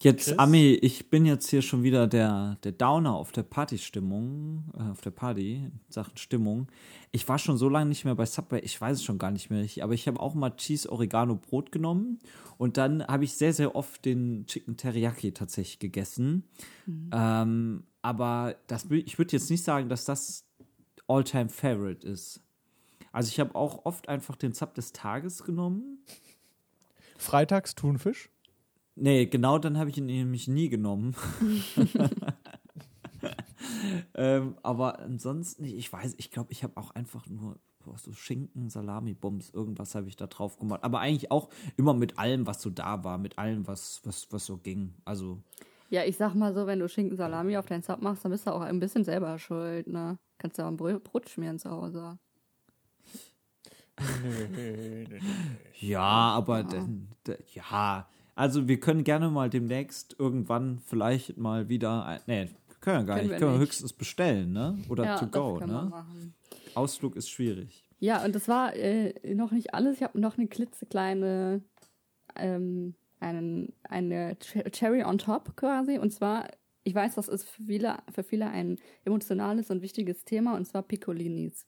jetzt, 0.00 0.26
Chris? 0.26 0.38
Ami, 0.38 0.72
ich 0.82 1.10
bin 1.10 1.24
jetzt 1.24 1.48
hier 1.48 1.62
schon 1.62 1.82
wieder 1.82 2.06
der, 2.06 2.58
der 2.62 2.72
Downer 2.72 3.14
auf 3.14 3.32
der 3.32 3.42
Partystimmung, 3.42 4.64
äh, 4.78 4.90
auf 4.90 5.00
der 5.00 5.10
Party, 5.10 5.54
in 5.54 5.80
Sachen 5.88 6.16
Stimmung. 6.16 6.68
Ich 7.10 7.26
war 7.28 7.38
schon 7.38 7.56
so 7.56 7.68
lange 7.68 7.86
nicht 7.86 8.04
mehr 8.04 8.14
bei 8.14 8.26
Subway, 8.26 8.60
ich 8.60 8.80
weiß 8.80 8.98
es 8.98 9.04
schon 9.04 9.18
gar 9.18 9.30
nicht 9.30 9.50
mehr, 9.50 9.62
ich, 9.62 9.82
aber 9.82 9.94
ich 9.94 10.06
habe 10.06 10.20
auch 10.20 10.34
mal 10.34 10.50
Cheese 10.50 10.90
Oregano 10.92 11.36
Brot 11.36 11.72
genommen 11.72 12.18
und 12.58 12.76
dann 12.76 13.06
habe 13.06 13.24
ich 13.24 13.34
sehr, 13.34 13.54
sehr 13.54 13.74
oft 13.74 14.04
den 14.04 14.46
Chicken 14.46 14.76
Teriyaki 14.76 15.32
tatsächlich 15.32 15.78
gegessen. 15.78 16.44
Ähm, 17.12 17.84
aber 18.02 18.56
das, 18.66 18.86
ich 18.90 19.18
würde 19.18 19.32
jetzt 19.32 19.50
nicht 19.50 19.64
sagen, 19.64 19.88
dass 19.88 20.04
das 20.04 20.44
All-Time 21.06 21.48
Favorite 21.48 22.06
ist. 22.06 22.42
Also 23.12 23.28
ich 23.28 23.40
habe 23.40 23.54
auch 23.54 23.84
oft 23.86 24.08
einfach 24.08 24.36
den 24.36 24.52
Sub 24.52 24.74
des 24.74 24.92
Tages 24.92 25.42
genommen. 25.44 26.04
Freitags 27.16 27.74
Thunfisch. 27.74 28.28
Nee, 29.00 29.26
genau 29.26 29.58
dann 29.58 29.78
habe 29.78 29.90
ich 29.90 29.98
ihn 29.98 30.06
nämlich 30.06 30.48
nie 30.48 30.68
genommen. 30.68 31.14
ähm, 34.14 34.56
aber 34.62 34.98
ansonsten, 34.98 35.64
ich 35.64 35.92
weiß, 35.92 36.16
ich 36.18 36.30
glaube, 36.30 36.50
ich 36.52 36.64
habe 36.64 36.76
auch 36.76 36.90
einfach 36.90 37.26
nur 37.28 37.58
boah, 37.84 37.96
so 37.96 38.12
Schinken, 38.12 38.70
Salami, 38.70 39.14
Bums, 39.14 39.50
irgendwas 39.50 39.94
habe 39.94 40.08
ich 40.08 40.16
da 40.16 40.26
drauf 40.26 40.58
gemacht. 40.58 40.82
Aber 40.82 40.98
eigentlich 41.00 41.30
auch 41.30 41.48
immer 41.76 41.94
mit 41.94 42.18
allem, 42.18 42.46
was 42.46 42.60
so 42.60 42.70
da 42.70 43.04
war, 43.04 43.18
mit 43.18 43.38
allem, 43.38 43.66
was, 43.66 44.00
was, 44.04 44.26
was 44.30 44.46
so 44.46 44.56
ging. 44.56 44.94
Also, 45.04 45.38
Ja, 45.90 46.04
ich 46.04 46.16
sag 46.16 46.34
mal 46.34 46.52
so, 46.52 46.66
wenn 46.66 46.80
du 46.80 46.88
Schinken 46.88 47.16
Salami 47.16 47.56
auf 47.56 47.66
deinen 47.66 47.82
Sub 47.82 48.02
machst, 48.02 48.24
dann 48.24 48.32
bist 48.32 48.46
du 48.46 48.52
auch 48.52 48.62
ein 48.62 48.80
bisschen 48.80 49.04
selber 49.04 49.38
schuld, 49.38 49.86
ne? 49.86 50.18
Kannst 50.38 50.58
ja 50.58 50.64
auch 50.64 50.70
ein 50.70 50.76
Brot, 50.76 51.28
schmieren 51.28 51.58
zu 51.58 51.70
Hause. 51.70 52.18
Ja, 55.80 56.00
aber 56.00 56.62
dann, 56.64 57.08
da, 57.24 57.34
ja. 57.52 58.08
Also 58.38 58.68
wir 58.68 58.78
können 58.78 59.02
gerne 59.02 59.30
mal 59.30 59.50
demnächst 59.50 60.14
irgendwann 60.18 60.78
vielleicht 60.78 61.36
mal 61.38 61.68
wieder, 61.68 62.20
nee, 62.26 62.48
können 62.80 63.00
wir 63.00 63.04
gar 63.04 63.16
Können 63.16 63.26
nicht, 63.26 63.30
wir 63.32 63.38
können 63.38 63.52
wir 63.54 63.58
nicht. 63.58 63.68
höchstens 63.68 63.92
bestellen, 63.92 64.52
ne? 64.52 64.78
Oder 64.88 65.04
ja, 65.04 65.16
to 65.18 65.26
go, 65.26 65.58
ne? 65.58 65.92
Ausflug 66.74 67.16
ist 67.16 67.28
schwierig. 67.28 67.84
Ja, 67.98 68.24
und 68.24 68.34
das 68.36 68.46
war 68.46 68.76
äh, 68.76 69.34
noch 69.34 69.50
nicht 69.50 69.74
alles. 69.74 69.96
Ich 69.96 70.02
habe 70.04 70.20
noch 70.20 70.38
eine 70.38 70.46
klitzekleine, 70.46 71.62
ähm, 72.36 72.94
einen, 73.18 73.72
eine 73.82 74.34
Ch- 74.34 74.70
Cherry 74.70 75.02
on 75.02 75.18
top 75.18 75.56
quasi. 75.56 75.98
Und 75.98 76.12
zwar, 76.12 76.46
ich 76.84 76.94
weiß, 76.94 77.16
das 77.16 77.26
ist 77.26 77.48
für 77.48 77.64
viele, 77.64 77.96
für 78.14 78.22
viele 78.22 78.46
ein 78.48 78.78
emotionales 79.04 79.68
und 79.72 79.82
wichtiges 79.82 80.24
Thema, 80.24 80.54
und 80.54 80.64
zwar 80.64 80.82
Piccolinis. 80.84 81.66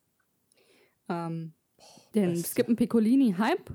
Ähm, 1.08 1.54
den 2.14 2.40
gibt 2.54 2.68
einen 2.68 2.76
Piccolini-Hype 2.76 3.72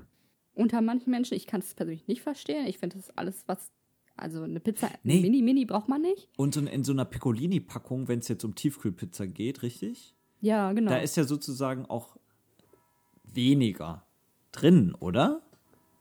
unter 0.56 0.80
manchen 0.80 1.10
Menschen. 1.10 1.34
Ich 1.34 1.46
kann 1.46 1.60
es 1.60 1.74
persönlich 1.74 2.08
nicht 2.08 2.22
verstehen. 2.22 2.66
Ich 2.66 2.78
finde, 2.78 2.96
das 2.96 3.06
ist 3.10 3.18
alles, 3.18 3.44
was, 3.46 3.70
also 4.16 4.42
eine 4.42 4.58
Pizza, 4.60 4.88
Nee. 5.04 5.20
Mini, 5.20 5.42
Mini 5.42 5.64
braucht 5.64 5.88
man 5.88 6.02
nicht. 6.02 6.28
Und 6.36 6.56
in- 6.56 6.66
in 6.66 6.82
so 6.84 6.92
einer 6.92 7.04
Piccolini-Packung, 7.04 8.08
wenn 8.08 8.18
es 8.20 8.28
jetzt 8.28 8.44
um 8.44 8.54
Tiefkühlpizza 8.54 9.26
geht, 9.26 9.62
richtig? 9.62 10.14
Ja, 10.40 10.72
genau. 10.72 10.90
Da 10.90 10.98
ist 10.98 11.16
ja 11.16 11.24
sozusagen 11.24 11.86
auch 11.86 12.16
weniger 13.24 14.04
drin, 14.52 14.94
oder? 14.98 15.42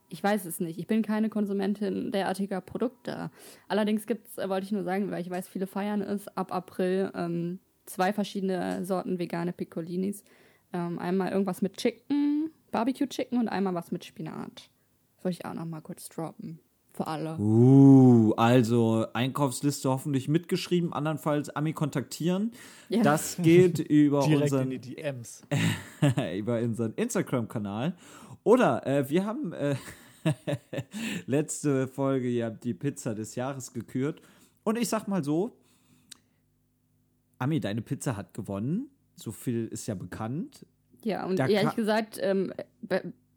Ich 0.10 0.24
weiß 0.24 0.46
es 0.46 0.60
nicht. 0.60 0.78
Ich 0.80 0.88
bin 0.88 1.02
keine 1.02 1.30
Konsumentin 1.30 2.12
derartiger 2.12 2.62
Produkte. 2.62 3.32
Allerdings 3.68 4.06
gibt 4.06 4.28
es, 4.28 4.38
wollte 4.50 4.66
ich 4.66 4.72
nur 4.72 4.84
sagen, 4.84 5.12
weil 5.12 5.22
ich 5.22 5.30
weiß, 5.30 5.48
viele 5.50 5.68
feiern 5.68 6.02
es, 6.02 6.28
ab 6.30 6.54
April 6.54 7.12
ähm, 7.16 7.60
zwei 7.86 8.14
verschiedene 8.14 8.86
Sorten 8.86 9.20
vegane 9.20 9.52
Piccolinis. 9.52 10.24
Ähm, 10.74 11.00
einmal 11.00 11.32
irgendwas 11.32 11.62
mit 11.62 11.78
Chicken, 11.78 12.52
Barbecue 12.76 13.08
Chicken 13.08 13.40
und 13.40 13.48
einmal 13.48 13.74
was 13.74 13.94
mit 13.94 14.04
Spinat. 14.04 14.70
Das 15.16 15.24
wollte 15.24 15.38
ich 15.40 15.46
auch 15.46 15.54
noch 15.54 15.64
mal 15.64 15.80
kurz 15.80 16.10
droppen. 16.10 16.60
Für 16.92 17.08
alle. 17.08 17.38
Uh, 17.40 18.34
also 18.36 19.08
Einkaufsliste 19.14 19.90
hoffentlich 19.90 20.28
mitgeschrieben, 20.28 20.92
andernfalls 20.92 21.50
Ami 21.52 21.72
kontaktieren. 21.72 22.52
Ja. 22.90 23.02
Das 23.02 23.38
geht 23.42 23.80
über 23.90 24.26
Direkt 24.26 24.42
unseren 24.44 24.72
in 24.74 24.82
die 24.82 24.96
DMs. 24.96 25.44
über 26.38 26.60
unseren 26.60 26.94
Instagram-Kanal. 26.96 27.96
Oder 28.44 28.86
äh, 28.86 29.10
wir 29.10 29.26
haben 29.26 29.54
äh, 29.54 29.78
letzte 31.28 31.88
Folge 31.88 32.28
ja 32.28 32.50
die 32.50 32.74
Pizza 32.74 33.16
des 33.16 33.36
Jahres 33.36 33.72
gekürt. 33.72 34.22
Und 34.66 34.78
ich 34.78 34.90
sag 34.90 35.08
mal 35.08 35.24
so, 35.24 35.56
Ami, 37.40 37.62
deine 37.62 37.82
Pizza 37.82 38.18
hat 38.18 38.34
gewonnen. 38.34 38.90
So 39.16 39.32
viel 39.32 39.68
ist 39.68 39.88
ja 39.88 39.96
bekannt. 39.96 40.66
Ja, 41.06 41.26
und 41.26 41.38
Da 41.38 41.48
ehrlich 41.48 41.76
gesagt, 41.76 42.18
ähm, 42.20 42.52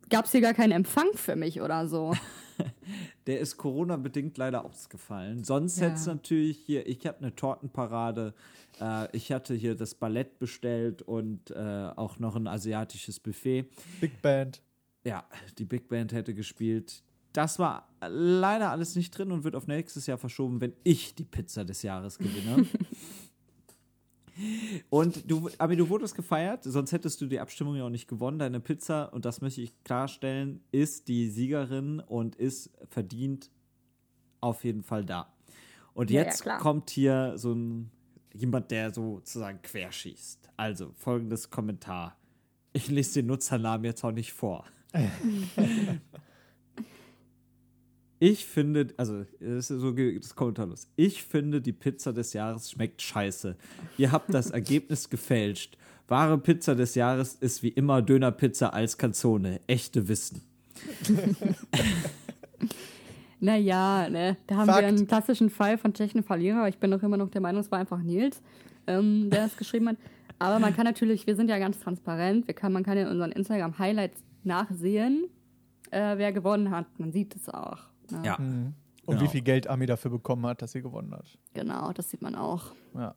gab 0.08 0.24
es 0.24 0.32
hier 0.32 0.40
gar 0.40 0.54
keinen 0.54 0.72
Empfang 0.72 1.08
für 1.14 1.36
mich 1.36 1.60
oder 1.60 1.86
so. 1.86 2.14
Der 3.26 3.40
ist 3.40 3.58
Corona-bedingt 3.58 4.36
leider 4.38 4.64
ausgefallen. 4.64 5.44
Sonst 5.44 5.78
Ja. 5.78 5.86
hätte 5.86 5.96
es 5.96 6.06
natürlich 6.06 6.56
hier, 6.58 6.86
ich 6.88 7.06
habe 7.06 7.18
eine 7.18 7.36
Tortenparade, 7.36 8.34
äh, 8.80 9.14
ich 9.16 9.30
hatte 9.30 9.54
hier 9.54 9.74
das 9.76 9.94
Ballett 9.94 10.38
bestellt 10.38 11.02
und 11.02 11.50
äh, 11.50 11.90
auch 11.94 12.18
noch 12.18 12.36
ein 12.36 12.46
asiatisches 12.46 13.20
Buffet. 13.20 13.66
Big 14.00 14.20
Band. 14.22 14.62
Ja, 15.04 15.24
die 15.58 15.66
Big 15.66 15.88
Band 15.88 16.12
hätte 16.12 16.32
gespielt. 16.34 17.02
Das 17.34 17.58
war 17.58 17.86
leider 18.00 18.70
alles 18.70 18.96
nicht 18.96 19.10
drin 19.16 19.30
und 19.30 19.44
wird 19.44 19.54
auf 19.54 19.66
nächstes 19.66 20.06
Jahr 20.06 20.18
verschoben, 20.18 20.60
wenn 20.62 20.72
ich 20.82 21.14
die 21.14 21.24
Pizza 21.24 21.64
des 21.66 21.82
Jahres 21.82 22.18
gewinne. 22.18 22.66
und 24.91 25.30
du, 25.30 25.51
aber 25.59 25.76
du 25.76 25.89
wurdest 25.89 26.14
gefeiert, 26.14 26.64
sonst 26.64 26.93
hättest 26.93 27.20
du 27.20 27.26
die 27.26 27.41
Abstimmung 27.41 27.76
ja 27.76 27.84
auch 27.84 27.91
nicht 27.91 28.09
gewonnen. 28.09 28.39
Deine 28.39 28.61
Pizza, 28.61 29.12
und 29.12 29.24
das 29.24 29.41
möchte 29.41 29.61
ich 29.62 29.72
klarstellen, 29.84 30.61
ist 30.72 31.09
die 31.09 31.28
Siegerin 31.28 32.01
und 32.01 32.36
ist 32.36 32.70
verdient 32.91 33.51
auf 34.41 34.64
jeden 34.64 34.82
Fall 34.82 35.05
da. 35.05 35.32
Und 35.95 36.11
Ja, 36.11 36.20
ja, 36.20 36.26
jetzt 36.26 36.43
klar. 36.43 36.59
kommt 36.61 36.91
hier 36.91 37.32
so 37.36 37.53
ein 37.53 37.91
jemand, 38.34 38.70
der 38.70 38.93
sozusagen 38.95 39.61
querschießt. 39.62 40.51
Also 40.57 40.93
folgendes 40.95 41.51
Kommentar. 41.51 42.16
Ich 42.72 42.89
lese 42.89 43.14
den 43.14 43.26
Nutzernamen 43.26 43.84
jetzt 43.84 44.05
auch 44.05 44.12
nicht 44.12 44.32
vor. 44.32 44.64
Ich 48.20 48.46
finde, 48.46 48.88
also 48.96 49.24
das 49.40 49.70
ist 49.70 49.80
so 49.80 49.92
das 49.92 50.34
kommentarlos. 50.34 50.88
Ich 50.96 51.22
finde, 51.22 51.60
die 51.60 51.72
Pizza 51.72 52.12
des 52.12 52.32
Jahres 52.32 52.70
schmeckt 52.70 53.00
scheiße. 53.00 53.56
Ihr 53.96 54.12
habt 54.12 54.34
das 54.34 54.50
Ergebnis 54.52 55.08
gefälscht. 55.08 55.78
Wahre 56.08 56.38
Pizza 56.38 56.74
des 56.74 56.94
Jahres 56.94 57.34
ist 57.34 57.62
wie 57.62 57.68
immer 57.68 58.02
Dönerpizza 58.02 58.70
als 58.70 58.96
Canzone. 58.98 59.60
Echte 59.66 60.08
Wissen. 60.08 60.42
Naja, 63.40 64.08
ne, 64.10 64.36
da 64.46 64.56
haben 64.56 64.66
Fakt. 64.66 64.80
wir 64.80 64.88
einen 64.88 65.06
klassischen 65.06 65.50
Fall 65.50 65.78
von 65.78 65.94
tschechischen 65.94 66.24
Verlierer. 66.24 66.68
Ich 66.68 66.78
bin 66.78 66.90
doch 66.90 67.02
immer 67.02 67.16
noch 67.16 67.30
der 67.30 67.40
Meinung, 67.40 67.60
es 67.60 67.70
war 67.70 67.78
einfach 67.78 68.02
Nils, 68.02 68.42
ähm, 68.86 69.30
der 69.30 69.44
das 69.44 69.56
geschrieben 69.56 69.90
hat. 69.90 69.96
Aber 70.40 70.58
man 70.58 70.74
kann 70.74 70.84
natürlich, 70.84 71.26
wir 71.26 71.36
sind 71.36 71.48
ja 71.48 71.58
ganz 71.58 71.78
transparent, 71.78 72.46
wir 72.46 72.54
kann, 72.54 72.72
man 72.72 72.84
kann 72.84 72.98
in 72.98 73.06
unseren 73.06 73.32
Instagram-Highlights 73.32 74.22
nachsehen, 74.44 75.26
äh, 75.90 76.16
wer 76.16 76.32
gewonnen 76.32 76.70
hat. 76.70 76.86
Man 76.98 77.12
sieht 77.12 77.36
es 77.36 77.48
auch. 77.48 77.88
Ne? 78.12 78.22
Ja. 78.24 78.36
Und 78.36 78.74
Genau. 79.06 79.20
wie 79.22 79.28
viel 79.28 79.40
Geld 79.42 79.66
Ami 79.68 79.86
dafür 79.86 80.11
bekommen 80.11 80.44
hat, 80.46 80.61
dass 80.61 80.72
sie 80.72 80.82
gewonnen 80.82 81.12
hat. 81.14 81.24
Genau, 81.54 81.92
das 81.92 82.11
sieht 82.11 82.20
man 82.22 82.34
auch. 82.34 82.72
Ja. 82.94 83.14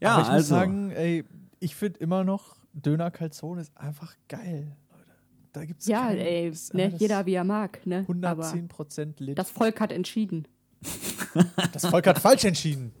Ja, 0.00 0.12
Aber 0.14 0.22
ich 0.22 0.28
also. 0.28 0.34
muss 0.36 0.48
sagen, 0.48 0.90
ey, 0.92 1.24
ich 1.60 1.74
finde 1.74 1.98
immer 2.00 2.24
noch, 2.24 2.56
Döner 2.72 3.10
Calzone 3.10 3.60
ist 3.60 3.76
einfach 3.76 4.14
geil, 4.28 4.76
Leute. 4.90 5.04
Da 5.52 5.64
gibt's 5.64 5.86
Ja, 5.86 6.06
kein- 6.08 6.18
ey, 6.18 6.48
ist 6.48 6.72
ne, 6.74 6.94
jeder 6.96 7.26
wie 7.26 7.34
er 7.34 7.44
mag, 7.44 7.84
ne? 7.86 7.98
Aber 8.00 8.08
110 8.08 8.68
Prozent 8.68 9.20
Lit. 9.20 9.38
das 9.38 9.50
Volk 9.50 9.80
hat 9.80 9.92
entschieden. 9.92 10.46
das 11.72 11.86
Volk 11.86 12.06
hat 12.06 12.18
falsch 12.18 12.44
entschieden. 12.44 12.92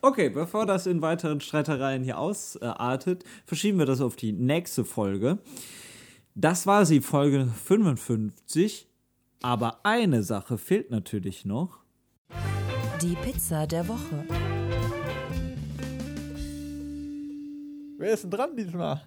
Okay, 0.00 0.30
bevor 0.30 0.64
das 0.66 0.86
in 0.86 1.02
weiteren 1.02 1.40
Streitereien 1.40 2.02
hier 2.04 2.18
ausartet, 2.18 3.24
verschieben 3.44 3.78
wir 3.78 3.86
das 3.86 4.00
auf 4.00 4.16
die 4.16 4.32
nächste 4.32 4.84
Folge. 4.84 5.38
Das 6.34 6.66
war 6.66 6.86
sie, 6.86 7.02
Folge 7.02 7.46
55. 7.46 8.88
Aber 9.42 9.84
eine 9.84 10.22
Sache 10.22 10.56
fehlt 10.56 10.90
natürlich 10.90 11.44
noch. 11.44 11.80
Die 13.02 13.16
Pizza 13.16 13.66
der 13.66 13.86
Woche. 13.86 14.24
Wer 17.98 18.14
ist 18.14 18.24
denn 18.24 18.30
dran 18.30 18.56
diesmal? 18.56 19.02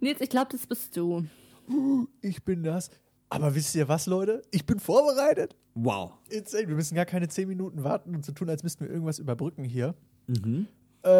Nils, 0.00 0.22
ich 0.22 0.30
glaube, 0.30 0.48
das 0.52 0.66
bist 0.66 0.96
du. 0.96 1.26
Ich 2.22 2.42
bin 2.42 2.62
das. 2.62 2.90
Aber 3.28 3.54
wisst 3.54 3.74
ihr 3.74 3.86
was, 3.88 4.06
Leute? 4.06 4.42
Ich 4.50 4.64
bin 4.64 4.80
vorbereitet. 4.80 5.54
Wow. 5.74 6.12
Insane. 6.30 6.66
Wir 6.68 6.74
müssen 6.74 6.94
gar 6.94 7.04
keine 7.04 7.28
10 7.28 7.46
Minuten 7.48 7.84
warten 7.84 8.14
und 8.14 8.24
so 8.24 8.32
tun, 8.32 8.48
als 8.48 8.62
müssten 8.62 8.84
wir 8.84 8.90
irgendwas 8.90 9.18
überbrücken 9.18 9.64
hier. 9.64 9.94
Mhm. 10.26 10.66
Äh, 11.04 11.12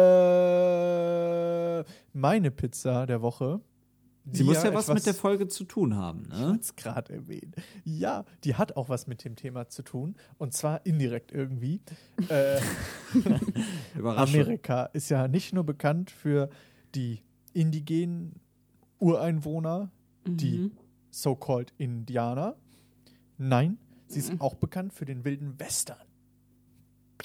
meine 2.13 2.51
Pizza 2.51 3.05
der 3.05 3.21
Woche. 3.21 3.61
Sie 4.25 4.39
die 4.39 4.43
muss 4.45 4.63
ja 4.63 4.73
was 4.73 4.87
mit 4.87 5.05
der 5.05 5.13
Folge 5.13 5.47
zu 5.49 5.65
tun 5.65 5.95
haben, 5.95 6.23
Ich 6.31 6.39
ne? 6.39 6.47
wollte 6.47 6.61
es 6.61 6.75
gerade 6.77 7.13
erwähnen. 7.13 7.53
Ja, 7.83 8.23
die 8.45 8.55
hat 8.55 8.77
auch 8.77 8.87
was 8.87 9.05
mit 9.05 9.25
dem 9.25 9.35
Thema 9.35 9.67
zu 9.67 9.83
tun. 9.83 10.15
Und 10.37 10.53
zwar 10.53 10.85
indirekt 10.85 11.31
irgendwie. 11.33 11.81
äh. 12.29 12.59
Amerika 14.03 14.85
ist 14.85 15.09
ja 15.09 15.27
nicht 15.27 15.53
nur 15.53 15.65
bekannt 15.65 16.09
für 16.09 16.49
die 16.95 17.21
indigenen 17.53 18.39
Ureinwohner, 18.99 19.91
die 20.25 20.71
so-called 21.11 21.73
Indianer. 21.77 22.55
Nein, 23.37 23.77
sie 24.07 24.19
ist 24.19 24.39
auch 24.39 24.55
bekannt 24.55 24.93
für 24.93 25.05
den 25.05 25.25
wilden 25.25 25.59
Western. 25.59 25.97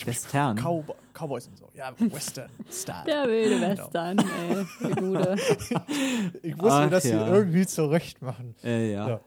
Western. 0.05 0.57
Cowboy, 0.57 0.95
Cowboys 1.13 1.49
und 1.49 1.59
so. 1.59 1.69
Ja, 1.75 1.93
Western-Style. 1.99 3.05
Der 3.07 3.27
wilde 3.27 3.59
Genau. 3.59 3.85
Western, 3.85 4.19
ey, 4.19 4.67
der 4.83 4.95
Gute. 4.97 5.37
Ich 6.43 6.57
muss 6.57 6.65
mir 6.67 6.73
Ach 6.73 6.91
das 6.91 7.05
hier 7.05 7.17
ja. 7.17 7.29
irgendwie 7.35 7.67
zurecht 7.67 8.23
machen. 8.23 8.55
Äh, 8.63 8.93
ja. 8.93 9.09
Ja. 9.09 9.21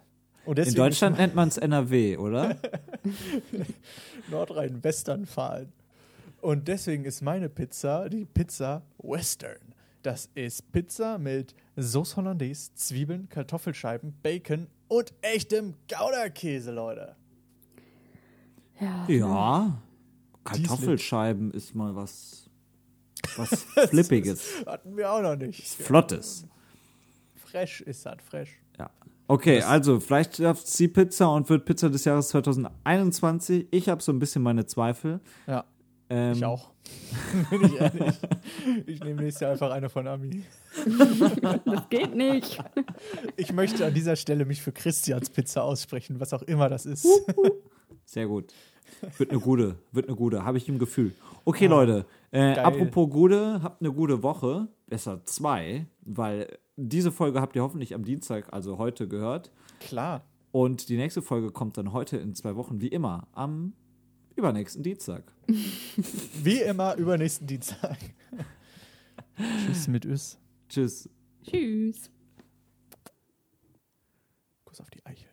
Und 0.45 0.57
In 0.59 0.73
Deutschland 0.73 1.17
nennt 1.17 1.35
man 1.35 1.49
es 1.49 1.57
NRW, 1.57 2.17
oder? 2.17 2.55
Nordrhein-Western-Fahren. 4.29 5.71
Und 6.41 6.67
deswegen 6.67 7.05
ist 7.05 7.21
meine 7.21 7.49
Pizza 7.49 8.09
die 8.09 8.25
Pizza 8.25 8.81
Western. 8.97 9.57
Das 10.01 10.29
ist 10.33 10.71
Pizza 10.71 11.19
mit 11.19 11.53
Sauce 11.77 12.17
Hollandaise, 12.17 12.71
Zwiebeln, 12.73 13.29
Kartoffelscheiben, 13.29 14.15
Bacon 14.23 14.65
und 14.87 15.13
echtem 15.21 15.75
Gouda-Käse, 15.87 16.71
Leute. 16.71 17.15
Ja. 18.79 19.05
Ja. 19.07 19.81
Kartoffelscheiben 20.43 21.51
ist 21.51 21.75
mal 21.75 21.95
was, 21.95 22.49
was 23.37 23.63
Flippiges, 23.89 24.43
Hatten 24.65 24.95
wir 24.97 25.11
auch 25.11 25.21
noch 25.21 25.35
nicht. 25.35 25.61
Flottes. 25.67 26.45
Fresh 27.35 27.81
ist 27.81 28.05
das, 28.05 28.17
fresh. 28.27 28.49
Ja. 28.79 28.89
Okay, 29.27 29.61
also 29.61 29.99
vielleicht 29.99 30.37
schafft 30.37 30.67
sie 30.67 30.87
Pizza 30.87 31.29
und 31.33 31.49
wird 31.49 31.65
Pizza 31.65 31.89
des 31.89 32.05
Jahres 32.05 32.29
2021. 32.29 33.67
Ich 33.71 33.87
habe 33.89 34.01
so 34.01 34.11
ein 34.11 34.19
bisschen 34.19 34.41
meine 34.41 34.65
Zweifel. 34.65 35.19
Ja, 35.47 35.63
Ähm, 36.09 36.33
ich 36.33 36.43
auch. 36.45 36.71
Bin 37.49 37.63
ich 37.65 37.79
ehrlich. 37.79 38.15
Ich 38.85 38.99
nehme 39.01 39.21
nächstes 39.21 39.41
Jahr 39.41 39.51
einfach 39.51 39.71
eine 39.71 39.89
von 39.89 40.07
Ami. 40.07 40.43
Das 41.65 41.89
geht 41.89 42.15
nicht. 42.15 42.61
Ich 43.37 43.53
möchte 43.53 43.85
an 43.85 43.93
dieser 43.93 44.15
Stelle 44.17 44.43
mich 44.45 44.61
für 44.61 44.71
Christians 44.73 45.29
Pizza 45.29 45.63
aussprechen, 45.63 46.19
was 46.19 46.33
auch 46.33 46.41
immer 46.41 46.67
das 46.67 46.85
ist. 46.85 47.07
Sehr 48.05 48.27
gut. 48.27 48.51
Wird 49.17 49.31
eine 49.31 49.39
gute, 49.39 49.75
wird 49.91 50.07
eine 50.07 50.15
gute, 50.15 50.45
habe 50.45 50.57
ich 50.57 50.67
im 50.69 50.79
Gefühl. 50.79 51.13
Okay, 51.45 51.67
Leute, 51.67 52.05
äh, 52.31 52.57
apropos 52.59 53.09
gute, 53.09 53.61
habt 53.63 53.81
eine 53.81 53.91
gute 53.91 54.21
Woche, 54.23 54.67
besser 54.87 55.25
zwei, 55.25 55.87
weil 56.01 56.59
diese 56.75 57.11
Folge 57.11 57.41
habt 57.41 57.55
ihr 57.55 57.63
hoffentlich 57.63 57.93
am 57.95 58.05
Dienstag, 58.05 58.53
also 58.53 58.77
heute 58.77 59.07
gehört. 59.07 59.51
Klar. 59.79 60.23
Und 60.51 60.89
die 60.89 60.97
nächste 60.97 61.21
Folge 61.21 61.51
kommt 61.51 61.77
dann 61.77 61.93
heute 61.93 62.17
in 62.17 62.35
zwei 62.35 62.55
Wochen, 62.55 62.81
wie 62.81 62.87
immer, 62.87 63.27
am 63.33 63.73
übernächsten 64.35 64.83
Dienstag. 64.83 65.23
Wie 66.43 66.61
immer 66.61 66.95
übernächsten 66.95 67.45
Dienstag. 67.45 67.97
Tschüss 69.65 69.87
mit 69.87 70.05
Üs. 70.05 70.39
Tschüss. 70.69 71.09
Tschüss. 71.43 72.09
Kuss 74.63 74.79
auf 74.79 74.89
die 74.89 75.05
Eiche. 75.05 75.30